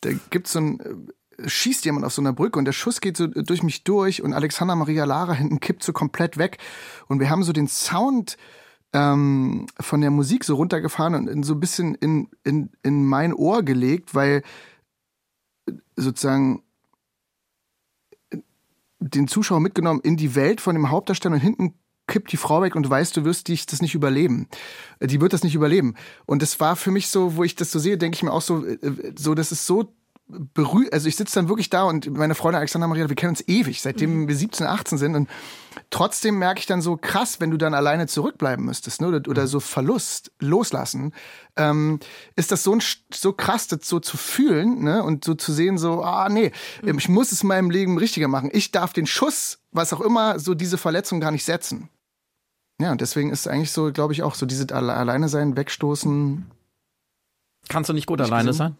da 0.00 0.10
gibt 0.30 0.46
es 0.46 0.52
so 0.52 0.60
ein 0.60 0.80
äh, 0.80 1.48
schießt 1.48 1.84
jemand 1.84 2.04
auf 2.06 2.12
so 2.12 2.22
einer 2.22 2.32
Brücke 2.32 2.58
und 2.58 2.64
der 2.64 2.72
Schuss 2.72 3.00
geht 3.00 3.16
so 3.16 3.26
durch 3.26 3.62
mich 3.62 3.84
durch 3.84 4.22
und 4.22 4.32
Alexander 4.32 4.74
Maria 4.74 5.04
Lara 5.04 5.34
hinten 5.34 5.60
kippt 5.60 5.82
so 5.82 5.92
komplett 5.92 6.38
weg 6.38 6.58
und 7.08 7.20
wir 7.20 7.30
haben 7.30 7.42
so 7.42 7.52
den 7.52 7.68
Sound 7.68 8.36
ähm, 8.92 9.66
von 9.80 10.00
der 10.00 10.10
Musik 10.10 10.44
so 10.44 10.56
runtergefahren 10.56 11.14
und 11.14 11.28
in, 11.28 11.42
so 11.42 11.54
ein 11.54 11.60
bisschen 11.60 11.94
in, 11.96 12.28
in, 12.44 12.70
in 12.82 13.04
mein 13.04 13.34
Ohr 13.34 13.62
gelegt, 13.62 14.14
weil 14.14 14.42
sozusagen 15.96 16.62
den 18.98 19.28
Zuschauer 19.28 19.60
mitgenommen 19.60 20.00
in 20.02 20.16
die 20.16 20.34
Welt 20.34 20.60
von 20.60 20.74
dem 20.74 20.90
Hauptdarsteller 20.90 21.34
und 21.34 21.40
hinten 21.40 21.74
kippt 22.06 22.32
die 22.32 22.36
Frau 22.36 22.62
weg 22.62 22.76
und 22.76 22.84
du 22.84 22.90
weißt, 22.90 23.16
du 23.16 23.24
wirst 23.24 23.48
dich 23.48 23.66
das 23.66 23.82
nicht 23.82 23.94
überleben. 23.94 24.48
Die 25.00 25.20
wird 25.20 25.32
das 25.32 25.42
nicht 25.42 25.54
überleben. 25.54 25.94
Und 26.24 26.40
das 26.40 26.60
war 26.60 26.76
für 26.76 26.90
mich 26.90 27.08
so, 27.08 27.36
wo 27.36 27.44
ich 27.44 27.56
das 27.56 27.72
so 27.72 27.78
sehe, 27.78 27.98
denke 27.98 28.16
ich 28.16 28.22
mir 28.22 28.32
auch 28.32 28.42
so, 28.42 28.64
äh, 28.64 29.12
so, 29.18 29.34
das 29.34 29.52
ist 29.52 29.66
so 29.66 29.92
berührt, 30.28 30.92
also 30.92 31.08
ich 31.08 31.16
sitze 31.16 31.36
dann 31.36 31.48
wirklich 31.48 31.70
da 31.70 31.84
und 31.84 32.10
meine 32.10 32.34
Freundin 32.34 32.58
Alexandra 32.58 32.88
Maria, 32.88 33.08
wir 33.08 33.14
kennen 33.14 33.30
uns 33.30 33.46
ewig, 33.46 33.80
seitdem 33.80 34.22
mhm. 34.22 34.28
wir 34.28 34.34
17, 34.34 34.66
18 34.66 34.98
sind 34.98 35.14
und 35.14 35.28
trotzdem 35.90 36.38
merke 36.38 36.58
ich 36.58 36.66
dann 36.66 36.82
so 36.82 36.96
krass, 36.96 37.40
wenn 37.40 37.52
du 37.52 37.56
dann 37.56 37.74
alleine 37.74 38.08
zurückbleiben 38.08 38.64
müsstest, 38.64 39.00
ne, 39.00 39.08
oder, 39.08 39.30
oder 39.30 39.42
mhm. 39.42 39.46
so 39.46 39.60
Verlust 39.60 40.32
loslassen, 40.40 41.12
ähm, 41.56 42.00
ist 42.34 42.50
das 42.50 42.64
so 42.64 42.74
ein, 42.74 42.82
so 43.12 43.32
krass, 43.32 43.68
das 43.68 43.88
so 43.88 44.00
zu 44.00 44.16
fühlen, 44.16 44.82
ne, 44.82 45.04
und 45.04 45.24
so 45.24 45.34
zu 45.34 45.52
sehen, 45.52 45.78
so, 45.78 46.02
ah, 46.02 46.28
nee, 46.28 46.50
mhm. 46.82 46.98
ich 46.98 47.08
muss 47.08 47.30
es 47.30 47.42
in 47.42 47.48
meinem 47.48 47.70
Leben 47.70 47.96
richtiger 47.96 48.26
machen. 48.26 48.50
Ich 48.52 48.72
darf 48.72 48.92
den 48.92 49.06
Schuss, 49.06 49.60
was 49.70 49.92
auch 49.92 50.00
immer, 50.00 50.40
so 50.40 50.54
diese 50.54 50.78
Verletzung 50.78 51.20
gar 51.20 51.30
nicht 51.30 51.44
setzen. 51.44 51.88
Ja, 52.80 52.90
und 52.90 53.00
deswegen 53.00 53.30
ist 53.30 53.46
eigentlich 53.46 53.70
so, 53.70 53.92
glaube 53.92 54.12
ich, 54.12 54.22
auch 54.22 54.34
so 54.34 54.44
dieses 54.44 54.70
Alleine 54.70 55.28
sein, 55.28 55.56
wegstoßen. 55.56 56.50
Kannst 57.68 57.88
du 57.88 57.94
nicht 57.94 58.06
gut 58.06 58.20
alleine 58.20 58.52
sein? 58.52 58.76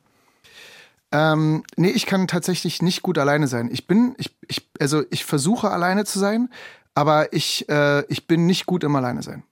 Ähm, 1.17 1.63
nee, 1.77 1.89
ich 1.89 2.05
kann 2.05 2.29
tatsächlich 2.29 2.83
nicht 2.83 3.01
gut 3.01 3.17
alleine 3.17 3.49
sein. 3.49 3.71
Ich 3.73 3.87
bin, 3.87 4.15
ich, 4.19 4.37
ich, 4.49 4.69
also 4.79 5.03
ich 5.11 5.25
versuche 5.25 5.71
alleine 5.71 6.05
zu 6.05 6.19
sein, 6.19 6.51
aber 6.95 7.33
ich, 7.33 7.67
äh, 7.71 8.05
ich 8.09 8.27
bin 8.27 8.45
nicht 8.45 8.67
gut 8.67 8.85
im 8.85 8.95
Alleine 8.95 9.23
sein. 9.23 9.43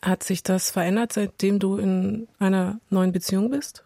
Hat 0.00 0.22
sich 0.22 0.42
das 0.42 0.70
verändert, 0.70 1.12
seitdem 1.12 1.58
du 1.58 1.76
in 1.76 2.28
einer 2.38 2.80
neuen 2.88 3.12
Beziehung 3.12 3.50
bist? 3.50 3.84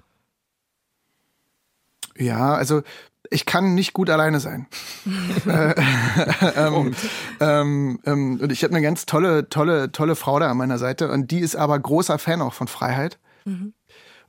Ja, 2.17 2.55
also 2.55 2.83
ich 3.29 3.45
kann 3.45 3.75
nicht 3.75 3.93
gut 3.93 4.09
alleine 4.09 4.39
sein. 4.39 4.69
äh, 5.47 5.75
ähm, 6.57 6.95
ähm, 7.41 8.01
ähm, 8.07 8.41
und 8.41 8.53
ich 8.53 8.63
habe 8.63 8.73
eine 8.73 8.83
ganz 8.83 9.05
tolle, 9.05 9.49
tolle, 9.49 9.91
tolle 9.91 10.15
Frau 10.15 10.39
da 10.39 10.49
an 10.49 10.59
meiner 10.59 10.79
Seite 10.79 11.11
und 11.11 11.33
die 11.33 11.41
ist 11.41 11.57
aber 11.57 11.77
großer 11.77 12.21
Fan 12.21 12.41
auch 12.41 12.55
von 12.55 12.69
Freiheit. 12.69 13.19
Mhm. 13.45 13.73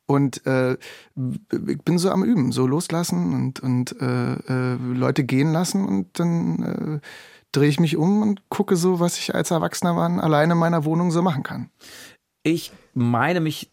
Und 0.07 0.45
äh, 0.47 0.77
ich 1.15 1.81
bin 1.83 1.97
so 1.99 2.09
am 2.09 2.23
Üben, 2.23 2.51
so 2.51 2.65
loslassen 2.65 3.33
und, 3.33 3.59
und 3.59 4.01
äh, 4.01 4.33
äh, 4.33 4.75
Leute 4.75 5.25
gehen 5.25 5.51
lassen 5.51 5.85
und 5.85 6.17
dann 6.19 7.01
äh, 7.01 7.07
drehe 7.51 7.69
ich 7.69 7.79
mich 7.79 7.97
um 7.97 8.21
und 8.21 8.49
gucke 8.49 8.77
so, 8.77 8.99
was 8.99 9.17
ich 9.17 9.35
als 9.35 9.51
Erwachsener 9.51 9.93
Mann 9.93 10.19
alleine 10.19 10.53
in 10.53 10.59
meiner 10.59 10.85
Wohnung 10.85 11.11
so 11.11 11.21
machen 11.21 11.43
kann. 11.43 11.69
Ich 12.43 12.71
meine 12.93 13.41
mich 13.41 13.69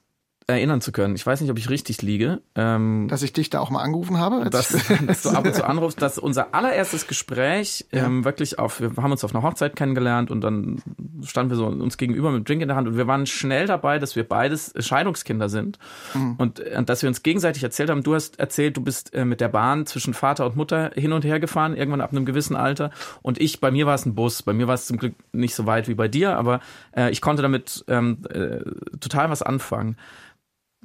erinnern 0.46 0.82
zu 0.82 0.92
können. 0.92 1.14
Ich 1.14 1.24
weiß 1.24 1.40
nicht, 1.40 1.50
ob 1.50 1.58
ich 1.58 1.70
richtig 1.70 2.02
liege. 2.02 2.42
Ähm, 2.54 3.06
dass 3.08 3.22
ich 3.22 3.32
dich 3.32 3.48
da 3.48 3.60
auch 3.60 3.70
mal 3.70 3.82
angerufen 3.82 4.18
habe? 4.18 4.50
Dass, 4.50 4.68
dass 5.06 5.22
du 5.22 5.30
ab 5.30 5.46
und 5.46 5.54
zu 5.54 5.64
anrufst, 5.68 6.02
dass 6.02 6.18
unser 6.18 6.54
allererstes 6.54 7.06
Gespräch 7.06 7.86
ja. 7.92 8.04
ähm, 8.04 8.24
wirklich 8.24 8.58
auf, 8.58 8.80
wir 8.80 8.90
haben 8.96 9.10
uns 9.10 9.24
auf 9.24 9.34
einer 9.34 9.42
Hochzeit 9.42 9.74
kennengelernt 9.74 10.30
und 10.30 10.42
dann 10.42 10.82
standen 11.24 11.50
wir 11.50 11.56
so 11.56 11.66
uns 11.66 11.96
gegenüber 11.96 12.30
mit 12.30 12.40
dem 12.40 12.44
Drink 12.44 12.62
in 12.62 12.68
der 12.68 12.76
Hand 12.76 12.88
und 12.88 12.96
wir 12.98 13.06
waren 13.06 13.24
schnell 13.24 13.66
dabei, 13.66 13.98
dass 13.98 14.16
wir 14.16 14.28
beides 14.28 14.74
Scheidungskinder 14.78 15.48
sind 15.48 15.78
mhm. 16.12 16.34
und, 16.36 16.60
und 16.60 16.66
äh, 16.66 16.84
dass 16.84 17.00
wir 17.00 17.08
uns 17.08 17.22
gegenseitig 17.22 17.62
erzählt 17.62 17.88
haben. 17.88 18.02
Du 18.02 18.14
hast 18.14 18.38
erzählt, 18.38 18.76
du 18.76 18.82
bist 18.82 19.14
äh, 19.14 19.24
mit 19.24 19.40
der 19.40 19.48
Bahn 19.48 19.86
zwischen 19.86 20.12
Vater 20.12 20.44
und 20.44 20.56
Mutter 20.56 20.90
hin 20.94 21.12
und 21.12 21.24
her 21.24 21.40
gefahren, 21.40 21.74
irgendwann 21.74 22.02
ab 22.02 22.12
einem 22.12 22.26
gewissen 22.26 22.54
Alter 22.54 22.90
und 23.22 23.40
ich, 23.40 23.60
bei 23.60 23.70
mir 23.70 23.86
war 23.86 23.94
es 23.94 24.04
ein 24.04 24.14
Bus. 24.14 24.42
Bei 24.42 24.52
mir 24.52 24.68
war 24.68 24.74
es 24.74 24.84
zum 24.86 24.98
Glück 24.98 25.14
nicht 25.32 25.54
so 25.54 25.64
weit 25.64 25.88
wie 25.88 25.94
bei 25.94 26.08
dir, 26.08 26.36
aber 26.36 26.60
äh, 26.94 27.10
ich 27.10 27.22
konnte 27.22 27.40
damit 27.40 27.82
ähm, 27.88 28.18
äh, 28.28 28.58
total 29.00 29.30
was 29.30 29.42
anfangen 29.42 29.96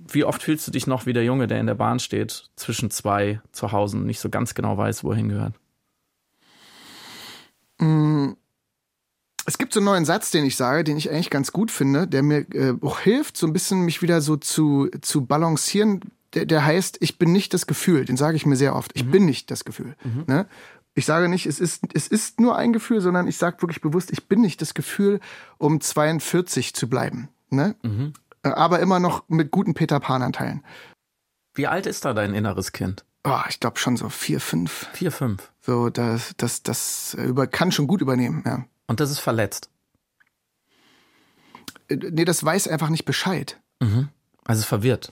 wie 0.07 0.23
oft 0.23 0.41
fühlst 0.41 0.67
du 0.67 0.71
dich 0.71 0.88
noch 0.88 1.05
wie 1.05 1.13
der 1.13 1.23
Junge, 1.23 1.47
der 1.47 1.59
in 1.59 1.67
der 1.67 1.75
Bahn 1.75 1.99
steht, 1.99 2.49
zwischen 2.55 2.91
zwei 2.91 3.41
Zuhause 3.51 3.97
und 3.97 4.05
nicht 4.05 4.19
so 4.19 4.29
ganz 4.29 4.53
genau 4.53 4.77
weiß, 4.77 5.03
wo 5.03 5.12
er 5.12 5.17
hingehört? 5.17 5.53
Mm, 7.79 8.33
es 9.45 9.57
gibt 9.57 9.73
so 9.73 9.79
einen 9.79 9.85
neuen 9.85 10.05
Satz, 10.05 10.31
den 10.31 10.45
ich 10.45 10.55
sage, 10.55 10.83
den 10.83 10.97
ich 10.97 11.09
eigentlich 11.09 11.29
ganz 11.29 11.51
gut 11.51 11.71
finde, 11.71 12.07
der 12.07 12.23
mir 12.23 12.45
äh, 12.53 12.75
auch 12.81 12.99
hilft, 12.99 13.38
so 13.38 13.47
ein 13.47 13.53
bisschen 13.53 13.81
mich 13.81 14.01
wieder 14.01 14.21
so 14.21 14.38
zu, 14.38 14.89
zu 15.01 15.25
balancieren. 15.25 16.01
Der, 16.33 16.45
der 16.45 16.63
heißt, 16.65 16.97
ich 16.99 17.17
bin 17.17 17.31
nicht 17.31 17.53
das 17.53 17.65
Gefühl. 17.65 18.05
Den 18.05 18.17
sage 18.17 18.35
ich 18.35 18.45
mir 18.45 18.55
sehr 18.55 18.75
oft. 18.75 18.91
Ich 18.93 19.05
mhm. 19.05 19.12
bin 19.12 19.25
nicht 19.25 19.49
das 19.49 19.65
Gefühl. 19.65 19.95
Mhm. 20.03 20.25
Ne? 20.27 20.45
Ich 20.93 21.05
sage 21.05 21.29
nicht, 21.29 21.45
es 21.45 21.59
ist, 21.59 21.83
es 21.93 22.07
ist 22.07 22.39
nur 22.39 22.57
ein 22.57 22.73
Gefühl, 22.73 23.01
sondern 23.01 23.27
ich 23.27 23.38
sage 23.38 23.62
wirklich 23.62 23.81
bewusst, 23.81 24.12
ich 24.12 24.27
bin 24.27 24.41
nicht 24.41 24.62
das 24.62 24.73
Gefühl, 24.73 25.19
um 25.57 25.81
42 25.81 26.75
zu 26.75 26.88
bleiben. 26.88 27.29
Ne? 27.49 27.75
Mhm. 27.81 28.13
Äh, 28.43 28.49
aber 28.49 28.80
immer 28.80 28.99
noch 28.99 29.28
mit 29.28 29.52
guten 29.52 29.73
Peter 29.73 29.99
Pan-Anteilen. 29.99 30.63
Wie 31.54 31.67
alt 31.67 31.86
ist 31.86 32.06
da 32.06 32.13
dein 32.13 32.34
inneres 32.34 32.71
Kind? 32.71 33.06
Oh, 33.23 33.41
ich 33.49 33.60
glaube 33.60 33.78
schon 33.80 33.97
so 33.97 34.10
vier, 34.10 34.39
fünf. 34.39 34.88
Vier, 34.93 35.12
fünf. 35.12 35.52
So, 35.62 35.89
das, 35.89 36.34
das, 36.38 36.63
das 36.63 37.15
über, 37.15 37.47
kann 37.47 37.71
schon 37.71 37.88
gut 37.88 38.02
übernehmen, 38.02 38.43
ja. 38.45 38.65
Und 38.88 38.99
das 38.99 39.12
ist 39.12 39.19
verletzt? 39.19 39.69
Äh, 41.89 41.97
nee, 41.97 42.25
das 42.25 42.43
weiß 42.43 42.67
einfach 42.67 42.89
nicht 42.89 43.06
Bescheid. 43.06 43.60
Mhm. 43.82 44.10
Also 44.45 44.63
verwirrt. 44.63 45.12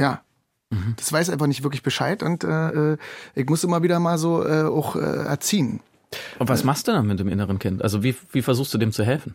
Ja. 0.00 0.22
Mhm. 0.70 0.94
Das 0.96 1.12
weiß 1.12 1.30
einfach 1.30 1.48
nicht 1.48 1.64
wirklich 1.64 1.82
Bescheid 1.82 2.22
und 2.22 2.44
äh, 2.44 2.92
äh 2.92 2.96
ich 3.34 3.48
muss 3.48 3.64
immer 3.64 3.82
wieder 3.82 3.98
mal 3.98 4.18
so 4.18 4.46
äh, 4.46 4.62
auch 4.62 4.94
äh, 4.94 5.00
erziehen. 5.00 5.80
Und 6.38 6.48
was 6.48 6.64
machst 6.64 6.88
du 6.88 6.92
dann 6.92 7.06
mit 7.06 7.18
dem 7.18 7.28
inneren 7.28 7.58
Kind? 7.58 7.82
Also 7.82 8.02
wie, 8.02 8.16
wie 8.32 8.42
versuchst 8.42 8.72
du 8.72 8.78
dem 8.78 8.92
zu 8.92 9.04
helfen? 9.04 9.34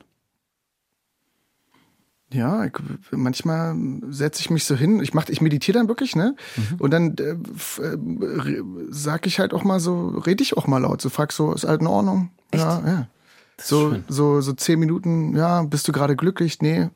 Ja, 2.34 2.66
ich, 2.66 2.74
manchmal 3.12 3.76
setze 4.10 4.42
ich 4.42 4.50
mich 4.50 4.66
so 4.66 4.76
hin, 4.76 5.00
ich 5.00 5.14
mach, 5.14 5.30
ich 5.30 5.42
meditiere 5.42 5.78
dann 5.78 5.88
wirklich, 5.88 6.16
ne? 6.16 6.36
Mhm. 6.56 6.76
Und 6.80 6.92
dann 6.92 7.16
äh, 7.18 7.36
äh, 7.82 8.64
sag 8.90 9.28
ich 9.28 9.40
halt 9.40 9.54
auch 9.54 9.64
mal 9.64 9.80
so, 9.80 10.10
rede 10.10 10.42
ich 10.42 10.58
auch 10.58 10.68
mal 10.68 10.80
laut, 10.80 11.02
so 11.02 11.10
frag 11.10 11.32
so, 11.32 11.54
ist 11.54 11.66
halt 11.66 11.82
in 11.82 11.88
Ordnung? 11.88 12.32
Echt? 12.52 12.64
Ja, 12.64 12.82
ja. 12.86 13.08
So, 13.58 13.96
so, 14.08 14.42
so 14.42 14.54
zehn 14.54 14.80
Minuten, 14.80 15.36
ja, 15.36 15.64
bist 15.64 15.88
du 15.88 15.92
gerade 15.92 16.16
glücklich? 16.16 16.62
Nee. 16.62 16.90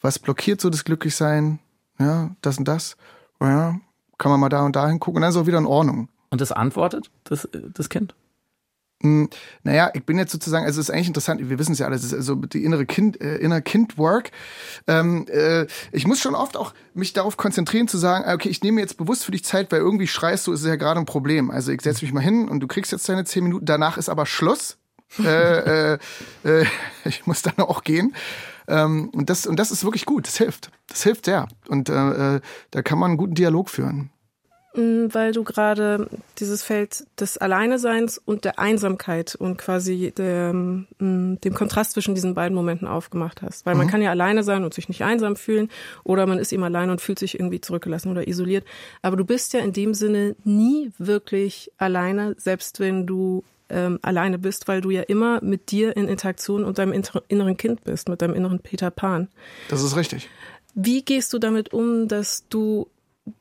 Was 0.00 0.18
blockiert 0.18 0.60
so 0.60 0.68
das 0.68 0.84
Glücklichsein? 0.84 1.60
Ja, 1.98 2.34
das 2.40 2.58
und 2.58 2.66
das. 2.66 2.96
Ja, 3.40 3.78
kann 4.18 4.30
man 4.30 4.40
mal 4.40 4.48
da 4.48 4.64
und 4.64 4.74
da 4.74 4.88
hingucken 4.88 5.16
und 5.16 5.22
dann 5.22 5.30
ist 5.30 5.36
auch 5.36 5.46
wieder 5.46 5.58
in 5.58 5.66
Ordnung. 5.66 6.08
Und 6.30 6.40
das 6.40 6.50
antwortet, 6.50 7.10
das, 7.24 7.48
das 7.52 7.88
Kind? 7.88 8.14
Hm, 9.02 9.28
naja, 9.64 9.90
ich 9.94 10.04
bin 10.04 10.16
jetzt 10.16 10.30
sozusagen, 10.30 10.64
also 10.64 10.80
es 10.80 10.88
ist 10.88 10.94
eigentlich 10.94 11.08
interessant, 11.08 11.40
wir 11.48 11.58
wissen 11.58 11.72
es 11.72 11.80
ja 11.80 11.86
alles, 11.86 12.04
es 12.04 12.12
ist 12.12 12.18
also 12.18 12.36
die 12.36 12.64
innere 12.64 12.86
Kind, 12.86 13.20
äh, 13.20 13.36
inner 13.38 13.60
Kind-Work. 13.60 14.30
Ähm, 14.86 15.26
äh, 15.28 15.66
ich 15.90 16.06
muss 16.06 16.20
schon 16.20 16.36
oft 16.36 16.56
auch 16.56 16.72
mich 16.94 17.12
darauf 17.12 17.36
konzentrieren 17.36 17.88
zu 17.88 17.98
sagen, 17.98 18.32
okay, 18.32 18.48
ich 18.48 18.62
nehme 18.62 18.80
jetzt 18.80 18.96
bewusst 18.96 19.24
für 19.24 19.32
dich 19.32 19.44
Zeit, 19.44 19.72
weil 19.72 19.80
irgendwie 19.80 20.06
schreist 20.06 20.46
du, 20.46 20.52
ist 20.52 20.64
ja 20.64 20.76
gerade 20.76 21.00
ein 21.00 21.06
Problem. 21.06 21.50
Also 21.50 21.72
ich 21.72 21.80
setze 21.80 22.04
mich 22.04 22.14
mal 22.14 22.20
hin 22.20 22.48
und 22.48 22.60
du 22.60 22.68
kriegst 22.68 22.92
jetzt 22.92 23.08
deine 23.08 23.24
zehn 23.24 23.42
Minuten, 23.42 23.66
danach 23.66 23.96
ist 23.98 24.08
aber 24.08 24.24
Schluss. 24.24 24.78
äh, 25.18 25.94
äh, 25.94 25.98
äh, 26.44 26.64
ich 27.04 27.26
muss 27.26 27.42
dann 27.42 27.58
auch 27.58 27.82
gehen. 27.82 28.14
Ähm, 28.68 29.10
und, 29.10 29.28
das, 29.28 29.46
und 29.46 29.58
das 29.58 29.72
ist 29.72 29.82
wirklich 29.82 30.06
gut, 30.06 30.28
das 30.28 30.38
hilft. 30.38 30.70
Das 30.86 31.02
hilft 31.02 31.24
sehr. 31.24 31.48
Und 31.68 31.88
äh, 31.88 32.36
äh 32.36 32.40
da 32.70 32.82
kann 32.82 33.00
man 33.00 33.10
einen 33.10 33.18
guten 33.18 33.34
Dialog 33.34 33.68
führen. 33.68 34.11
Mm, 34.74 35.08
weil 35.12 35.32
du 35.32 35.44
gerade 35.44 36.08
dieses 36.38 36.62
Feld 36.62 37.06
des 37.20 37.36
Alleineseins 37.36 38.16
und 38.16 38.46
der 38.46 38.58
Einsamkeit 38.58 39.34
und 39.34 39.58
quasi 39.58 40.12
der, 40.16 40.54
mm, 40.54 41.38
dem 41.44 41.54
Kontrast 41.54 41.92
zwischen 41.92 42.14
diesen 42.14 42.34
beiden 42.34 42.54
Momenten 42.54 42.88
aufgemacht 42.88 43.42
hast. 43.42 43.66
Weil 43.66 43.74
man 43.74 43.86
mhm. 43.86 43.90
kann 43.90 44.02
ja 44.02 44.10
alleine 44.10 44.42
sein 44.42 44.64
und 44.64 44.72
sich 44.72 44.88
nicht 44.88 45.02
einsam 45.02 45.36
fühlen 45.36 45.68
oder 46.04 46.26
man 46.26 46.38
ist 46.38 46.52
eben 46.52 46.64
alleine 46.64 46.90
und 46.92 47.02
fühlt 47.02 47.18
sich 47.18 47.38
irgendwie 47.38 47.60
zurückgelassen 47.60 48.10
oder 48.10 48.26
isoliert. 48.26 48.64
Aber 49.02 49.16
du 49.16 49.26
bist 49.26 49.52
ja 49.52 49.60
in 49.60 49.74
dem 49.74 49.92
Sinne 49.92 50.36
nie 50.44 50.90
wirklich 50.96 51.70
alleine, 51.76 52.34
selbst 52.38 52.80
wenn 52.80 53.06
du 53.06 53.44
ähm, 53.68 53.98
alleine 54.00 54.38
bist, 54.38 54.68
weil 54.68 54.80
du 54.80 54.88
ja 54.88 55.02
immer 55.02 55.42
mit 55.42 55.70
dir 55.70 55.94
in 55.98 56.08
Interaktion 56.08 56.64
und 56.64 56.78
deinem 56.78 57.02
inneren 57.28 57.56
Kind 57.58 57.84
bist, 57.84 58.08
mit 58.08 58.22
deinem 58.22 58.34
inneren 58.34 58.60
Peter 58.60 58.90
Pan. 58.90 59.28
Das 59.68 59.82
ist 59.82 59.96
richtig. 59.96 60.30
Wie 60.74 61.02
gehst 61.02 61.34
du 61.34 61.38
damit 61.38 61.74
um, 61.74 62.08
dass 62.08 62.48
du 62.48 62.88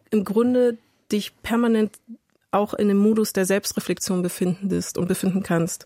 im 0.10 0.26
Grunde 0.26 0.78
dich 1.12 1.42
permanent 1.42 2.00
auch 2.52 2.74
in 2.74 2.88
dem 2.88 2.98
Modus 2.98 3.34
der 3.34 3.46
Selbstreflexion 3.46 4.22
befindest 4.22 4.98
und 4.98 5.08
befinden 5.08 5.44
kannst. 5.44 5.86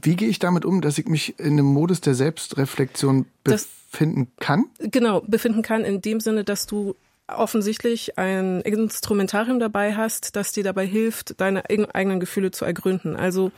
Wie 0.00 0.14
gehe 0.14 0.28
ich 0.28 0.38
damit 0.38 0.64
um, 0.64 0.80
dass 0.80 0.98
ich 0.98 1.06
mich 1.06 1.38
in 1.40 1.56
dem 1.56 1.66
Modus 1.66 2.00
der 2.00 2.14
Selbstreflexion 2.14 3.26
befinden 3.42 4.28
das, 4.38 4.46
kann? 4.46 4.66
Genau, 4.78 5.22
befinden 5.22 5.62
kann 5.62 5.84
in 5.84 6.00
dem 6.00 6.20
Sinne, 6.20 6.44
dass 6.44 6.66
du 6.66 6.94
offensichtlich 7.26 8.16
ein 8.16 8.60
Instrumentarium 8.60 9.58
dabei 9.58 9.94
hast, 9.94 10.36
das 10.36 10.52
dir 10.52 10.64
dabei 10.64 10.86
hilft, 10.86 11.40
deine 11.40 11.64
eigenen 11.68 12.20
Gefühle 12.20 12.52
zu 12.52 12.64
ergründen. 12.64 13.16
Also 13.16 13.50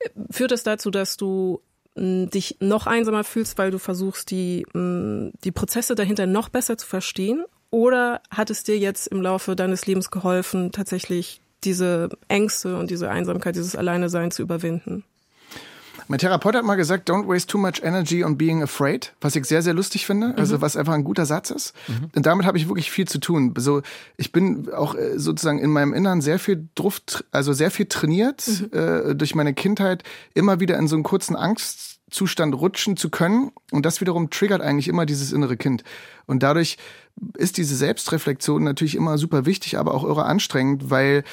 äh, 0.00 0.10
führt 0.30 0.52
es 0.52 0.64
das 0.64 0.74
dazu, 0.74 0.90
dass 0.90 1.16
du 1.16 1.60
dich 1.96 2.56
noch 2.60 2.86
einsamer 2.86 3.24
fühlst, 3.24 3.58
weil 3.58 3.72
du 3.72 3.78
versuchst, 3.78 4.30
die, 4.30 4.64
die 4.74 5.50
Prozesse 5.50 5.94
dahinter 5.94 6.26
noch 6.26 6.48
besser 6.48 6.78
zu 6.78 6.86
verstehen? 6.86 7.44
Oder 7.70 8.20
hat 8.30 8.50
es 8.50 8.64
dir 8.64 8.78
jetzt 8.78 9.06
im 9.06 9.22
Laufe 9.22 9.54
deines 9.54 9.86
Lebens 9.86 10.10
geholfen, 10.10 10.72
tatsächlich 10.72 11.40
diese 11.62 12.08
Ängste 12.28 12.76
und 12.76 12.90
diese 12.90 13.10
Einsamkeit, 13.10 13.54
dieses 13.54 13.76
Alleinesein 13.76 14.30
zu 14.30 14.42
überwinden? 14.42 15.04
Mein 16.08 16.18
Therapeut 16.18 16.56
hat 16.56 16.64
mal 16.64 16.74
gesagt, 16.74 17.08
don't 17.08 17.28
waste 17.28 17.46
too 17.46 17.58
much 17.58 17.82
energy 17.84 18.24
on 18.24 18.36
being 18.36 18.64
afraid, 18.64 19.12
was 19.20 19.36
ich 19.36 19.44
sehr, 19.44 19.62
sehr 19.62 19.74
lustig 19.74 20.06
finde, 20.06 20.34
also 20.36 20.56
mhm. 20.56 20.60
was 20.60 20.76
einfach 20.76 20.94
ein 20.94 21.04
guter 21.04 21.24
Satz 21.24 21.50
ist. 21.50 21.72
Mhm. 21.86 22.10
Und 22.16 22.26
damit 22.26 22.46
habe 22.46 22.58
ich 22.58 22.66
wirklich 22.66 22.90
viel 22.90 23.06
zu 23.06 23.20
tun. 23.20 23.54
So, 23.56 23.82
ich 24.16 24.32
bin 24.32 24.68
auch 24.72 24.96
äh, 24.96 25.20
sozusagen 25.20 25.60
in 25.60 25.70
meinem 25.70 25.94
Innern 25.94 26.20
sehr 26.20 26.40
viel 26.40 26.68
drauf, 26.74 27.00
also 27.30 27.52
sehr 27.52 27.70
viel 27.70 27.86
trainiert 27.86 28.44
mhm. 28.48 28.76
äh, 28.76 29.14
durch 29.14 29.36
meine 29.36 29.54
Kindheit, 29.54 30.02
immer 30.34 30.58
wieder 30.58 30.76
in 30.78 30.88
so 30.88 30.96
einen 30.96 31.04
kurzen 31.04 31.36
Angst 31.36 32.00
Zustand 32.10 32.54
rutschen 32.54 32.96
zu 32.96 33.08
können. 33.08 33.52
Und 33.70 33.86
das 33.86 34.00
wiederum 34.00 34.30
triggert 34.30 34.60
eigentlich 34.60 34.88
immer 34.88 35.06
dieses 35.06 35.32
innere 35.32 35.56
Kind. 35.56 35.84
Und 36.26 36.42
dadurch 36.42 36.76
ist 37.36 37.56
diese 37.56 37.76
Selbstreflexion 37.76 38.62
natürlich 38.64 38.94
immer 38.94 39.18
super 39.18 39.46
wichtig, 39.46 39.78
aber 39.78 39.94
auch 39.94 40.04
irre 40.04 40.24
anstrengend, 40.24 40.90
weil 40.90 41.24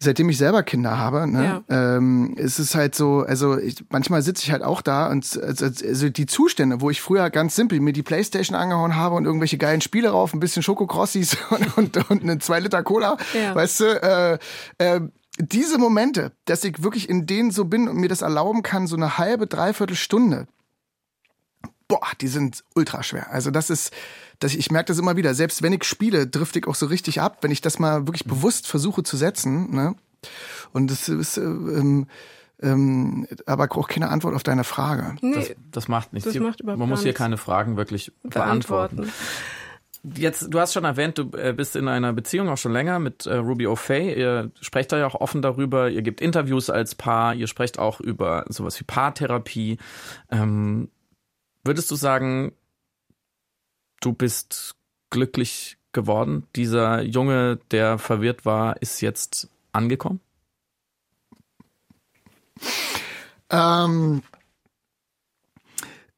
seitdem 0.00 0.28
ich 0.28 0.38
selber 0.38 0.62
Kinder 0.62 0.96
habe, 0.96 1.26
ne, 1.26 1.62
ja. 1.68 1.96
ähm, 1.96 2.34
ist 2.36 2.60
es 2.60 2.74
halt 2.74 2.94
so, 2.94 3.20
also 3.20 3.58
ich, 3.58 3.84
manchmal 3.90 4.22
sitze 4.22 4.44
ich 4.44 4.52
halt 4.52 4.62
auch 4.62 4.80
da 4.80 5.08
und 5.10 5.38
also, 5.42 5.66
also 5.66 6.08
die 6.08 6.26
Zustände, 6.26 6.80
wo 6.80 6.90
ich 6.90 7.00
früher 7.00 7.30
ganz 7.30 7.56
simpel 7.56 7.80
mir 7.80 7.92
die 7.92 8.04
Playstation 8.04 8.56
angehauen 8.56 8.94
habe 8.94 9.16
und 9.16 9.24
irgendwelche 9.24 9.58
geilen 9.58 9.80
Spiele 9.80 10.10
rauf, 10.10 10.32
ein 10.32 10.40
bisschen 10.40 10.62
Schokokrossis 10.62 11.36
und, 11.50 11.76
und, 11.76 12.10
und 12.10 12.22
eine 12.22 12.38
zwei 12.38 12.60
Liter 12.60 12.84
Cola, 12.84 13.16
ja. 13.34 13.54
weißt 13.54 13.80
du, 13.80 13.84
äh, 14.02 14.38
äh, 14.78 15.00
diese 15.40 15.78
Momente, 15.78 16.32
dass 16.44 16.64
ich 16.64 16.82
wirklich 16.82 17.08
in 17.08 17.26
denen 17.26 17.50
so 17.50 17.64
bin 17.64 17.88
und 17.88 17.96
mir 17.96 18.08
das 18.08 18.22
erlauben 18.22 18.62
kann, 18.62 18.86
so 18.86 18.96
eine 18.96 19.18
halbe, 19.18 19.46
dreiviertel 19.46 19.96
Stunde, 19.96 20.46
boah, 21.88 22.06
die 22.20 22.28
sind 22.28 22.62
ultra 22.74 23.02
schwer. 23.02 23.30
Also 23.32 23.50
das 23.50 23.70
ist, 23.70 23.92
das, 24.38 24.54
ich 24.54 24.70
merke 24.70 24.88
das 24.88 24.98
immer 24.98 25.16
wieder. 25.16 25.34
Selbst 25.34 25.62
wenn 25.62 25.72
ich 25.72 25.84
spiele, 25.84 26.26
drifte 26.26 26.58
ich 26.58 26.66
auch 26.66 26.74
so 26.74 26.86
richtig 26.86 27.20
ab, 27.20 27.38
wenn 27.40 27.50
ich 27.50 27.60
das 27.60 27.78
mal 27.78 28.06
wirklich 28.06 28.26
mhm. 28.26 28.30
bewusst 28.30 28.66
versuche 28.66 29.02
zu 29.02 29.16
setzen. 29.16 29.74
Ne? 29.74 29.94
Und 30.72 30.90
das 30.90 31.08
ist, 31.08 31.38
ähm, 31.38 32.06
ähm, 32.60 33.26
aber 33.46 33.68
auch 33.70 33.88
keine 33.88 34.10
Antwort 34.10 34.34
auf 34.34 34.42
deine 34.42 34.64
Frage. 34.64 35.16
Nee, 35.20 35.34
das, 35.34 35.50
das 35.70 35.88
macht 35.88 36.12
nichts. 36.12 36.30
Das 36.30 36.40
macht 36.40 36.62
Man 36.62 36.88
muss 36.88 37.02
hier 37.02 37.14
keine 37.14 37.36
Fragen 37.36 37.76
wirklich 37.76 38.12
beantworten. 38.22 38.96
beantworten. 38.96 39.12
Jetzt, 40.14 40.54
du 40.54 40.60
hast 40.60 40.72
schon 40.72 40.84
erwähnt, 40.84 41.18
du 41.18 41.30
äh, 41.36 41.52
bist 41.52 41.74
in 41.74 41.88
einer 41.88 42.12
Beziehung 42.12 42.48
auch 42.48 42.56
schon 42.56 42.72
länger 42.72 42.98
mit 42.98 43.26
äh, 43.26 43.34
Ruby 43.34 43.66
O'Fay. 43.66 44.14
Ihr 44.14 44.50
sprecht 44.60 44.92
da 44.92 44.98
ja 44.98 45.06
auch 45.06 45.16
offen 45.16 45.42
darüber. 45.42 45.90
Ihr 45.90 46.02
gebt 46.02 46.20
Interviews 46.20 46.70
als 46.70 46.94
Paar. 46.94 47.34
Ihr 47.34 47.48
sprecht 47.48 47.78
auch 47.78 48.00
über 48.00 48.44
sowas 48.48 48.78
wie 48.78 48.84
Paartherapie. 48.84 49.78
Ähm, 50.30 50.88
würdest 51.64 51.90
du 51.90 51.96
sagen, 51.96 52.52
du 54.00 54.12
bist 54.12 54.76
glücklich 55.10 55.78
geworden? 55.92 56.46
Dieser 56.56 57.02
Junge, 57.02 57.58
der 57.70 57.98
verwirrt 57.98 58.44
war, 58.44 58.80
ist 58.80 59.00
jetzt 59.00 59.48
angekommen? 59.72 60.20
Ähm, 63.50 64.22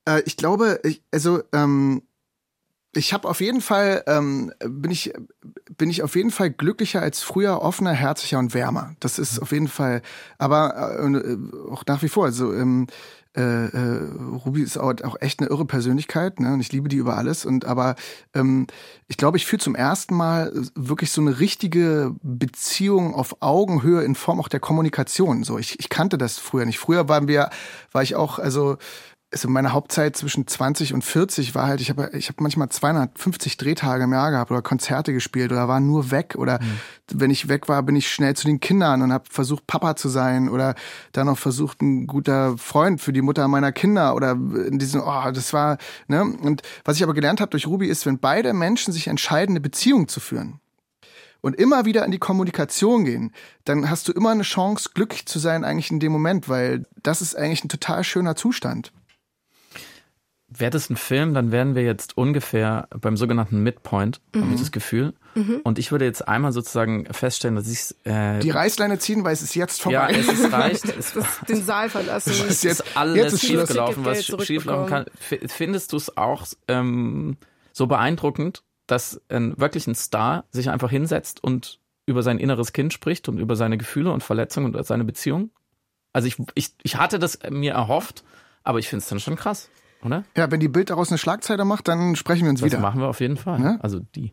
äh, 0.06 0.22
ich 0.24 0.36
glaube, 0.36 0.80
ich, 0.84 1.02
also 1.12 1.42
ähm, 1.52 2.02
ich 2.92 3.12
habe 3.12 3.28
auf 3.28 3.40
jeden 3.40 3.60
Fall 3.60 4.02
ähm, 4.06 4.52
bin 4.66 4.90
ich 4.90 5.12
bin 5.76 5.88
ich 5.88 6.02
auf 6.02 6.16
jeden 6.16 6.32
Fall 6.32 6.50
glücklicher 6.50 7.00
als 7.00 7.22
früher, 7.22 7.62
offener, 7.62 7.92
herzlicher 7.92 8.38
und 8.38 8.52
wärmer. 8.52 8.96
Das 8.98 9.18
ist 9.18 9.40
auf 9.40 9.52
jeden 9.52 9.68
Fall, 9.68 10.02
aber 10.38 10.98
äh, 10.98 11.36
auch 11.70 11.84
nach 11.86 12.02
wie 12.02 12.08
vor. 12.08 12.24
Also 12.24 12.52
ähm, 12.52 12.88
äh, 13.36 13.66
äh, 13.66 14.10
Ruby 14.44 14.62
ist 14.62 14.76
auch, 14.76 14.92
auch 15.04 15.16
echt 15.20 15.40
eine 15.40 15.48
irre 15.48 15.64
Persönlichkeit, 15.64 16.40
ne? 16.40 16.52
Und 16.52 16.60
ich 16.60 16.72
liebe 16.72 16.88
die 16.88 16.96
über 16.96 17.16
alles. 17.16 17.44
Und 17.44 17.64
aber 17.64 17.94
ähm, 18.34 18.66
ich 19.06 19.16
glaube, 19.16 19.36
ich 19.36 19.46
fühle 19.46 19.60
zum 19.60 19.76
ersten 19.76 20.16
Mal 20.16 20.52
wirklich 20.74 21.12
so 21.12 21.20
eine 21.20 21.38
richtige 21.38 22.14
Beziehung 22.22 23.14
auf 23.14 23.36
Augenhöhe 23.40 24.02
in 24.02 24.16
Form 24.16 24.40
auch 24.40 24.48
der 24.48 24.60
Kommunikation. 24.60 25.44
So, 25.44 25.58
ich, 25.58 25.78
ich 25.78 25.88
kannte 25.88 26.18
das 26.18 26.38
früher 26.38 26.66
nicht. 26.66 26.78
Früher 26.80 27.08
waren 27.08 27.28
wir, 27.28 27.50
war 27.92 28.02
ich 28.02 28.16
auch, 28.16 28.40
also 28.40 28.78
also 29.32 29.48
meine 29.48 29.72
Hauptzeit 29.72 30.16
zwischen 30.16 30.46
20 30.46 30.92
und 30.92 31.04
40 31.04 31.54
war 31.54 31.66
halt, 31.66 31.80
ich 31.80 31.90
habe 31.90 32.10
ich 32.14 32.28
hab 32.28 32.40
manchmal 32.40 32.68
250 32.68 33.56
Drehtage 33.56 34.04
im 34.04 34.12
Jahr 34.12 34.32
gehabt 34.32 34.50
oder 34.50 34.60
Konzerte 34.60 35.12
gespielt 35.12 35.52
oder 35.52 35.68
war 35.68 35.78
nur 35.78 36.10
weg 36.10 36.34
oder 36.36 36.60
mhm. 36.60 36.80
wenn 37.12 37.30
ich 37.30 37.48
weg 37.48 37.68
war, 37.68 37.82
bin 37.84 37.94
ich 37.94 38.10
schnell 38.10 38.34
zu 38.34 38.46
den 38.46 38.58
Kindern 38.58 39.02
und 39.02 39.12
habe 39.12 39.24
versucht 39.30 39.68
Papa 39.68 39.94
zu 39.94 40.08
sein 40.08 40.48
oder 40.48 40.74
dann 41.12 41.26
noch 41.26 41.38
versucht 41.38 41.80
ein 41.80 42.08
guter 42.08 42.58
Freund 42.58 43.00
für 43.00 43.12
die 43.12 43.22
Mutter 43.22 43.46
meiner 43.46 43.70
Kinder 43.70 44.16
oder 44.16 44.32
in 44.32 44.80
diesem 44.80 45.00
oh, 45.02 45.30
das 45.32 45.52
war, 45.52 45.78
ne? 46.08 46.24
Und 46.24 46.62
was 46.84 46.96
ich 46.96 47.04
aber 47.04 47.14
gelernt 47.14 47.40
habe 47.40 47.50
durch 47.50 47.68
Ruby 47.68 47.86
ist, 47.86 48.06
wenn 48.06 48.18
beide 48.18 48.52
Menschen 48.52 48.92
sich 48.92 49.06
entscheiden 49.06 49.52
eine 49.52 49.60
Beziehung 49.60 50.08
zu 50.08 50.20
führen, 50.20 50.60
und 51.42 51.56
immer 51.56 51.86
wieder 51.86 52.04
in 52.04 52.10
die 52.10 52.18
Kommunikation 52.18 53.06
gehen, 53.06 53.32
dann 53.64 53.88
hast 53.88 54.06
du 54.06 54.12
immer 54.12 54.28
eine 54.28 54.42
Chance, 54.42 54.90
glücklich 54.92 55.24
zu 55.24 55.38
sein 55.38 55.64
eigentlich 55.64 55.90
in 55.90 55.98
dem 55.98 56.12
Moment, 56.12 56.50
weil 56.50 56.84
das 57.02 57.22
ist 57.22 57.34
eigentlich 57.34 57.64
ein 57.64 57.70
total 57.70 58.04
schöner 58.04 58.36
Zustand. 58.36 58.92
Wäre 60.52 60.70
das 60.70 60.90
ein 60.90 60.96
Film, 60.96 61.32
dann 61.32 61.52
wären 61.52 61.76
wir 61.76 61.84
jetzt 61.84 62.16
ungefähr 62.16 62.88
beim 63.00 63.16
sogenannten 63.16 63.62
Midpoint, 63.62 64.20
mhm. 64.34 64.42
habe 64.42 64.54
ich 64.54 64.60
das 64.60 64.72
Gefühl. 64.72 65.14
Mhm. 65.36 65.60
Und 65.62 65.78
ich 65.78 65.92
würde 65.92 66.04
jetzt 66.04 66.26
einmal 66.26 66.50
sozusagen 66.50 67.06
feststellen, 67.12 67.54
dass 67.54 67.70
ich 67.70 67.94
äh, 68.04 68.40
die 68.40 68.50
Reißleine 68.50 68.98
ziehen, 68.98 69.22
weil 69.22 69.32
es 69.32 69.42
ist 69.42 69.54
jetzt 69.54 69.80
vorbei. 69.80 70.10
Ja, 70.12 70.18
es 70.18 70.28
ist 70.28 70.52
reicht. 70.52 70.84
Es 70.86 71.14
ist 71.14 71.48
den 71.48 71.62
Saal 71.62 71.88
verlassen. 71.88 72.30
Es 72.32 72.40
ist 72.40 72.64
jetzt 72.64 72.96
alles 72.96 73.32
jetzt 73.32 73.46
schiefgelaufen, 73.46 74.04
was 74.04 74.24
schieflaufen 74.24 74.88
kann. 74.88 75.06
Findest 75.20 75.92
du 75.92 75.96
es 75.96 76.16
auch 76.16 76.44
ähm, 76.66 77.36
so 77.72 77.86
beeindruckend, 77.86 78.64
dass 78.88 79.20
ein, 79.28 79.56
wirklich 79.56 79.86
ein 79.86 79.94
Star 79.94 80.46
sich 80.50 80.68
einfach 80.68 80.90
hinsetzt 80.90 81.44
und 81.44 81.78
über 82.06 82.24
sein 82.24 82.38
inneres 82.38 82.72
Kind 82.72 82.92
spricht 82.92 83.28
und 83.28 83.38
über 83.38 83.54
seine 83.54 83.78
Gefühle 83.78 84.12
und 84.12 84.24
Verletzungen 84.24 84.74
und 84.74 84.84
seine 84.84 85.04
Beziehung? 85.04 85.50
Also 86.12 86.26
ich, 86.26 86.38
ich, 86.56 86.74
ich 86.82 86.96
hatte 86.96 87.20
das 87.20 87.38
mir 87.50 87.74
erhofft, 87.74 88.24
aber 88.64 88.80
ich 88.80 88.88
finde 88.88 89.04
es 89.04 89.08
dann 89.08 89.20
schon 89.20 89.36
krass 89.36 89.70
oder? 90.04 90.24
Ja, 90.36 90.50
wenn 90.50 90.60
die 90.60 90.68
Bild 90.68 90.90
daraus 90.90 91.10
eine 91.10 91.18
Schlagzeile 91.18 91.64
macht, 91.64 91.88
dann 91.88 92.16
sprechen 92.16 92.44
wir 92.44 92.50
uns 92.50 92.60
das 92.60 92.66
wieder. 92.66 92.76
Das 92.78 92.82
machen 92.82 93.00
wir 93.00 93.08
auf 93.08 93.20
jeden 93.20 93.36
Fall. 93.36 93.58
Ne? 93.58 93.78
Also 93.82 94.00
die. 94.14 94.32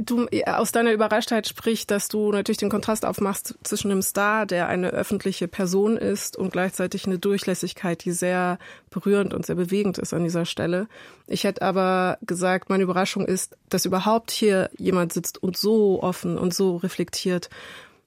Du 0.00 0.26
aus 0.46 0.72
deiner 0.72 0.92
Überraschtheit 0.92 1.46
spricht, 1.46 1.90
dass 1.90 2.08
du 2.08 2.32
natürlich 2.32 2.58
den 2.58 2.70
Kontrast 2.70 3.06
aufmachst 3.06 3.54
zwischen 3.62 3.90
einem 3.90 4.02
Star, 4.02 4.44
der 4.44 4.66
eine 4.68 4.88
öffentliche 4.88 5.46
Person 5.46 5.96
ist, 5.96 6.36
und 6.36 6.52
gleichzeitig 6.52 7.06
eine 7.06 7.18
Durchlässigkeit, 7.18 8.04
die 8.04 8.12
sehr 8.12 8.58
berührend 8.90 9.32
und 9.34 9.46
sehr 9.46 9.54
bewegend 9.54 9.98
ist 9.98 10.12
an 10.12 10.24
dieser 10.24 10.46
Stelle. 10.46 10.88
Ich 11.26 11.44
hätte 11.44 11.62
aber 11.62 12.18
gesagt, 12.22 12.70
meine 12.70 12.82
Überraschung 12.82 13.24
ist, 13.24 13.56
dass 13.68 13.84
überhaupt 13.84 14.30
hier 14.30 14.68
jemand 14.76 15.12
sitzt 15.12 15.42
und 15.42 15.56
so 15.56 16.02
offen 16.02 16.38
und 16.38 16.52
so 16.52 16.76
reflektiert 16.76 17.48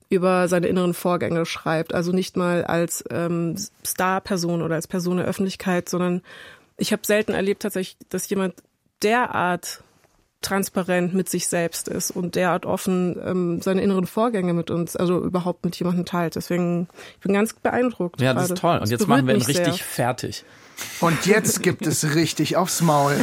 über 0.10 0.50
seine 0.50 0.68
inneren 0.68 0.94
Vorgänge 0.94 1.46
schreibt. 1.46 1.94
Also 1.94 2.12
nicht 2.12 2.36
mal 2.36 2.66
als 2.66 3.04
ähm, 3.10 3.56
Star-Person 3.86 4.62
oder 4.62 4.76
als 4.76 4.88
Person 4.88 5.18
der 5.18 5.26
Öffentlichkeit, 5.26 5.88
sondern 5.88 6.22
ich 6.78 6.92
habe 6.92 7.02
selten 7.06 7.34
erlebt 7.34 7.62
tatsächlich, 7.62 7.98
dass 8.10 8.30
jemand 8.30 8.56
derart 9.04 9.84
transparent 10.42 11.14
mit 11.14 11.30
sich 11.30 11.48
selbst 11.48 11.88
ist 11.88 12.12
und 12.12 12.36
derart 12.36 12.66
offen 12.66 13.16
ähm, 13.24 13.62
seine 13.62 13.82
inneren 13.82 14.08
Vorgänge 14.08 14.54
mit 14.54 14.72
uns, 14.72 14.96
also 14.96 15.24
überhaupt 15.24 15.64
mit 15.64 15.76
jemandem 15.78 16.06
teilt. 16.06 16.36
Deswegen, 16.36 16.88
ich 17.16 17.20
bin 17.20 17.34
ganz 17.34 17.54
beeindruckt. 17.54 18.20
Ja, 18.20 18.34
das 18.34 18.44
gerade. 18.44 18.54
ist 18.54 18.60
toll. 18.60 18.74
Und 18.76 18.82
Das 18.82 18.90
jetzt 18.90 19.08
machen 19.08 19.28
wir 19.28 19.36
ihn 19.36 19.42
richtig 19.42 19.58
sehr. 19.58 19.74
fertig. 19.76 20.44
Und 21.00 21.26
jetzt 21.26 21.64
gibt 21.64 21.88
es 21.88 22.16
richtig 22.16 22.58
aufs 22.58 22.82
Maul. 22.82 23.16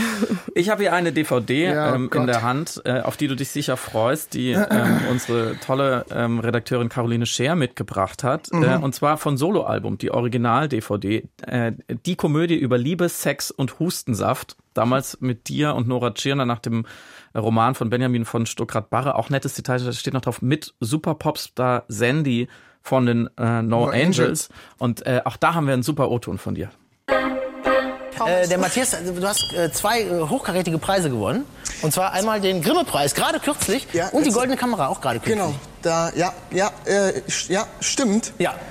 Ich 0.54 0.68
habe 0.68 0.82
hier 0.82 0.92
eine 0.92 1.12
DVD 1.12 1.64
Ja, 1.66 1.92
oh 1.92 1.94
ähm, 1.94 2.10
in 2.12 2.26
der 2.26 2.42
Hand, 2.42 2.82
äh, 2.84 3.00
auf 3.00 3.16
die 3.16 3.28
du 3.28 3.36
dich 3.36 3.50
sicher 3.50 3.76
freust, 3.76 4.34
die 4.34 4.50
ähm, 4.50 5.00
unsere 5.10 5.56
tolle 5.60 6.04
ähm, 6.10 6.40
Redakteurin 6.40 6.88
Caroline 6.88 7.26
Scher 7.26 7.54
mitgebracht 7.54 8.24
hat. 8.24 8.52
Mhm. 8.52 8.62
Äh, 8.64 8.76
und 8.78 8.94
zwar 8.94 9.16
von 9.16 9.36
Soloalbum, 9.36 9.98
die 9.98 10.10
Original-DVD. 10.10 11.28
Äh, 11.42 11.72
die 12.06 12.16
Komödie 12.16 12.56
über 12.56 12.78
Liebe, 12.78 13.08
Sex 13.08 13.50
und 13.50 13.78
Hustensaft. 13.78 14.56
Damals 14.74 15.20
mit 15.20 15.48
dir 15.48 15.74
und 15.74 15.88
Nora 15.88 16.12
Tschirner 16.12 16.46
nach 16.46 16.60
dem 16.60 16.86
Roman 17.34 17.74
von 17.74 17.90
Benjamin 17.90 18.24
von 18.24 18.46
Stuckrad-Barre. 18.46 19.14
Auch 19.14 19.30
nettes 19.30 19.54
Detail, 19.54 19.78
da 19.78 19.92
steht 19.92 20.14
noch 20.14 20.20
drauf, 20.20 20.42
mit 20.42 20.74
Superpopstar 20.80 21.84
Sandy 21.88 22.48
von 22.82 23.06
den 23.06 23.28
äh, 23.36 23.62
No, 23.62 23.62
No 23.62 23.84
Angels. 23.86 24.18
Angels. 24.18 24.48
Und 24.78 25.06
äh, 25.06 25.20
auch 25.24 25.36
da 25.36 25.54
haben 25.54 25.66
wir 25.66 25.74
einen 25.74 25.82
super 25.82 26.10
O-Ton 26.10 26.38
von 26.38 26.54
dir. 26.54 26.70
Äh, 28.26 28.48
der 28.48 28.58
Matthias, 28.58 28.90
du 28.90 29.26
hast 29.26 29.52
äh, 29.54 29.70
zwei 29.72 30.02
äh, 30.02 30.20
hochkarätige 30.28 30.78
Preise 30.78 31.10
gewonnen. 31.10 31.44
Und 31.82 31.92
zwar 31.92 32.12
einmal 32.12 32.40
den 32.40 32.62
Grimme-Preis, 32.62 33.14
gerade 33.14 33.38
kürzlich. 33.40 33.86
Ja, 33.92 34.08
und 34.08 34.24
die 34.26 34.30
Goldene 34.32 34.56
Kamera, 34.56 34.88
auch 34.88 35.00
gerade 35.00 35.18
kürzlich. 35.20 35.36
Genau, 35.38 35.54
da, 35.82 36.10
ja, 36.16 36.32
ja, 36.50 36.70
äh, 36.86 37.22
ja, 37.48 37.66
stimmt. 37.80 38.32
Ja. 38.38 38.54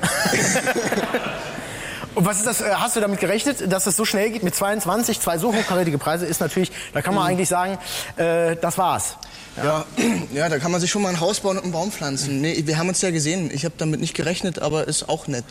Und 2.15 2.25
was 2.25 2.37
ist 2.39 2.47
das? 2.47 2.61
äh, 2.61 2.73
Hast 2.73 2.95
du 2.95 2.99
damit 2.99 3.19
gerechnet, 3.19 3.71
dass 3.71 3.85
es 3.85 3.95
so 3.95 4.03
schnell 4.03 4.31
geht 4.31 4.41
mit 4.41 4.55
22, 4.55 5.19
zwei 5.21 5.37
so 5.37 5.53
hochkarätige 5.53 5.99
Preise? 5.99 6.25
Ist 6.25 6.41
natürlich, 6.41 6.71
da 6.91 7.03
kann 7.03 7.13
man 7.13 7.25
Mhm. 7.25 7.29
eigentlich 7.29 7.47
sagen, 7.49 7.77
äh, 8.15 8.55
das 8.55 8.75
war's. 8.79 9.17
Ja. 9.63 9.85
ja, 10.33 10.49
da 10.49 10.57
kann 10.57 10.71
man 10.71 10.81
sich 10.81 10.89
schon 10.89 11.03
mal 11.03 11.09
ein 11.09 11.19
Haus 11.19 11.41
bauen 11.41 11.57
und 11.57 11.63
einen 11.63 11.71
Baum 11.73 11.91
pflanzen. 11.91 12.41
Nee, 12.41 12.63
wir 12.65 12.79
haben 12.79 12.89
uns 12.89 13.03
ja 13.03 13.11
gesehen. 13.11 13.51
Ich 13.53 13.65
habe 13.65 13.75
damit 13.77 13.99
nicht 13.99 14.15
gerechnet, 14.15 14.57
aber 14.59 14.87
ist 14.87 15.07
auch 15.09 15.27
nett. 15.27 15.45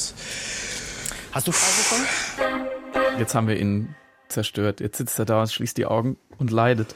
Hast 1.30 1.47
du 1.47 1.53
Preise 1.53 1.82
bekommen? 1.84 2.66
Jetzt 3.18 3.34
haben 3.34 3.49
wir 3.49 3.59
ihn 3.59 3.94
zerstört. 4.28 4.80
Jetzt 4.80 4.99
sitzt 4.99 5.18
er 5.18 5.24
da 5.24 5.40
und 5.40 5.53
schließt 5.53 5.76
die 5.76 5.86
Augen 5.86 6.18
und 6.38 6.51
leidet. 6.51 6.94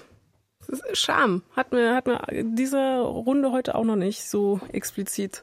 Scham. 0.92 1.42
Hat 1.56 1.72
mir, 1.72 1.94
hat 1.94 2.06
mir 2.06 2.20
diese 2.30 3.00
Runde 3.00 3.52
heute 3.52 3.74
auch 3.74 3.84
noch 3.84 3.96
nicht 3.96 4.28
so 4.28 4.60
explizit. 4.72 5.42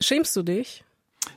Schämst 0.00 0.36
du 0.36 0.42
dich? 0.42 0.84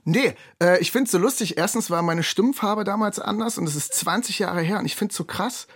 Nee, 0.03 0.36
äh, 0.62 0.80
ich 0.80 0.91
find's 0.91 1.12
so 1.12 1.18
lustig. 1.18 1.57
Erstens 1.57 1.89
war 1.89 2.01
meine 2.01 2.24
Stimmfarbe 2.24 2.84
damals 2.84 3.20
anders 3.20 3.57
und 3.57 3.68
es 3.68 3.76
ist 3.76 3.93
20 3.93 4.39
Jahre 4.39 4.62
her 4.62 4.80
und 4.80 4.86
ich 4.86 4.95
find's 4.95 5.16
so 5.16 5.24
krass, 5.24 5.68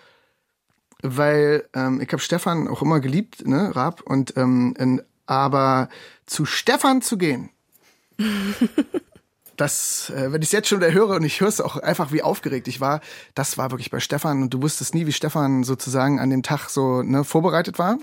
weil 1.02 1.68
ähm, 1.74 2.02
ich 2.02 2.10
habe 2.10 2.22
Stefan 2.22 2.68
auch 2.68 2.82
immer 2.82 3.00
geliebt, 3.00 3.48
ne, 3.48 3.76
Raab, 3.76 4.02
und 4.02 4.38
ähm, 4.38 4.76
in, 4.78 5.02
aber 5.26 5.90
zu 6.26 6.46
Stefan 6.46 7.02
zu 7.02 7.18
gehen, 7.18 7.50
das, 9.58 10.12
äh, 10.16 10.32
wenn 10.32 10.42
ich 10.42 10.52
jetzt 10.52 10.68
schon 10.68 10.80
wieder 10.80 10.92
höre 10.92 11.16
und 11.16 11.24
ich 11.24 11.42
höre 11.42 11.48
es 11.48 11.62
auch 11.62 11.78
einfach, 11.78 12.12
wie 12.12 12.24
aufgeregt 12.24 12.68
ich 12.68 12.82
war, 12.82 13.02
das 13.36 13.58
war 13.58 13.72
wirklich 13.72 13.92
bei 13.92 14.00
Stefan 14.00 14.44
und 14.44 14.54
du 14.54 14.62
wusstest 14.62 14.96
nie, 14.96 15.06
wie 15.06 15.14
Stefan 15.14 15.64
sozusagen 15.64 16.20
an 16.20 16.30
dem 16.30 16.44
Tag 16.44 16.70
so 16.70 17.02
ne, 17.02 17.24
vorbereitet 17.24 17.80
war. 17.80 17.98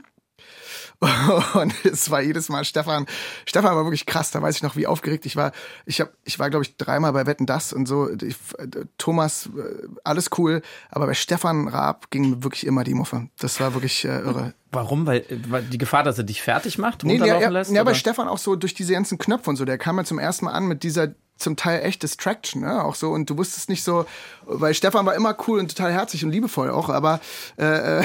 Und 1.54 1.74
es 1.84 2.10
war 2.10 2.20
jedes 2.20 2.48
Mal 2.50 2.64
Stefan. 2.64 3.06
Stefan 3.46 3.74
war 3.74 3.84
wirklich 3.84 4.04
krass. 4.04 4.30
Da 4.30 4.42
weiß 4.42 4.56
ich 4.56 4.62
noch, 4.62 4.76
wie 4.76 4.86
aufgeregt 4.86 5.24
ich 5.24 5.34
war. 5.34 5.52
Ich 5.86 6.00
hab, 6.00 6.12
ich 6.24 6.38
war, 6.38 6.50
glaube 6.50 6.64
ich, 6.64 6.76
dreimal 6.76 7.12
bei 7.12 7.26
Wetten 7.26 7.46
das 7.46 7.72
und 7.72 7.86
so. 7.86 8.10
Ich, 8.10 8.36
äh, 8.58 8.66
Thomas, 8.98 9.46
äh, 9.46 9.88
alles 10.04 10.28
cool. 10.36 10.60
Aber 10.90 11.06
bei 11.06 11.14
Stefan 11.14 11.68
Raab 11.68 12.10
ging 12.10 12.30
mir 12.30 12.44
wirklich 12.44 12.66
immer 12.66 12.84
die 12.84 12.94
Muffe. 12.94 13.28
Das 13.38 13.60
war 13.60 13.72
wirklich 13.74 14.04
äh, 14.04 14.18
irre. 14.18 14.52
Warum? 14.72 15.06
Weil, 15.06 15.24
weil 15.48 15.62
die 15.62 15.78
Gefahr, 15.78 16.02
dass 16.02 16.18
er 16.18 16.24
dich 16.24 16.42
fertig 16.42 16.76
macht, 16.76 17.02
Nee, 17.02 17.12
runterlaufen 17.12 17.40
ja, 17.40 17.48
ja, 17.48 17.50
lässt? 17.50 17.70
ja, 17.72 17.82
bei 17.82 17.90
oder? 17.90 17.98
Stefan 17.98 18.28
auch 18.28 18.38
so 18.38 18.54
durch 18.56 18.74
diese 18.74 18.92
ganzen 18.92 19.16
Knöpfe 19.16 19.48
und 19.48 19.56
so. 19.56 19.64
Der 19.64 19.78
kam 19.78 19.96
ja 19.96 20.04
zum 20.04 20.18
ersten 20.18 20.44
Mal 20.44 20.52
an 20.52 20.66
mit 20.66 20.82
dieser 20.82 21.14
zum 21.40 21.56
Teil 21.56 21.82
echt 21.84 22.02
Distraction, 22.02 22.62
ne? 22.62 22.84
Auch 22.84 22.94
so. 22.94 23.10
Und 23.10 23.28
du 23.30 23.36
wusstest 23.36 23.68
nicht 23.68 23.82
so, 23.82 24.06
weil 24.44 24.74
Stefan 24.74 25.06
war 25.06 25.14
immer 25.14 25.36
cool 25.46 25.58
und 25.58 25.68
total 25.68 25.92
herzig 25.92 26.24
und 26.24 26.30
liebevoll 26.30 26.70
auch, 26.70 26.88
aber 26.88 27.20
äh, 27.58 28.00
äh, 28.00 28.04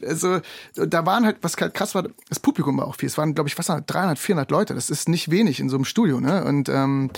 so, 0.14 0.40
da 0.74 1.06
waren 1.06 1.24
halt, 1.24 1.38
was 1.42 1.56
halt 1.56 1.74
krass 1.74 1.94
war, 1.94 2.04
das 2.28 2.40
Publikum 2.40 2.78
war 2.78 2.86
auch 2.86 2.96
viel. 2.96 3.08
Es 3.08 3.18
waren, 3.18 3.34
glaube 3.34 3.48
ich, 3.48 3.58
was 3.58 3.68
waren 3.68 3.84
das, 3.86 3.94
300, 3.94 4.18
400 4.18 4.50
Leute. 4.50 4.74
Das 4.74 4.90
ist 4.90 5.08
nicht 5.08 5.30
wenig 5.30 5.60
in 5.60 5.68
so 5.68 5.76
einem 5.76 5.84
Studio, 5.84 6.20
ne? 6.20 6.44
Und 6.44 6.68
ähm, 6.68 7.10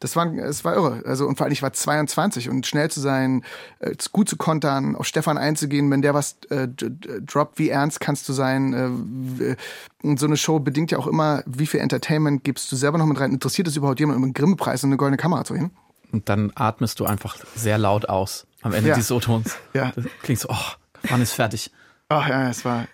das 0.00 0.16
war, 0.16 0.32
es 0.34 0.64
war 0.64 0.74
irre. 0.74 1.02
Also 1.04 1.26
und 1.26 1.36
vor 1.36 1.44
allem 1.44 1.52
ich 1.52 1.62
war 1.62 1.72
22 1.72 2.48
und 2.48 2.66
schnell 2.66 2.90
zu 2.90 3.00
sein, 3.00 3.44
äh, 3.80 3.94
gut 4.12 4.28
zu 4.28 4.36
kontern, 4.36 4.96
auf 4.96 5.06
Stefan 5.06 5.38
einzugehen, 5.38 5.90
wenn 5.90 6.02
der 6.02 6.14
was 6.14 6.36
äh, 6.50 6.68
droppt, 6.68 7.58
wie 7.58 7.68
ernst 7.68 8.00
kannst 8.00 8.28
du 8.28 8.32
sein? 8.32 8.72
Äh, 8.72 8.88
w- 8.90 9.56
und 10.02 10.18
so 10.18 10.26
eine 10.26 10.36
Show 10.36 10.58
bedingt 10.60 10.90
ja 10.90 10.98
auch 10.98 11.06
immer, 11.06 11.42
wie 11.46 11.66
viel 11.66 11.80
Entertainment 11.80 12.42
gibst 12.42 12.72
du 12.72 12.76
selber 12.76 12.96
noch 12.96 13.06
mit 13.06 13.20
rein? 13.20 13.32
Interessiert 13.32 13.68
es 13.68 13.76
überhaupt 13.76 14.00
jemand, 14.00 14.16
um 14.16 14.24
einen 14.24 14.32
Grimme-Preis 14.32 14.82
und 14.82 14.90
eine 14.90 14.96
goldene 15.10 15.16
Kamera 15.16 15.44
zu 15.44 15.54
hin? 15.56 15.70
Und 16.12 16.28
dann 16.28 16.52
atmest 16.54 16.98
du 17.00 17.04
einfach 17.06 17.36
sehr 17.54 17.78
laut 17.78 18.08
aus 18.08 18.46
am 18.62 18.72
Ende 18.72 18.90
Ja. 18.90 18.94
dieses 18.94 19.10
O-Tons. 19.12 19.56
Ja. 19.74 19.92
Das 19.94 20.04
klingt 20.22 20.40
so, 20.40 20.48
oh, 20.50 20.72
wann 21.08 21.22
ist 21.22 21.32
fertig? 21.32 21.70
Ach 22.08 22.28
ja, 22.28 22.48
es 22.50 22.64
war. 22.64 22.86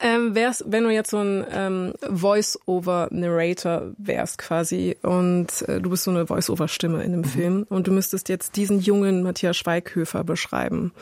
Ähm, 0.00 0.34
wär's, 0.36 0.62
wenn 0.66 0.84
du 0.84 0.90
jetzt 0.90 1.10
so 1.10 1.18
ein 1.18 1.44
ähm, 1.50 1.92
Voice-Over-Narrator 2.08 3.92
wärst 3.98 4.38
quasi 4.38 4.96
und 5.02 5.62
äh, 5.62 5.80
du 5.80 5.90
bist 5.90 6.04
so 6.04 6.12
eine 6.12 6.26
Voice-Over-Stimme 6.26 7.02
in 7.02 7.10
dem 7.12 7.24
Film 7.24 7.64
und 7.68 7.86
du 7.88 7.90
müsstest 7.92 8.28
jetzt 8.28 8.54
diesen 8.56 8.80
jungen 8.80 9.24
Matthias 9.24 9.56
Schweighöfer 9.56 10.22
beschreiben, 10.22 10.92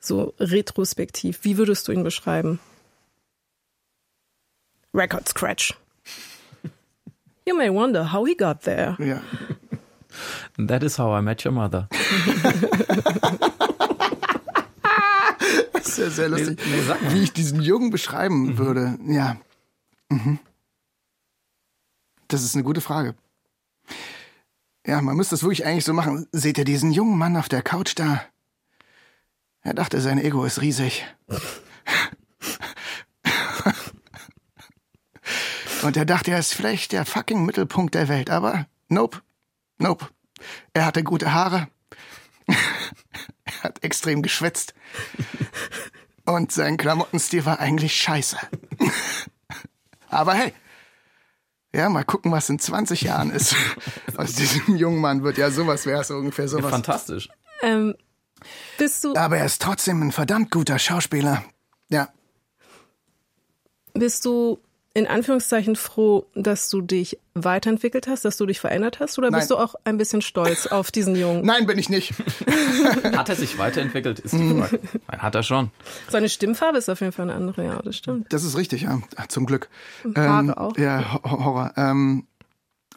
so 0.00 0.34
retrospektiv, 0.40 1.38
wie 1.42 1.56
würdest 1.56 1.86
du 1.86 1.92
ihn 1.92 2.02
beschreiben? 2.02 2.58
Record 4.92 5.28
Scratch. 5.28 5.74
You 7.46 7.56
may 7.56 7.70
wonder 7.72 8.12
how 8.12 8.26
he 8.26 8.36
got 8.36 8.62
there. 8.62 8.96
Ja. 8.98 9.20
That 10.56 10.82
is 10.82 10.98
how 10.98 11.18
I 11.18 11.22
met 11.22 11.44
your 11.44 11.52
mother. 11.52 11.88
Das 15.72 15.86
ist 15.86 15.98
ja 15.98 16.10
sehr 16.10 16.28
lustig. 16.28 16.60
Nee, 16.64 16.76
nee. 16.76 17.14
Wie 17.14 17.22
ich 17.22 17.32
diesen 17.32 17.60
Jungen 17.60 17.90
beschreiben 17.90 18.58
würde. 18.58 18.98
Ja. 19.06 19.36
Mhm. 20.08 20.38
Das 22.28 22.42
ist 22.42 22.54
eine 22.54 22.64
gute 22.64 22.80
Frage. 22.80 23.14
Ja, 24.86 25.00
man 25.02 25.16
müsste 25.16 25.34
es 25.34 25.42
wirklich 25.42 25.64
eigentlich 25.66 25.84
so 25.84 25.92
machen. 25.92 26.26
Seht 26.32 26.58
ihr 26.58 26.64
diesen 26.64 26.92
jungen 26.92 27.18
Mann 27.18 27.36
auf 27.36 27.48
der 27.48 27.62
Couch 27.62 27.92
da? 27.96 28.22
Er 29.62 29.74
dachte, 29.74 30.00
sein 30.00 30.18
Ego 30.18 30.44
ist 30.44 30.60
riesig. 30.60 31.04
Und 35.82 35.96
er 35.96 36.04
dachte, 36.04 36.30
er 36.30 36.38
ist 36.38 36.54
vielleicht 36.54 36.92
der 36.92 37.04
fucking 37.04 37.44
Mittelpunkt 37.44 37.94
der 37.94 38.08
Welt, 38.08 38.30
aber 38.30 38.66
nope, 38.88 39.20
nope. 39.82 40.08
Er 40.72 40.86
hatte 40.86 41.02
gute 41.02 41.32
Haare. 41.32 41.68
er 42.46 43.62
hat 43.62 43.84
extrem 43.84 44.22
geschwitzt. 44.22 44.74
Und 46.24 46.52
sein 46.52 46.76
Klamottenstil 46.76 47.44
war 47.44 47.58
eigentlich 47.60 47.96
scheiße. 47.96 48.36
Aber 50.08 50.34
hey, 50.34 50.52
ja, 51.74 51.88
mal 51.88 52.04
gucken, 52.04 52.30
was 52.32 52.48
in 52.48 52.58
20 52.58 53.02
Jahren 53.02 53.30
ist. 53.30 53.56
Aus 54.16 54.34
diesem 54.34 54.76
jungen 54.76 55.00
Mann 55.00 55.22
wird 55.22 55.38
ja 55.38 55.50
sowas, 55.50 55.86
wäre 55.86 56.02
es 56.02 56.10
ungefähr 56.10 56.48
sowas. 56.48 56.70
Fantastisch. 56.70 57.28
Ähm, 57.62 57.94
bist 58.78 59.04
du, 59.04 59.14
Aber 59.16 59.38
er 59.38 59.46
ist 59.46 59.62
trotzdem 59.62 60.02
ein 60.02 60.12
verdammt 60.12 60.50
guter 60.50 60.78
Schauspieler. 60.78 61.44
Ja. 61.88 62.08
bist 63.94 64.24
du 64.24 64.58
in 64.94 65.06
Anführungszeichen 65.06 65.74
froh, 65.76 66.26
dass 66.34 66.68
du 66.68 66.82
dich 66.82 67.18
weiterentwickelt 67.34 68.08
hast, 68.08 68.24
dass 68.26 68.36
du 68.36 68.44
dich 68.44 68.60
verändert 68.60 69.00
hast? 69.00 69.18
Oder 69.18 69.30
bist 69.30 69.50
du 69.50 69.54
Nein. 69.54 69.64
auch 69.64 69.74
ein 69.84 69.96
bisschen 69.96 70.20
stolz 70.20 70.66
auf 70.66 70.90
diesen 70.90 71.14
Jungen? 71.16 71.42
Nein, 71.46 71.64
bin 71.66 71.78
ich 71.78 71.88
nicht. 71.88 72.12
Hat 73.16 73.28
er 73.30 73.36
sich 73.36 73.56
weiterentwickelt? 73.58 74.18
Ist 74.18 74.34
die 74.34 74.50
Frage. 74.58 74.80
Nein, 75.08 75.22
hat 75.22 75.34
er 75.34 75.42
schon. 75.42 75.70
Seine 76.10 76.28
Stimmfarbe 76.28 76.76
ist 76.78 76.88
auf 76.90 77.00
jeden 77.00 77.12
Fall 77.12 77.30
eine 77.30 77.34
andere, 77.34 77.64
ja, 77.64 77.80
das 77.82 77.96
stimmt. 77.96 78.32
Das 78.32 78.44
ist 78.44 78.56
richtig, 78.56 78.82
ja. 78.82 79.00
Zum 79.28 79.46
Glück. 79.46 79.68
Haare 80.14 80.58
auch. 80.58 80.76
Ja, 80.76 81.14
Ho- 81.14 81.44
Horror. 81.44 81.72
Ähm, 81.76 82.26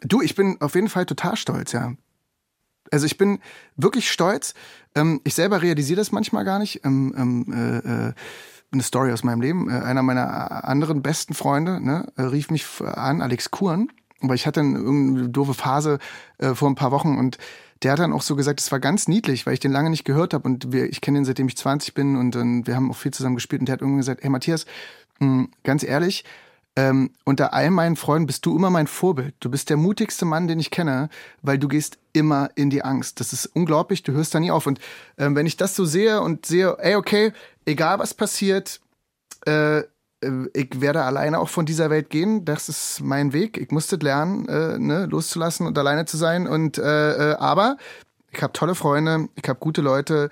du, 0.02 0.20
ich 0.20 0.34
bin 0.34 0.58
auf 0.60 0.74
jeden 0.74 0.88
Fall 0.88 1.06
total 1.06 1.36
stolz, 1.36 1.72
ja. 1.72 1.94
Also 2.92 3.06
ich 3.06 3.16
bin 3.18 3.40
wirklich 3.76 4.10
stolz. 4.10 4.54
Ähm, 4.94 5.20
ich 5.24 5.34
selber 5.34 5.62
realisiere 5.62 5.96
das 5.96 6.12
manchmal 6.12 6.44
gar 6.44 6.58
nicht. 6.58 6.84
Ähm, 6.84 7.14
ähm, 7.16 7.52
äh, 7.52 8.08
äh, 8.08 8.12
eine 8.72 8.82
Story 8.82 9.12
aus 9.12 9.24
meinem 9.24 9.40
Leben. 9.40 9.70
Äh, 9.70 9.80
einer 9.80 10.02
meiner 10.02 10.64
anderen 10.64 11.02
besten 11.02 11.34
Freunde 11.34 11.80
ne, 11.80 12.12
äh, 12.16 12.22
rief 12.22 12.50
mich 12.50 12.66
an, 12.80 13.22
Alex 13.22 13.50
Kuhn, 13.50 13.90
weil 14.20 14.36
ich 14.36 14.46
hatte 14.46 14.60
eine, 14.60 14.78
irgendeine 14.78 15.28
doofe 15.28 15.54
Phase 15.54 15.98
äh, 16.38 16.54
vor 16.54 16.68
ein 16.68 16.74
paar 16.74 16.90
Wochen 16.90 17.18
und 17.18 17.38
der 17.82 17.92
hat 17.92 17.98
dann 17.98 18.12
auch 18.12 18.22
so 18.22 18.36
gesagt, 18.36 18.60
es 18.60 18.72
war 18.72 18.80
ganz 18.80 19.06
niedlich, 19.06 19.46
weil 19.46 19.52
ich 19.52 19.60
den 19.60 19.72
lange 19.72 19.90
nicht 19.90 20.04
gehört 20.04 20.32
habe 20.32 20.48
und 20.48 20.72
wir, 20.72 20.88
ich 20.88 21.00
kenne 21.00 21.18
ihn 21.18 21.24
seitdem 21.24 21.48
ich 21.48 21.56
20 21.56 21.92
bin 21.92 22.16
und, 22.16 22.34
und 22.34 22.66
wir 22.66 22.74
haben 22.74 22.90
auch 22.90 22.96
viel 22.96 23.12
zusammen 23.12 23.34
gespielt 23.34 23.60
und 23.60 23.66
der 23.66 23.74
hat 23.74 23.82
irgendwie 23.82 23.98
gesagt, 23.98 24.22
hey 24.22 24.30
Matthias, 24.30 24.64
mh, 25.18 25.48
ganz 25.62 25.82
ehrlich, 25.82 26.24
ähm, 26.78 27.10
unter 27.24 27.54
all 27.54 27.70
meinen 27.70 27.96
Freunden 27.96 28.26
bist 28.26 28.44
du 28.44 28.54
immer 28.54 28.68
mein 28.68 28.86
Vorbild. 28.86 29.34
Du 29.40 29.50
bist 29.50 29.70
der 29.70 29.78
mutigste 29.78 30.26
Mann, 30.26 30.46
den 30.46 30.60
ich 30.60 30.70
kenne, 30.70 31.08
weil 31.40 31.58
du 31.58 31.68
gehst 31.68 31.98
immer 32.12 32.50
in 32.54 32.68
die 32.68 32.84
Angst. 32.84 33.18
Das 33.18 33.32
ist 33.32 33.46
unglaublich, 33.46 34.02
du 34.02 34.12
hörst 34.12 34.34
da 34.34 34.40
nie 34.40 34.50
auf. 34.50 34.66
Und 34.66 34.78
ähm, 35.16 35.34
wenn 35.34 35.46
ich 35.46 35.56
das 35.56 35.74
so 35.74 35.86
sehe 35.86 36.20
und 36.20 36.44
sehe, 36.44 36.76
ey, 36.78 36.96
okay, 36.96 37.32
egal 37.66 37.98
was 37.98 38.14
passiert, 38.14 38.80
äh, 39.46 39.82
äh, 40.26 40.48
ich 40.54 40.80
werde 40.80 41.02
alleine 41.02 41.38
auch 41.38 41.48
von 41.48 41.66
dieser 41.66 41.90
Welt 41.90 42.10
gehen. 42.10 42.44
Das 42.44 42.68
ist 42.68 43.00
mein 43.02 43.32
Weg. 43.32 43.58
Ich 43.58 43.70
musste 43.70 43.96
lernen, 43.96 44.48
äh, 44.48 44.78
ne, 44.78 45.06
loszulassen 45.06 45.66
und 45.66 45.78
alleine 45.78 46.06
zu 46.06 46.16
sein. 46.16 46.46
Und 46.46 46.78
äh, 46.78 47.32
äh, 47.32 47.34
aber 47.36 47.76
ich 48.30 48.42
habe 48.42 48.52
tolle 48.52 48.74
Freunde, 48.74 49.28
ich 49.34 49.48
habe 49.48 49.58
gute 49.58 49.82
Leute. 49.82 50.30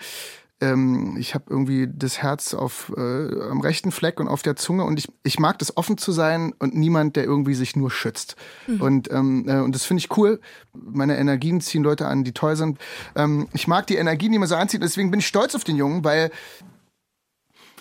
Ähm, 0.60 1.16
ich 1.18 1.34
habe 1.34 1.46
irgendwie 1.48 1.88
das 1.92 2.22
Herz 2.22 2.54
auf 2.54 2.92
äh, 2.96 3.00
am 3.00 3.60
rechten 3.60 3.90
Fleck 3.90 4.20
und 4.20 4.28
auf 4.28 4.42
der 4.42 4.54
Zunge 4.54 4.84
und 4.84 4.98
ich, 5.00 5.08
ich 5.24 5.40
mag 5.40 5.58
das 5.58 5.76
offen 5.76 5.98
zu 5.98 6.12
sein 6.12 6.54
und 6.60 6.76
niemand, 6.76 7.16
der 7.16 7.24
irgendwie 7.24 7.54
sich 7.54 7.74
nur 7.74 7.90
schützt. 7.90 8.36
Mhm. 8.68 8.80
Und 8.80 9.10
ähm, 9.10 9.48
äh, 9.48 9.58
und 9.58 9.74
das 9.74 9.84
finde 9.84 10.02
ich 10.02 10.16
cool. 10.16 10.40
Meine 10.72 11.18
Energien 11.18 11.60
ziehen 11.60 11.82
Leute 11.82 12.06
an, 12.06 12.22
die 12.22 12.32
toll 12.32 12.54
sind. 12.54 12.78
Ähm, 13.16 13.48
ich 13.52 13.66
mag 13.66 13.88
die 13.88 13.96
Energien, 13.96 14.30
die 14.30 14.38
man 14.38 14.48
so 14.48 14.54
anzieht. 14.54 14.82
Deswegen 14.82 15.10
bin 15.10 15.20
ich 15.20 15.26
stolz 15.26 15.56
auf 15.56 15.64
den 15.64 15.76
Jungen, 15.76 16.04
weil 16.04 16.30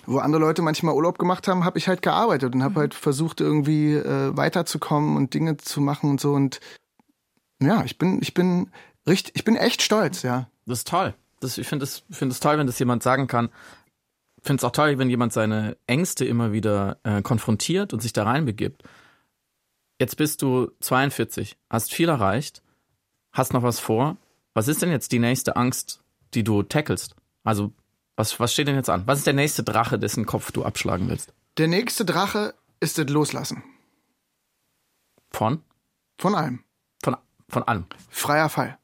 wo 0.06 0.20
andere 0.20 0.42
Leute 0.42 0.62
manchmal 0.62 0.96
Urlaub 0.96 1.18
gemacht 1.18 1.48
haben, 1.48 1.66
habe 1.66 1.78
ich 1.78 1.88
halt 1.88 2.02
gearbeitet 2.02 2.54
und 2.56 2.64
habe 2.64 2.74
mhm. 2.74 2.80
halt 2.80 2.94
versucht 2.94 3.42
irgendwie 3.42 3.94
äh, 3.94 4.36
weiterzukommen 4.36 5.16
und 5.16 5.34
Dinge 5.34 5.58
zu 5.58 5.82
machen 5.82 6.10
und 6.10 6.22
so 6.22 6.34
und 6.34 6.60
ja, 7.62 7.84
ich 7.86 7.98
bin 7.98 8.20
ich 8.22 8.34
bin 8.34 8.72
richtig 9.08 9.36
ich 9.36 9.44
bin 9.44 9.56
echt 9.56 9.82
stolz, 9.82 10.22
ja. 10.24 10.50
Das 10.66 10.80
ist 10.80 10.88
toll. 10.88 11.14
Das, 11.40 11.58
ich 11.58 11.68
finde 11.68 11.84
es 11.84 12.04
find 12.10 12.40
toll, 12.40 12.58
wenn 12.58 12.68
das 12.68 12.80
jemand 12.80 13.04
sagen 13.04 13.28
kann. 13.28 13.50
Ich 14.38 14.48
finde 14.48 14.62
es 14.62 14.64
auch 14.64 14.72
toll, 14.72 14.98
wenn 14.98 15.10
jemand 15.10 15.34
seine 15.34 15.78
Ängste 15.88 16.26
immer 16.26 16.52
wieder 16.52 16.98
äh, 17.04 17.22
konfrontiert 17.22 17.94
und 17.94 18.02
sich 18.02 18.14
da 18.14 18.24
reinbegibt. 18.24 18.84
Jetzt 20.00 20.18
bist 20.18 20.42
du 20.42 20.72
42, 20.82 21.58
hast 21.70 21.94
viel 21.94 22.10
erreicht, 22.10 22.62
hast 23.32 23.54
noch 23.54 23.64
was 23.64 23.80
vor. 23.80 24.18
Was 24.54 24.68
ist 24.68 24.82
denn 24.82 24.92
jetzt 24.92 25.12
die 25.12 25.20
nächste 25.20 25.56
Angst, 25.56 26.04
die 26.34 26.44
du 26.44 26.64
tackelst? 26.64 27.16
Also 27.44 27.72
was, 28.16 28.40
was 28.40 28.54
steht 28.54 28.68
denn 28.68 28.76
jetzt 28.76 28.90
an? 28.90 29.04
Was 29.06 29.20
ist 29.20 29.28
der 29.28 29.34
nächste 29.34 29.64
Drache, 29.64 29.98
dessen 29.98 30.26
Kopf 30.26 30.52
du 30.52 30.64
abschlagen 30.64 31.10
willst? 31.10 31.34
Der 31.58 31.68
nächste 31.68 32.06
Drache 32.06 32.54
ist 32.80 32.98
das 32.98 33.10
Loslassen. 33.10 33.64
Von? 35.32 35.62
Von 36.20 36.36
allem. 36.36 36.64
Von, 37.04 37.18
von 37.50 37.64
allem. 37.64 37.86
Freier 38.10 38.50
Fall. 38.50 38.78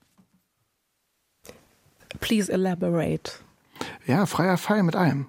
Please 2.19 2.51
elaborate. 2.51 3.33
Ja, 4.07 4.25
freier 4.25 4.57
Fall 4.57 4.83
mit 4.83 4.95
allem. 4.95 5.27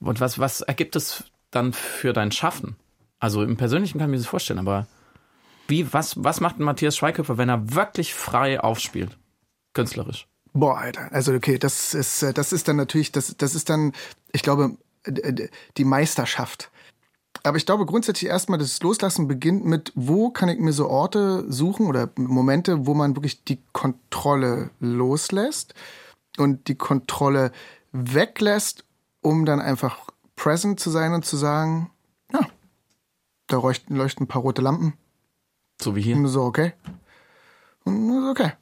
Und 0.00 0.20
was, 0.20 0.38
was 0.38 0.60
ergibt 0.60 0.94
es 0.94 1.24
dann 1.50 1.72
für 1.72 2.12
dein 2.12 2.30
Schaffen? 2.30 2.76
Also 3.18 3.42
im 3.42 3.56
Persönlichen 3.56 3.98
kann 3.98 4.08
ich 4.08 4.12
mir 4.12 4.18
das 4.18 4.26
vorstellen, 4.26 4.60
aber 4.60 4.86
wie, 5.66 5.92
was, 5.92 6.22
was 6.22 6.40
macht 6.40 6.58
Matthias 6.60 6.96
Schweighöfer, 6.96 7.36
wenn 7.36 7.48
er 7.48 7.74
wirklich 7.74 8.14
frei 8.14 8.60
aufspielt? 8.60 9.18
Künstlerisch. 9.74 10.28
Boah, 10.58 10.78
Alter. 10.78 11.12
Also 11.12 11.32
okay, 11.34 11.58
das 11.58 11.94
ist, 11.94 12.22
äh, 12.22 12.32
das 12.32 12.52
ist 12.52 12.68
dann 12.68 12.76
natürlich, 12.76 13.12
das, 13.12 13.36
das 13.36 13.54
ist 13.54 13.70
dann, 13.70 13.92
ich 14.32 14.42
glaube, 14.42 14.76
die 15.76 15.84
Meisterschaft. 15.84 16.70
Aber 17.44 17.56
ich 17.56 17.66
glaube 17.66 17.86
grundsätzlich 17.86 18.28
erstmal, 18.28 18.58
das 18.58 18.80
Loslassen 18.82 19.28
beginnt 19.28 19.64
mit, 19.64 19.92
wo 19.94 20.30
kann 20.30 20.48
ich 20.48 20.58
mir 20.58 20.72
so 20.72 20.88
Orte 20.88 21.44
suchen 21.50 21.86
oder 21.86 22.10
Momente, 22.16 22.86
wo 22.86 22.94
man 22.94 23.14
wirklich 23.14 23.44
die 23.44 23.62
Kontrolle 23.72 24.70
loslässt 24.80 25.74
und 26.36 26.66
die 26.66 26.74
Kontrolle 26.74 27.52
weglässt, 27.92 28.84
um 29.20 29.44
dann 29.44 29.60
einfach 29.60 30.10
present 30.34 30.80
zu 30.80 30.90
sein 30.90 31.14
und 31.14 31.24
zu 31.24 31.36
sagen, 31.36 31.90
ja, 32.32 32.40
da 33.46 33.56
leuchten, 33.56 33.96
leuchten 33.96 34.24
ein 34.24 34.28
paar 34.28 34.42
rote 34.42 34.62
Lampen. 34.62 34.94
So 35.80 35.94
wie 35.94 36.02
hier. 36.02 36.16
Und 36.16 36.26
so, 36.26 36.42
okay. 36.42 36.72
Und 37.84 38.08
so, 38.08 38.30
okay. 38.30 38.52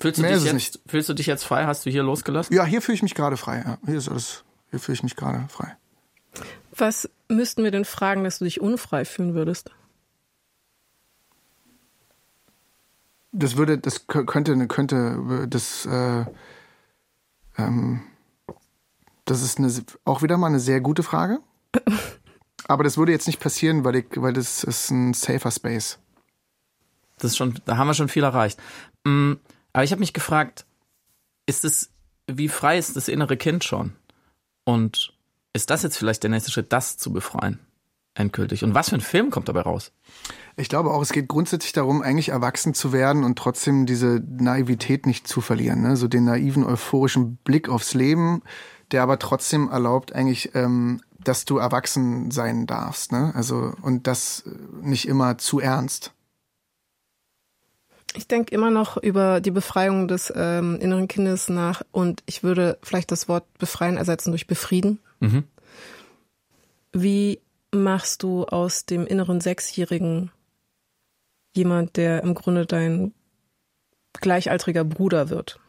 Fühlst 0.00 0.18
du, 0.18 0.22
dich 0.22 0.44
jetzt, 0.44 0.80
fühlst 0.86 1.08
du 1.10 1.14
dich 1.14 1.26
jetzt 1.26 1.44
frei? 1.44 1.66
Hast 1.66 1.84
du 1.84 1.90
hier 1.90 2.02
losgelassen? 2.02 2.54
Ja, 2.54 2.64
hier 2.64 2.80
fühle 2.80 2.94
ich 2.94 3.02
mich 3.02 3.14
gerade 3.14 3.36
frei. 3.36 3.62
Ja. 3.66 3.78
Hier 3.84 3.98
ist 3.98 4.08
alles, 4.08 4.44
hier 4.70 4.78
fühle 4.78 4.94
ich 4.94 5.02
mich 5.02 5.14
gerade 5.14 5.46
frei. 5.50 5.76
Was 6.74 7.10
müssten 7.28 7.64
wir 7.64 7.70
denn 7.70 7.84
fragen, 7.84 8.24
dass 8.24 8.38
du 8.38 8.46
dich 8.46 8.62
unfrei 8.62 9.04
fühlen 9.04 9.34
würdest? 9.34 9.70
Das 13.32 13.58
würde, 13.58 13.76
das 13.76 14.06
könnte, 14.06 14.66
könnte, 14.68 15.46
das, 15.48 15.84
äh, 15.84 16.24
ähm, 17.58 18.02
das 19.26 19.42
ist 19.42 19.58
eine, 19.58 19.70
auch 20.06 20.22
wieder 20.22 20.38
mal 20.38 20.46
eine 20.46 20.60
sehr 20.60 20.80
gute 20.80 21.02
Frage. 21.02 21.40
Aber 22.68 22.84
das 22.84 22.96
würde 22.96 23.12
jetzt 23.12 23.26
nicht 23.26 23.40
passieren, 23.40 23.84
weil 23.84 23.96
ich, 23.96 24.06
weil 24.16 24.32
das 24.32 24.64
ist 24.64 24.90
ein 24.90 25.12
safer 25.12 25.50
Space. 25.50 25.98
Das 27.18 27.32
ist 27.32 27.36
schon, 27.36 27.60
da 27.66 27.76
haben 27.76 27.86
wir 27.86 27.94
schon 27.94 28.08
viel 28.08 28.24
erreicht. 28.24 28.58
Mhm. 29.04 29.38
Aber 29.72 29.84
ich 29.84 29.92
habe 29.92 30.00
mich 30.00 30.12
gefragt, 30.12 30.66
ist 31.46 31.64
es, 31.64 31.90
wie 32.26 32.48
frei 32.48 32.78
ist 32.78 32.96
das 32.96 33.08
innere 33.08 33.36
Kind 33.36 33.64
schon? 33.64 33.92
Und 34.64 35.12
ist 35.52 35.70
das 35.70 35.82
jetzt 35.82 35.96
vielleicht 35.96 36.22
der 36.22 36.30
nächste 36.30 36.50
Schritt, 36.50 36.72
das 36.72 36.96
zu 36.96 37.12
befreien? 37.12 37.58
Endgültig. 38.14 38.64
Und 38.64 38.74
was 38.74 38.88
für 38.90 38.96
ein 38.96 39.00
Film 39.00 39.30
kommt 39.30 39.48
dabei 39.48 39.62
raus? 39.62 39.92
Ich 40.56 40.68
glaube 40.68 40.90
auch, 40.90 41.00
es 41.00 41.12
geht 41.12 41.28
grundsätzlich 41.28 41.72
darum, 41.72 42.02
eigentlich 42.02 42.30
erwachsen 42.30 42.74
zu 42.74 42.92
werden 42.92 43.24
und 43.24 43.38
trotzdem 43.38 43.86
diese 43.86 44.22
Naivität 44.28 45.06
nicht 45.06 45.28
zu 45.28 45.40
verlieren. 45.40 45.82
Ne? 45.82 45.96
So 45.96 46.08
den 46.08 46.24
naiven, 46.24 46.64
euphorischen 46.64 47.36
Blick 47.36 47.68
aufs 47.68 47.94
Leben, 47.94 48.42
der 48.90 49.02
aber 49.02 49.18
trotzdem 49.18 49.68
erlaubt, 49.68 50.12
eigentlich, 50.12 50.54
ähm, 50.54 51.00
dass 51.22 51.44
du 51.44 51.58
erwachsen 51.58 52.30
sein 52.30 52.66
darfst. 52.66 53.12
Ne? 53.12 53.32
Also, 53.34 53.72
und 53.80 54.06
das 54.06 54.44
nicht 54.82 55.06
immer 55.06 55.38
zu 55.38 55.60
ernst. 55.60 56.12
Ich 58.16 58.26
denke 58.26 58.54
immer 58.54 58.70
noch 58.70 58.96
über 58.96 59.40
die 59.40 59.52
Befreiung 59.52 60.08
des 60.08 60.32
ähm, 60.34 60.78
inneren 60.80 61.06
Kindes 61.06 61.48
nach 61.48 61.82
und 61.92 62.22
ich 62.26 62.42
würde 62.42 62.78
vielleicht 62.82 63.12
das 63.12 63.28
Wort 63.28 63.44
befreien 63.58 63.96
ersetzen 63.96 64.30
durch 64.30 64.46
befrieden. 64.46 64.98
Mhm. 65.20 65.44
Wie 66.92 67.40
machst 67.72 68.24
du 68.24 68.44
aus 68.44 68.84
dem 68.84 69.06
inneren 69.06 69.40
Sechsjährigen 69.40 70.32
jemand, 71.54 71.96
der 71.96 72.24
im 72.24 72.34
Grunde 72.34 72.66
dein 72.66 73.14
gleichaltriger 74.14 74.84
Bruder 74.84 75.30
wird? 75.30 75.60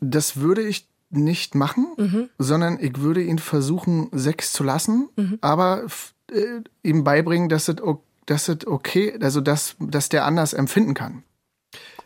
Das 0.00 0.36
würde 0.36 0.62
ich 0.62 0.88
nicht 1.10 1.56
machen, 1.56 1.88
mhm. 1.96 2.28
sondern 2.38 2.78
ich 2.80 3.00
würde 3.00 3.22
ihn 3.22 3.40
versuchen, 3.40 4.08
sechs 4.12 4.52
zu 4.52 4.62
lassen, 4.62 5.08
mhm. 5.16 5.38
aber 5.40 5.86
äh, 6.30 6.60
ihm 6.84 7.02
beibringen, 7.02 7.48
dass 7.48 7.66
es 7.66 7.80
okay 7.80 8.04
dass 8.30 8.48
es 8.48 8.64
okay, 8.66 9.18
also 9.20 9.40
dass, 9.40 9.74
dass 9.80 10.08
der 10.08 10.24
anders 10.24 10.52
empfinden 10.52 10.94
kann. 10.94 11.24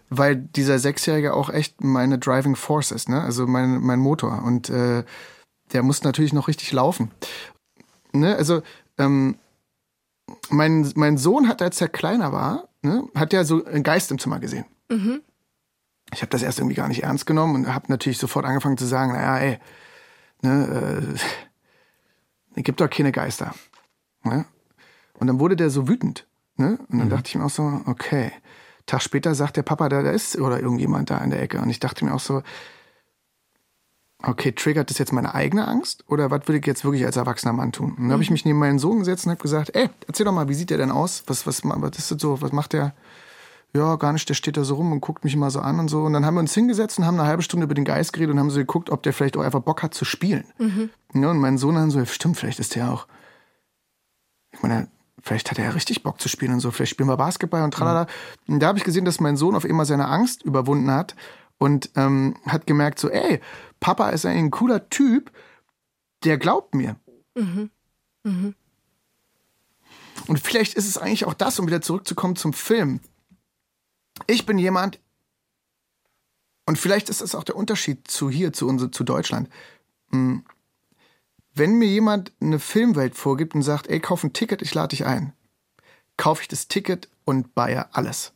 Weil 0.09 0.37
dieser 0.37 0.79
Sechsjährige 0.79 1.35
auch 1.35 1.51
echt 1.51 1.83
meine 1.83 2.19
Driving 2.19 2.57
Force 2.57 2.93
ist, 2.93 3.09
ne? 3.09 3.21
Also 3.21 3.47
mein, 3.47 3.81
mein 3.81 3.99
Motor. 3.99 4.43
Und 4.43 4.71
äh, 4.71 5.05
der 5.73 5.83
muss 5.83 6.03
natürlich 6.03 6.33
noch 6.33 6.49
richtig 6.49 6.73
laufen. 6.73 7.11
Ne? 8.13 8.37
Also, 8.37 8.63
ähm, 8.97 9.37
mein, 10.49 10.91
mein 10.95 11.19
Sohn 11.19 11.49
hat, 11.49 11.61
als 11.61 11.81
er 11.81 11.89
kleiner 11.89 12.33
war, 12.33 12.69
ne, 12.81 13.05
hat 13.15 13.35
ja 13.35 13.45
so 13.45 13.65
einen 13.65 13.83
Geist 13.83 14.11
im 14.11 14.19
Zimmer 14.19 14.39
gesehen. 14.39 14.65
Mhm. 14.89 15.21
Ich 16.13 16.23
habe 16.23 16.31
das 16.31 16.43
erst 16.43 16.59
irgendwie 16.59 16.77
gar 16.77 16.89
nicht 16.89 17.03
ernst 17.03 17.27
genommen 17.27 17.55
und 17.55 17.75
habe 17.75 17.87
natürlich 17.89 18.19
sofort 18.19 18.47
angefangen 18.47 18.79
zu 18.79 18.87
sagen, 18.87 19.13
naja, 19.13 19.39
ey, 19.39 19.59
ne, 20.43 21.17
äh, 22.57 22.63
gibt 22.63 22.81
doch 22.81 22.89
keine 22.89 23.13
Geister. 23.13 23.55
Ne? 24.23 24.47
Und 25.19 25.27
dann 25.27 25.41
wurde 25.41 25.57
der 25.57 25.71
so 25.71 25.89
wütend. 25.89 26.27
Ne? 26.57 26.79
Und 26.89 26.99
dann 26.99 27.07
mhm. 27.07 27.11
dachte 27.11 27.29
ich 27.29 27.35
mir 27.37 27.45
auch 27.45 27.51
so, 27.51 27.81
okay. 27.87 28.33
Tag 28.87 29.01
später 29.03 29.35
sagt 29.35 29.57
der 29.57 29.63
Papa, 29.63 29.89
da, 29.89 30.03
da 30.03 30.11
ist 30.11 30.39
oder 30.39 30.61
irgendjemand 30.61 31.11
da 31.11 31.19
in 31.19 31.31
der 31.31 31.41
Ecke. 31.43 31.61
Und 31.61 31.71
ich 31.71 31.81
dachte 31.81 32.05
mir 32.05 32.15
auch 32.15 32.21
so, 32.21 32.43
okay, 34.23 34.53
triggert 34.53 34.91
das 34.91 34.99
jetzt 34.99 35.13
meine 35.13 35.35
eigene 35.35 35.67
Angst? 35.67 36.05
Oder 36.09 36.31
was 36.31 36.47
würde 36.47 36.59
ich 36.59 36.67
jetzt 36.67 36.85
wirklich 36.85 37.05
als 37.05 37.17
erwachsener 37.17 37.53
Mann 37.53 37.73
tun? 37.73 37.91
Und 37.91 37.97
dann 37.97 38.07
mhm. 38.07 38.13
habe 38.13 38.23
ich 38.23 38.31
mich 38.31 38.45
neben 38.45 38.59
meinen 38.59 38.79
Sohn 38.79 38.99
gesetzt 38.99 39.27
und 39.27 39.33
habe 39.33 39.43
gesagt, 39.43 39.75
ey, 39.75 39.89
erzähl 40.07 40.27
doch 40.27 40.33
mal, 40.33 40.49
wie 40.49 40.55
sieht 40.55 40.71
der 40.71 40.79
denn 40.79 40.91
aus? 40.91 41.25
Was, 41.27 41.47
was, 41.47 41.63
was 41.65 41.99
ist 41.99 42.11
das 42.11 42.21
so? 42.21 42.41
Was 42.43 42.53
macht 42.53 42.73
der? 42.73 42.95
Ja, 43.77 43.97
gar 43.97 44.13
nicht, 44.13 44.29
der 44.29 44.35
steht 44.35 44.57
da 44.57 44.63
so 44.63 44.77
rum 44.77 44.93
und 44.93 45.01
guckt 45.01 45.25
mich 45.25 45.35
immer 45.35 45.51
so 45.51 45.59
an 45.59 45.81
und 45.81 45.89
so. 45.89 46.05
Und 46.05 46.13
dann 46.13 46.25
haben 46.25 46.35
wir 46.35 46.41
uns 46.41 46.55
hingesetzt 46.55 46.99
und 46.99 47.07
haben 47.07 47.19
eine 47.19 47.29
halbe 47.29 47.43
Stunde 47.43 47.65
über 47.65 47.75
den 47.75 47.85
Geist 47.85 48.13
geredet 48.13 48.33
und 48.33 48.39
haben 48.39 48.51
so 48.51 48.61
geguckt, 48.61 48.89
ob 48.91 49.03
der 49.03 49.13
vielleicht 49.13 49.37
auch 49.37 49.43
einfach 49.43 49.61
Bock 49.61 49.83
hat 49.83 49.95
zu 49.95 50.05
spielen. 50.05 50.45
Mhm. 50.59 50.91
Ja, 51.15 51.31
und 51.31 51.39
mein 51.39 51.59
Sohn 51.59 51.75
dann 51.75 51.91
so, 51.91 52.05
stimmt, 52.05 52.37
vielleicht 52.37 52.61
ist 52.61 52.77
der 52.77 52.93
auch. 52.93 53.09
Ich 54.53 54.63
meine, 54.63 54.87
vielleicht 55.25 55.51
hat 55.51 55.59
er 55.59 55.65
ja 55.65 55.71
richtig 55.71 56.03
Bock 56.03 56.21
zu 56.21 56.29
spielen 56.29 56.53
und 56.53 56.61
so, 56.61 56.71
vielleicht 56.71 56.91
spielen 56.91 57.09
wir 57.09 57.17
Basketball 57.17 57.63
und 57.63 57.73
tralala. 57.73 58.07
Mhm. 58.47 58.55
Und 58.55 58.61
da 58.61 58.69
habe 58.69 58.79
ich 58.79 58.85
gesehen, 58.85 59.07
dass 59.07 59.21
mein 59.21 59.37
Sohn 59.37 59.57
auf 59.57 59.65
einmal 59.65 59.87
seine 59.87 60.09
Angst 60.09 60.43
überwunden 60.43 60.91
hat 60.91 61.17
und 61.59 61.91
ähm, 61.97 62.37
hat 62.47 62.67
gemerkt 62.67 62.99
so, 62.99 63.09
ey, 63.09 63.41
Papa 63.81 64.11
ist 64.11 64.27
ein 64.27 64.51
cooler 64.51 64.91
Typ, 64.91 65.33
der 66.25 66.37
glaubt 66.37 66.75
mir. 66.75 66.97
Mhm. 67.35 67.71
Mhm. 68.23 68.55
Und 70.27 70.41
vielleicht 70.41 70.75
ist 70.75 70.87
es 70.87 70.99
eigentlich 70.99 71.25
auch 71.25 71.35
das, 71.35 71.59
um 71.59 71.67
wieder 71.67 71.81
zurückzukommen 71.81 72.37
zum 72.37 72.53
Film. 72.53 73.01
Ich 74.27 74.45
bin 74.45 74.59
jemand, 74.59 75.01
und 76.67 76.79
vielleicht 76.79 77.09
ist 77.09 77.23
das 77.23 77.35
auch 77.35 77.45
der 77.45 77.57
Unterschied 77.57 78.09
zu 78.09 78.29
hier, 78.29 78.53
zu, 78.53 78.69
unser, 78.69 78.93
zu 78.93 79.05
Deutschland. 79.05 79.49
Hm, 80.11 80.45
wenn 81.55 81.79
mir 81.79 81.89
jemand 81.89 82.33
eine 82.41 82.59
Filmwelt 82.59 83.15
vorgibt 83.15 83.55
und 83.55 83.63
sagt, 83.63 83.87
ey, 83.89 84.01
kauf 84.01 84.25
ein 84.25 84.33
Ticket, 84.33 84.61
ich 84.63 84.75
lade 84.75 84.89
dich 84.89 85.07
ein, 85.07 85.33
kaufe 86.17 86.43
ich 86.43 86.49
das 86.49 86.69
Ticket 86.69 87.09
und 87.25 87.55
buye 87.55 87.87
alles. 87.93 88.33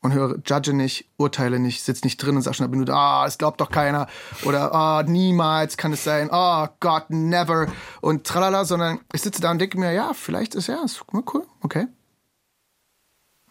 und 0.00 0.12
höre, 0.12 0.38
judge 0.44 0.72
nicht, 0.72 1.10
urteile 1.16 1.58
nicht, 1.58 1.82
sitz 1.82 2.04
nicht 2.04 2.18
drin 2.18 2.36
und 2.36 2.42
sag 2.42 2.54
schon 2.54 2.64
eine 2.64 2.70
Minute, 2.70 2.94
ah, 2.94 3.26
es 3.26 3.38
glaubt 3.38 3.60
doch 3.60 3.70
keiner 3.70 4.06
oder 4.44 4.72
ah, 4.72 5.02
niemals 5.02 5.76
kann 5.76 5.92
es 5.92 6.04
sein, 6.04 6.28
ah, 6.30 6.70
God, 6.80 7.10
never 7.10 7.66
und 8.00 8.24
tralala, 8.24 8.64
sondern 8.64 9.00
ich 9.12 9.22
sitze 9.22 9.40
da 9.40 9.50
und 9.50 9.58
denke 9.58 9.78
mir, 9.78 9.92
ja, 9.92 10.14
vielleicht 10.14 10.54
ist 10.54 10.68
ja, 10.68 10.82
ist 10.84 11.04
cool, 11.12 11.46
okay. 11.62 11.86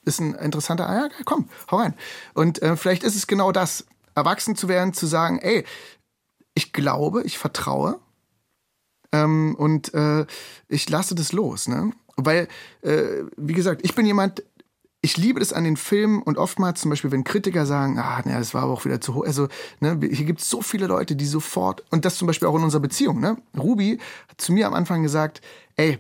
Ist 0.06 0.22
ein 0.22 0.36
interessanter, 0.36 0.88
ah, 0.88 0.96
ja, 0.96 1.10
komm, 1.26 1.50
hau 1.70 1.78
rein. 1.78 1.94
Und 2.34 2.62
äh, 2.62 2.78
vielleicht 2.78 3.04
ist 3.04 3.16
es 3.16 3.28
genau 3.28 3.52
das, 3.52 3.86
erwachsen 4.16 4.56
zu 4.56 4.70
werden, 4.70 4.94
zu 4.94 5.06
sagen, 5.06 5.40
ey, 5.40 5.66
ich 6.54 6.72
glaube, 6.72 7.24
ich 7.24 7.38
vertraue 7.38 8.00
ähm, 9.12 9.56
und 9.58 9.94
äh, 9.94 10.26
ich 10.68 10.90
lasse 10.90 11.16
das 11.16 11.32
los, 11.32 11.68
ne? 11.68 11.92
Weil, 12.16 12.48
äh, 12.82 13.24
wie 13.38 13.54
gesagt, 13.54 13.82
ich 13.84 13.94
bin 13.94 14.06
jemand, 14.06 14.44
ich 15.02 15.18
liebe 15.18 15.40
das 15.40 15.54
an 15.54 15.64
den 15.64 15.78
Filmen 15.78 16.22
und 16.24 16.38
oftmals 16.38 16.82
zum 16.82 16.90
Beispiel, 16.90 17.12
wenn 17.12 17.24
Kritiker 17.24 17.66
sagen, 17.66 18.00
ah, 18.00 18.22
naja, 18.26 18.40
das 18.40 18.54
war 18.54 18.64
aber 18.64 18.74
auch 18.74 18.86
wieder 18.86 19.00
zu 19.00 19.14
hoch. 19.14 19.26
Also, 19.26 19.48
ne, 19.80 20.00
hier 20.02 20.26
gibt 20.26 20.42
es 20.42 20.50
so 20.50 20.62
viele 20.62 20.88
Leute, 20.88 21.16
die 21.16 21.28
sofort, 21.28 21.84
und 21.92 22.06
das 22.06 22.18
zum 22.18 22.26
Beispiel 22.26 22.48
auch 22.48 22.56
in 22.56 22.64
unserer 22.64 22.82
Beziehung, 22.82 23.20
ne? 23.20 23.38
Ruby 23.58 24.00
hat 24.28 24.42
zu 24.42 24.52
mir 24.52 24.68
am 24.68 24.74
Anfang 24.74 25.04
gesagt, 25.04 25.42
ey, 25.76 26.00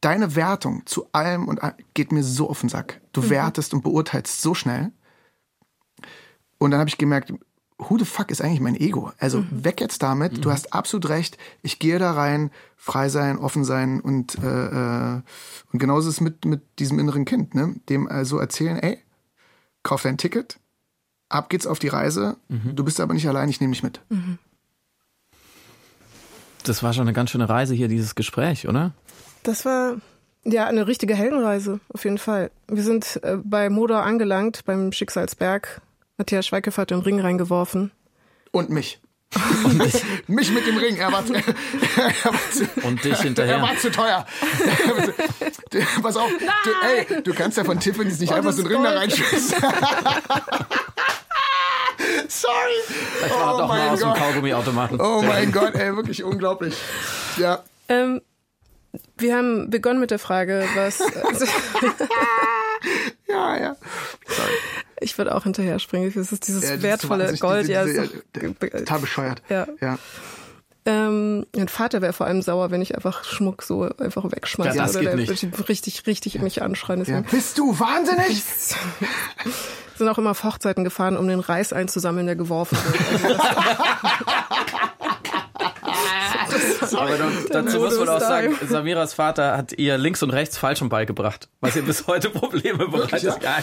deine 0.00 0.34
Wertung 0.34 0.84
zu 0.84 1.06
allem 1.12 1.48
und 1.48 1.60
geht 1.94 2.12
mir 2.12 2.24
so 2.24 2.50
auf 2.50 2.60
den 2.60 2.68
Sack. 2.68 3.00
Du 3.12 3.22
mhm. 3.22 3.30
wertest 3.30 3.72
und 3.72 3.82
beurteilst 3.82 4.42
so 4.42 4.52
schnell. 4.52 4.90
Und 6.58 6.72
dann 6.72 6.80
habe 6.80 6.90
ich 6.90 6.98
gemerkt, 6.98 7.32
who 7.88 7.98
the 7.98 8.04
fuck 8.04 8.30
ist 8.30 8.42
eigentlich 8.42 8.60
mein 8.60 8.76
Ego? 8.76 9.12
Also 9.18 9.40
mhm. 9.40 9.64
weg 9.64 9.80
jetzt 9.80 10.02
damit. 10.02 10.32
Mhm. 10.32 10.40
Du 10.42 10.50
hast 10.50 10.72
absolut 10.72 11.08
recht. 11.08 11.38
Ich 11.62 11.78
gehe 11.78 11.98
da 11.98 12.12
rein, 12.12 12.50
frei 12.76 13.08
sein, 13.08 13.38
offen 13.38 13.64
sein 13.64 14.00
und 14.00 14.38
äh, 14.42 15.16
äh, 15.16 15.20
und 15.72 15.78
genauso 15.78 16.08
ist 16.08 16.16
es 16.16 16.20
mit 16.20 16.44
mit 16.44 16.62
diesem 16.78 16.98
inneren 16.98 17.24
Kind, 17.24 17.54
ne? 17.54 17.76
Dem 17.88 18.08
also 18.08 18.38
erzählen, 18.38 18.78
ey, 18.78 18.98
kauf 19.82 20.02
dein 20.02 20.18
Ticket, 20.18 20.58
ab 21.28 21.48
geht's 21.48 21.66
auf 21.66 21.78
die 21.78 21.88
Reise. 21.88 22.36
Mhm. 22.48 22.76
Du 22.76 22.84
bist 22.84 23.00
aber 23.00 23.14
nicht 23.14 23.28
allein, 23.28 23.48
ich 23.48 23.60
nehme 23.60 23.72
dich 23.72 23.82
mit. 23.82 24.00
Mhm. 24.08 24.38
Das 26.64 26.82
war 26.82 26.92
schon 26.92 27.02
eine 27.02 27.12
ganz 27.12 27.30
schöne 27.30 27.48
Reise 27.48 27.74
hier, 27.74 27.88
dieses 27.88 28.14
Gespräch, 28.14 28.68
oder? 28.68 28.92
Das 29.42 29.64
war 29.64 29.96
ja 30.44 30.66
eine 30.66 30.86
richtige 30.86 31.14
Heldenreise, 31.14 31.80
auf 31.88 32.04
jeden 32.04 32.18
Fall. 32.18 32.50
Wir 32.68 32.82
sind 32.82 33.20
äh, 33.22 33.36
bei 33.42 33.70
Moda 33.70 34.02
angelangt, 34.02 34.64
beim 34.64 34.92
Schicksalsberg 34.92 35.80
Matthias 36.18 36.46
Schweighöfer 36.46 36.82
hat 36.82 36.90
den 36.90 37.00
Ring 37.00 37.20
reingeworfen. 37.20 37.90
Und 38.50 38.70
mich. 38.70 39.00
Und 39.64 39.78
mich. 39.78 39.94
mich 40.26 40.50
mit 40.50 40.66
dem 40.66 40.76
Ring. 40.76 40.96
Er 40.96 41.10
war, 41.10 41.24
er 41.24 42.32
war 42.32 42.50
zu, 42.50 42.68
Und 42.86 43.02
dich 43.04 43.18
hinterher. 43.20 43.56
Er 43.56 43.62
war 43.62 43.76
zu 43.76 43.90
teuer. 43.90 44.26
Pass 46.02 46.16
auf. 46.16 46.30
Du, 46.30 46.70
ey, 46.86 47.22
du 47.22 47.34
kannst 47.34 47.56
ja 47.56 47.64
von 47.64 47.80
Tiffany's 47.80 48.20
nicht 48.20 48.30
Und 48.30 48.36
einfach 48.36 48.52
so 48.52 48.62
einen 48.62 48.72
Ring 48.72 48.82
da 48.82 48.90
reinschießen. 48.90 49.56
Sorry. 52.28 52.52
Vielleicht 52.86 53.34
war 53.34 53.54
oh 53.54 53.58
doch 53.58 53.68
mal 53.68 53.88
aus 53.88 54.00
Gott. 54.00 54.16
dem 54.16 54.22
Kaugummiautomaten. 54.22 55.00
Oh 55.00 55.22
mein 55.22 55.52
Gott, 55.52 55.74
ey, 55.74 55.96
wirklich 55.96 56.24
unglaublich. 56.24 56.74
Ja. 57.36 57.62
Ähm, 57.88 58.20
wir 59.16 59.36
haben 59.36 59.70
begonnen 59.70 60.00
mit 60.00 60.10
der 60.10 60.18
Frage, 60.18 60.68
was. 60.74 60.98
ja, 63.28 63.56
ja. 63.56 63.76
Sorry. 64.26 64.50
Ich 65.02 65.18
würde 65.18 65.34
auch 65.34 65.42
hinterher 65.44 65.78
springen. 65.78 66.12
Das 66.14 66.32
ist 66.32 66.46
dieses 66.46 66.64
ja, 66.64 66.74
das 66.74 66.82
wertvolle 66.82 67.24
ist 67.24 67.40
Gold. 67.40 67.68
Diese, 67.68 67.84
diese, 67.84 68.04
ja, 68.42 68.78
total 68.80 69.00
bescheuert. 69.00 69.42
Ja. 69.48 69.66
ja. 69.80 69.98
Ähm, 70.84 71.46
mein 71.54 71.68
Vater 71.68 72.02
wäre 72.02 72.12
vor 72.12 72.26
allem 72.26 72.42
sauer, 72.42 72.72
wenn 72.72 72.82
ich 72.82 72.96
einfach 72.96 73.22
Schmuck 73.24 73.62
so 73.62 73.88
einfach 73.98 74.24
wegschmeiße. 74.24 74.76
Ja, 74.76 74.82
das 74.82 74.96
oder 74.96 75.14
geht 75.14 75.28
der 75.28 75.48
nicht. 75.48 75.68
richtig, 75.68 76.06
richtig 76.06 76.34
ja. 76.34 76.42
mich 76.42 76.60
anschreien. 76.60 77.04
Ja. 77.04 77.20
Bist 77.20 77.58
du 77.58 77.78
wahnsinnig? 77.78 78.42
sind 79.96 80.08
auch 80.08 80.18
immer 80.18 80.32
auf 80.32 80.42
Hochzeiten 80.42 80.82
gefahren, 80.82 81.16
um 81.16 81.28
den 81.28 81.40
Reis 81.40 81.72
einzusammeln, 81.72 82.26
der 82.26 82.34
geworfen 82.36 82.76
wird. 82.84 83.22
Also 83.22 83.38
Aber 86.96 87.18
dazu 87.50 87.78
muss 87.78 87.98
man 87.98 88.08
auch 88.08 88.20
sagen, 88.20 88.56
Samiras 88.68 89.14
Vater 89.14 89.56
hat 89.56 89.72
ihr 89.72 89.98
links 89.98 90.22
und 90.22 90.30
rechts 90.30 90.58
falsch 90.58 90.82
beigebracht, 90.82 91.48
was 91.60 91.76
ihr 91.76 91.82
bis 91.82 92.06
heute 92.06 92.30
Probleme 92.30 92.88
bereitet. 92.88 93.22
Ja, 93.22 93.58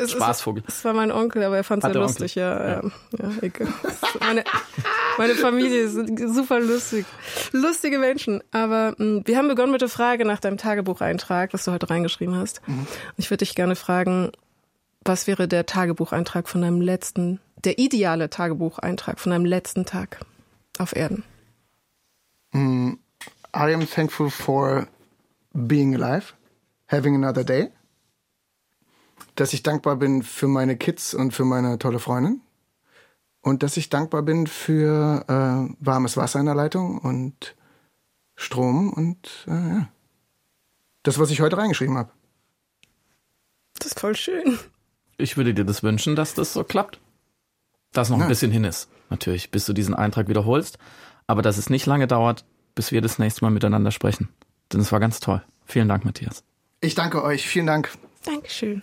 ja 0.00 0.06
Spaßvogel. 0.06 0.62
Das 0.66 0.84
war 0.84 0.94
mein 0.94 1.12
Onkel, 1.12 1.42
aber 1.42 1.56
er 1.56 1.64
fand 1.64 1.84
es 1.84 1.92
sehr 1.92 2.00
lustig. 2.00 2.34
Ja, 2.34 2.66
ja. 2.66 2.82
ja 3.18 3.30
egal. 3.42 3.68
Meine, 4.20 4.44
meine 5.18 5.34
Familie 5.34 5.82
ist 5.82 6.34
super 6.34 6.60
lustig. 6.60 7.04
Lustige 7.52 7.98
Menschen. 7.98 8.42
Aber 8.52 8.94
mh, 8.96 8.96
hm, 8.98 9.22
wir 9.26 9.36
haben 9.36 9.48
begonnen 9.48 9.72
mit 9.72 9.80
der 9.80 9.88
Frage 9.88 10.24
nach 10.24 10.40
deinem 10.40 10.56
Tagebucheintrag, 10.56 11.52
was 11.52 11.64
du 11.64 11.72
heute 11.72 11.90
reingeschrieben 11.90 12.36
hast. 12.36 12.66
Mhm. 12.66 12.86
Ich 13.16 13.30
würde 13.30 13.44
dich 13.44 13.54
gerne 13.54 13.76
fragen, 13.76 14.32
was 15.04 15.26
wäre 15.26 15.48
der 15.48 15.66
Tagebucheintrag 15.66 16.48
von 16.48 16.62
deinem 16.62 16.80
letzten, 16.80 17.40
der 17.64 17.78
ideale 17.78 18.30
Tagebucheintrag 18.30 19.20
von 19.20 19.30
deinem 19.30 19.44
letzten 19.44 19.84
Tag 19.84 20.20
auf 20.78 20.94
Erden? 20.94 21.24
Mm, 22.52 22.98
I 23.54 23.72
am 23.72 23.86
thankful 23.86 24.30
for 24.30 24.88
being 25.54 25.94
alive, 25.94 26.34
having 26.86 27.14
another 27.14 27.44
day. 27.44 27.70
Dass 29.34 29.52
ich 29.52 29.62
dankbar 29.62 29.96
bin 29.96 30.22
für 30.22 30.48
meine 30.48 30.76
Kids 30.76 31.14
und 31.14 31.32
für 31.32 31.44
meine 31.44 31.78
tolle 31.78 31.98
Freundin. 31.98 32.42
Und 33.40 33.62
dass 33.62 33.76
ich 33.76 33.88
dankbar 33.88 34.22
bin 34.22 34.46
für 34.46 35.24
äh, 35.26 35.74
warmes 35.84 36.16
Wasser 36.16 36.40
in 36.40 36.46
der 36.46 36.54
Leitung 36.54 36.98
und 36.98 37.56
Strom 38.36 38.92
und 38.92 39.46
äh, 39.46 39.50
ja. 39.50 39.88
das, 41.02 41.18
was 41.18 41.30
ich 41.30 41.40
heute 41.40 41.56
reingeschrieben 41.56 41.96
habe. 41.96 42.10
Das 43.78 43.88
ist 43.88 44.00
voll 44.00 44.14
schön. 44.14 44.58
Ich 45.16 45.36
würde 45.36 45.54
dir 45.54 45.64
das 45.64 45.82
wünschen, 45.82 46.14
dass 46.14 46.34
das 46.34 46.52
so 46.52 46.62
klappt. 46.62 47.00
Dass 47.92 48.08
noch 48.08 48.20
ein 48.20 48.28
bisschen 48.28 48.50
hin 48.50 48.64
ist, 48.64 48.88
natürlich, 49.10 49.50
bis 49.50 49.66
du 49.66 49.74
diesen 49.74 49.92
Eintrag 49.92 50.28
wiederholst 50.28 50.78
aber 51.32 51.40
dass 51.40 51.56
es 51.56 51.70
nicht 51.70 51.86
lange 51.86 52.06
dauert, 52.06 52.44
bis 52.74 52.92
wir 52.92 53.00
das 53.00 53.18
nächste 53.18 53.42
Mal 53.42 53.50
miteinander 53.50 53.90
sprechen. 53.90 54.28
Denn 54.70 54.80
es 54.80 54.92
war 54.92 55.00
ganz 55.00 55.18
toll. 55.18 55.42
Vielen 55.64 55.88
Dank, 55.88 56.04
Matthias. 56.04 56.44
Ich 56.82 56.94
danke 56.94 57.24
euch. 57.24 57.48
Vielen 57.48 57.66
Dank. 57.66 57.90
Dankeschön. 58.22 58.82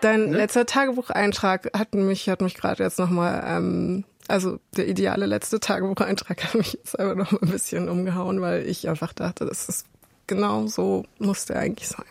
Dein 0.00 0.30
ne? 0.30 0.36
letzter 0.36 0.66
Tagebucheintrag 0.66 1.70
hat 1.72 1.94
mich, 1.94 2.28
hat 2.28 2.40
mich 2.40 2.54
gerade 2.56 2.82
jetzt 2.82 2.98
nochmal, 2.98 3.44
ähm, 3.46 4.04
also 4.26 4.58
der 4.76 4.88
ideale 4.88 5.26
letzte 5.26 5.60
Tagebucheintrag 5.60 6.42
hat 6.44 6.54
mich 6.56 6.72
jetzt 6.72 6.98
einfach 6.98 7.14
noch 7.14 7.40
ein 7.40 7.48
bisschen 7.48 7.88
umgehauen, 7.88 8.40
weil 8.40 8.66
ich 8.66 8.88
einfach 8.88 9.12
dachte, 9.12 9.46
das 9.46 9.68
ist 9.68 9.86
genau 10.26 10.66
so 10.66 11.04
muss 11.20 11.44
der 11.44 11.60
eigentlich 11.60 11.86
sein. 11.86 12.04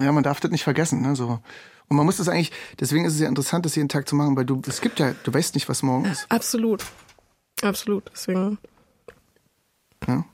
Ja, 0.00 0.12
man 0.12 0.22
darf 0.22 0.40
das 0.40 0.50
nicht 0.50 0.64
vergessen, 0.64 1.02
ne? 1.02 1.16
So 1.16 1.40
und 1.88 1.96
man 1.96 2.06
muss 2.06 2.18
das 2.18 2.28
eigentlich, 2.28 2.52
deswegen 2.78 3.04
ist 3.04 3.14
es 3.14 3.20
ja 3.20 3.28
interessant, 3.28 3.64
das 3.64 3.74
jeden 3.74 3.88
Tag 3.88 4.08
zu 4.08 4.14
machen, 4.14 4.36
weil 4.36 4.44
du, 4.44 4.60
es 4.66 4.80
gibt 4.80 5.00
ja, 5.00 5.14
du 5.24 5.32
weißt 5.32 5.54
nicht, 5.54 5.68
was 5.68 5.82
morgen 5.82 6.04
ist. 6.04 6.26
Absolut. 6.28 6.84
Absolut. 7.62 8.04
Deswegen. 8.12 8.58
Ja. 10.06 10.24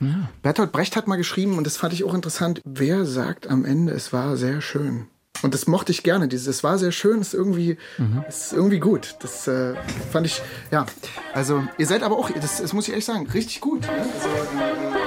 ja. 0.00 0.28
Bertolt 0.42 0.72
Brecht 0.72 0.96
hat 0.96 1.08
mal 1.08 1.16
geschrieben, 1.16 1.58
und 1.58 1.66
das 1.66 1.76
fand 1.76 1.92
ich 1.92 2.04
auch 2.04 2.14
interessant, 2.14 2.62
wer 2.64 3.04
sagt 3.04 3.48
am 3.48 3.64
Ende, 3.64 3.92
es 3.92 4.12
war 4.12 4.36
sehr 4.36 4.60
schön? 4.60 5.08
Und 5.42 5.52
das 5.52 5.66
mochte 5.66 5.92
ich 5.92 6.02
gerne. 6.02 6.28
Dieses, 6.28 6.46
es 6.46 6.64
war 6.64 6.78
sehr 6.78 6.92
schön, 6.92 7.20
ist 7.20 7.34
irgendwie, 7.34 7.76
mhm. 7.98 8.24
ist 8.26 8.54
irgendwie 8.54 8.80
gut. 8.80 9.16
Das 9.20 9.46
äh, 9.48 9.74
fand 10.10 10.26
ich, 10.26 10.40
ja. 10.70 10.86
Also, 11.34 11.62
ihr 11.76 11.86
seid 11.86 12.02
aber 12.04 12.16
auch, 12.16 12.30
das, 12.30 12.62
das 12.62 12.72
muss 12.72 12.84
ich 12.84 12.90
ehrlich 12.90 13.04
sagen, 13.04 13.28
richtig 13.28 13.60
gut. 13.60 13.82
Ne? 13.82 13.88
Also, 13.90 15.05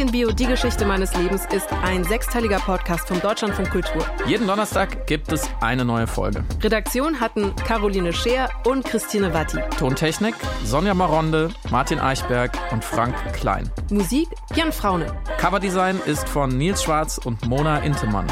in 0.00 0.10
Bio, 0.10 0.32
die 0.32 0.46
Geschichte 0.46 0.86
meines 0.86 1.14
Lebens 1.14 1.44
ist 1.52 1.70
ein 1.82 2.04
sechsteiliger 2.04 2.58
Podcast 2.58 3.06
vom 3.06 3.20
Deutschlandfunk 3.20 3.70
Kultur. 3.70 4.06
Jeden 4.26 4.46
Donnerstag 4.46 5.06
gibt 5.06 5.30
es 5.30 5.46
eine 5.60 5.84
neue 5.84 6.06
Folge. 6.06 6.42
Redaktion 6.62 7.20
hatten 7.20 7.54
Caroline 7.66 8.12
Scheer 8.12 8.48
und 8.64 8.84
Christine 8.84 9.34
Watti. 9.34 9.58
Tontechnik 9.78 10.34
Sonja 10.64 10.94
Maronde, 10.94 11.50
Martin 11.70 11.98
Eichberg 11.98 12.56
und 12.72 12.82
Frank 12.82 13.14
Klein. 13.34 13.70
Musik 13.90 14.28
Jan 14.54 14.72
Fraune. 14.72 15.06
Coverdesign 15.38 16.00
ist 16.06 16.26
von 16.28 16.48
Nils 16.56 16.82
Schwarz 16.82 17.18
und 17.18 17.46
Mona 17.46 17.80
Intemann. 17.80 18.26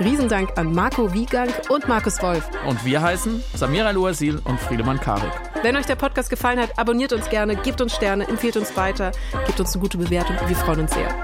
Riesendank 0.00 0.56
an 0.56 0.72
Marco 0.72 1.12
Wiegang 1.12 1.50
und 1.68 1.86
Markus 1.86 2.22
Wolf. 2.22 2.48
Und 2.66 2.82
wir 2.86 3.02
heißen 3.02 3.44
Samira 3.54 3.90
Luasil 3.90 4.40
und 4.46 4.58
Friedemann 4.58 4.98
Karik. 4.98 5.30
Wenn 5.62 5.76
euch 5.76 5.84
der 5.84 5.96
Podcast 5.96 6.30
gefallen 6.30 6.58
hat, 6.58 6.78
abonniert 6.78 7.12
uns 7.12 7.28
gerne, 7.28 7.54
gebt 7.54 7.82
uns 7.82 7.94
Sterne, 7.94 8.26
empfiehlt 8.26 8.56
uns 8.56 8.74
weiter, 8.78 9.12
gebt 9.46 9.60
uns 9.60 9.74
eine 9.74 9.82
gute 9.82 9.98
Bewertung. 9.98 10.36
Wir 10.46 10.56
freuen 10.56 10.80
uns 10.80 10.94
sehr. 10.94 11.14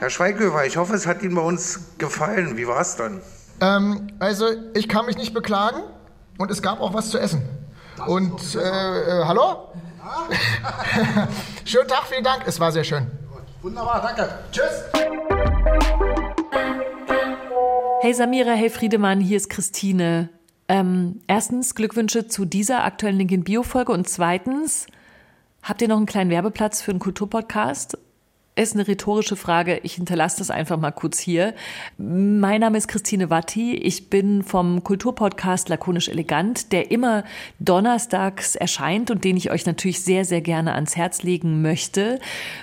Herr 0.00 0.10
Schweighöfer, 0.10 0.66
ich 0.66 0.76
hoffe, 0.76 0.94
es 0.94 1.06
hat 1.06 1.22
Ihnen 1.22 1.36
bei 1.36 1.42
uns 1.42 1.92
gefallen. 1.98 2.56
Wie 2.56 2.66
war 2.66 2.80
es 2.80 2.96
dann? 2.96 3.20
Ähm, 3.60 4.08
also, 4.18 4.46
ich 4.74 4.88
kann 4.88 5.06
mich 5.06 5.16
nicht 5.16 5.32
beklagen 5.32 5.80
und 6.38 6.50
es 6.50 6.60
gab 6.60 6.80
auch 6.80 6.92
was 6.92 7.10
zu 7.10 7.18
essen. 7.18 7.48
Und, 8.04 8.56
äh, 8.56 8.58
äh, 8.58 9.24
hallo? 9.26 9.68
Schönen 11.64 11.86
Tag, 11.86 12.02
vielen 12.08 12.24
Dank. 12.24 12.42
Es 12.46 12.58
war 12.58 12.72
sehr 12.72 12.82
schön. 12.82 13.06
Wunderbar, 13.64 14.02
danke. 14.02 14.28
Tschüss. 14.52 14.84
Hey 18.02 18.12
Samira, 18.12 18.52
hey 18.52 18.68
Friedemann, 18.68 19.20
hier 19.20 19.38
ist 19.38 19.48
Christine. 19.48 20.28
Ähm, 20.68 21.22
erstens 21.28 21.74
Glückwünsche 21.74 22.28
zu 22.28 22.44
dieser 22.44 22.84
aktuellen 22.84 23.16
Link 23.16 23.32
in 23.32 23.42
Bio-Folge 23.42 23.90
und 23.90 24.06
zweitens 24.06 24.86
habt 25.62 25.80
ihr 25.80 25.88
noch 25.88 25.96
einen 25.96 26.04
kleinen 26.04 26.28
Werbeplatz 26.28 26.82
für 26.82 26.90
einen 26.90 27.00
Kulturpodcast? 27.00 27.96
Ist 28.56 28.74
eine 28.74 28.86
rhetorische 28.86 29.34
Frage. 29.34 29.80
Ich 29.82 29.94
hinterlasse 29.94 30.38
das 30.38 30.50
einfach 30.50 30.78
mal 30.78 30.92
kurz 30.92 31.18
hier. 31.18 31.54
Mein 31.98 32.60
Name 32.60 32.78
ist 32.78 32.86
Christine 32.86 33.28
Watti. 33.28 33.74
Ich 33.74 34.10
bin 34.10 34.44
vom 34.44 34.84
Kulturpodcast 34.84 35.68
Lakonisch 35.68 36.08
Elegant, 36.08 36.70
der 36.70 36.92
immer 36.92 37.24
donnerstags 37.58 38.54
erscheint 38.54 39.10
und 39.10 39.24
den 39.24 39.36
ich 39.36 39.50
euch 39.50 39.66
natürlich 39.66 40.02
sehr, 40.02 40.24
sehr 40.24 40.40
gerne 40.40 40.74
ans 40.74 40.94
Herz 40.94 41.24
legen 41.24 41.62
möchte. 41.62 42.20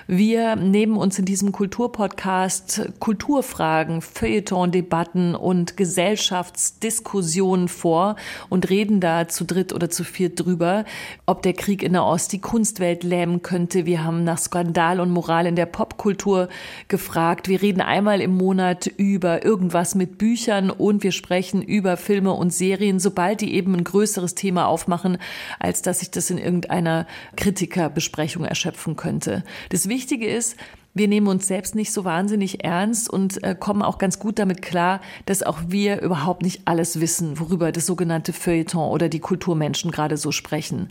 Wir 0.07 0.55
nehmen 0.55 0.95
uns 0.95 1.19
in 1.19 1.25
diesem 1.25 1.51
Kulturpodcast 1.51 2.93
Kulturfragen, 2.99 4.01
Feuilleton-Debatten 4.01 5.35
und 5.35 5.75
Gesellschaftsdiskussionen 5.75 7.67
vor 7.67 8.15
und 8.47 8.69
reden 8.69 9.01
da 9.01 9.27
zu 9.27 9.43
dritt 9.43 9.73
oder 9.73 9.89
zu 9.89 10.05
viert 10.05 10.39
drüber, 10.39 10.85
ob 11.25 11.41
der 11.41 11.51
Krieg 11.51 11.83
in 11.83 11.91
der 11.91 12.05
Ost 12.05 12.31
die 12.31 12.39
Kunstwelt 12.39 13.03
lähmen 13.03 13.41
könnte. 13.41 13.85
Wir 13.85 14.05
haben 14.05 14.23
nach 14.23 14.37
Skandal 14.37 15.01
und 15.01 15.11
Moral 15.11 15.47
in 15.47 15.57
der 15.57 15.65
Popkultur 15.81 16.47
gefragt. 16.89 17.47
Wir 17.47 17.63
reden 17.63 17.81
einmal 17.81 18.21
im 18.21 18.37
Monat 18.37 18.85
über 18.85 19.43
irgendwas 19.43 19.95
mit 19.95 20.19
Büchern 20.19 20.69
und 20.69 21.01
wir 21.01 21.11
sprechen 21.11 21.63
über 21.63 21.97
Filme 21.97 22.33
und 22.33 22.53
Serien, 22.53 22.99
sobald 22.99 23.41
die 23.41 23.55
eben 23.55 23.73
ein 23.73 23.83
größeres 23.83 24.35
Thema 24.35 24.67
aufmachen, 24.67 25.17
als 25.57 25.81
dass 25.81 26.03
ich 26.03 26.11
das 26.11 26.29
in 26.29 26.37
irgendeiner 26.37 27.07
Kritikerbesprechung 27.35 28.45
erschöpfen 28.45 28.95
könnte. 28.95 29.43
Das 29.69 29.89
Wichtige 29.89 30.27
ist, 30.27 30.55
wir 30.93 31.07
nehmen 31.07 31.27
uns 31.27 31.47
selbst 31.47 31.75
nicht 31.75 31.93
so 31.93 32.03
wahnsinnig 32.03 32.63
ernst 32.63 33.09
und 33.09 33.43
äh, 33.43 33.55
kommen 33.57 33.81
auch 33.81 33.97
ganz 33.97 34.19
gut 34.19 34.39
damit 34.39 34.61
klar, 34.61 34.99
dass 35.25 35.43
auch 35.43 35.59
wir 35.67 36.01
überhaupt 36.01 36.41
nicht 36.43 36.63
alles 36.65 36.99
wissen, 36.99 37.39
worüber 37.39 37.71
das 37.71 37.85
sogenannte 37.85 38.33
Feuilleton 38.33 38.89
oder 38.89 39.07
die 39.07 39.19
Kulturmenschen 39.19 39.91
gerade 39.91 40.17
so 40.17 40.31
sprechen. 40.31 40.89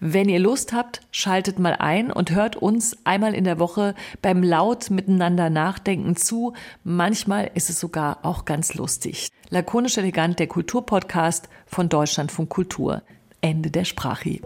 Wenn 0.00 0.28
ihr 0.28 0.38
Lust 0.38 0.72
habt, 0.72 1.02
schaltet 1.10 1.58
mal 1.58 1.74
ein 1.74 2.10
und 2.10 2.30
hört 2.30 2.56
uns 2.56 2.96
einmal 3.04 3.34
in 3.34 3.44
der 3.44 3.58
Woche 3.58 3.94
beim 4.22 4.42
laut 4.42 4.90
miteinander 4.90 5.50
nachdenken 5.50 6.16
zu. 6.16 6.54
Manchmal 6.82 7.50
ist 7.54 7.68
es 7.68 7.78
sogar 7.78 8.20
auch 8.22 8.44
ganz 8.44 8.74
lustig. 8.74 9.28
Lakonisch 9.50 9.98
elegant, 9.98 10.38
der 10.38 10.46
Kulturpodcast 10.46 11.48
von 11.66 11.90
Deutschlandfunk 11.90 12.48
Kultur. 12.48 13.02
Ende 13.42 13.70
der 13.70 13.84
Sprache. 13.84 14.40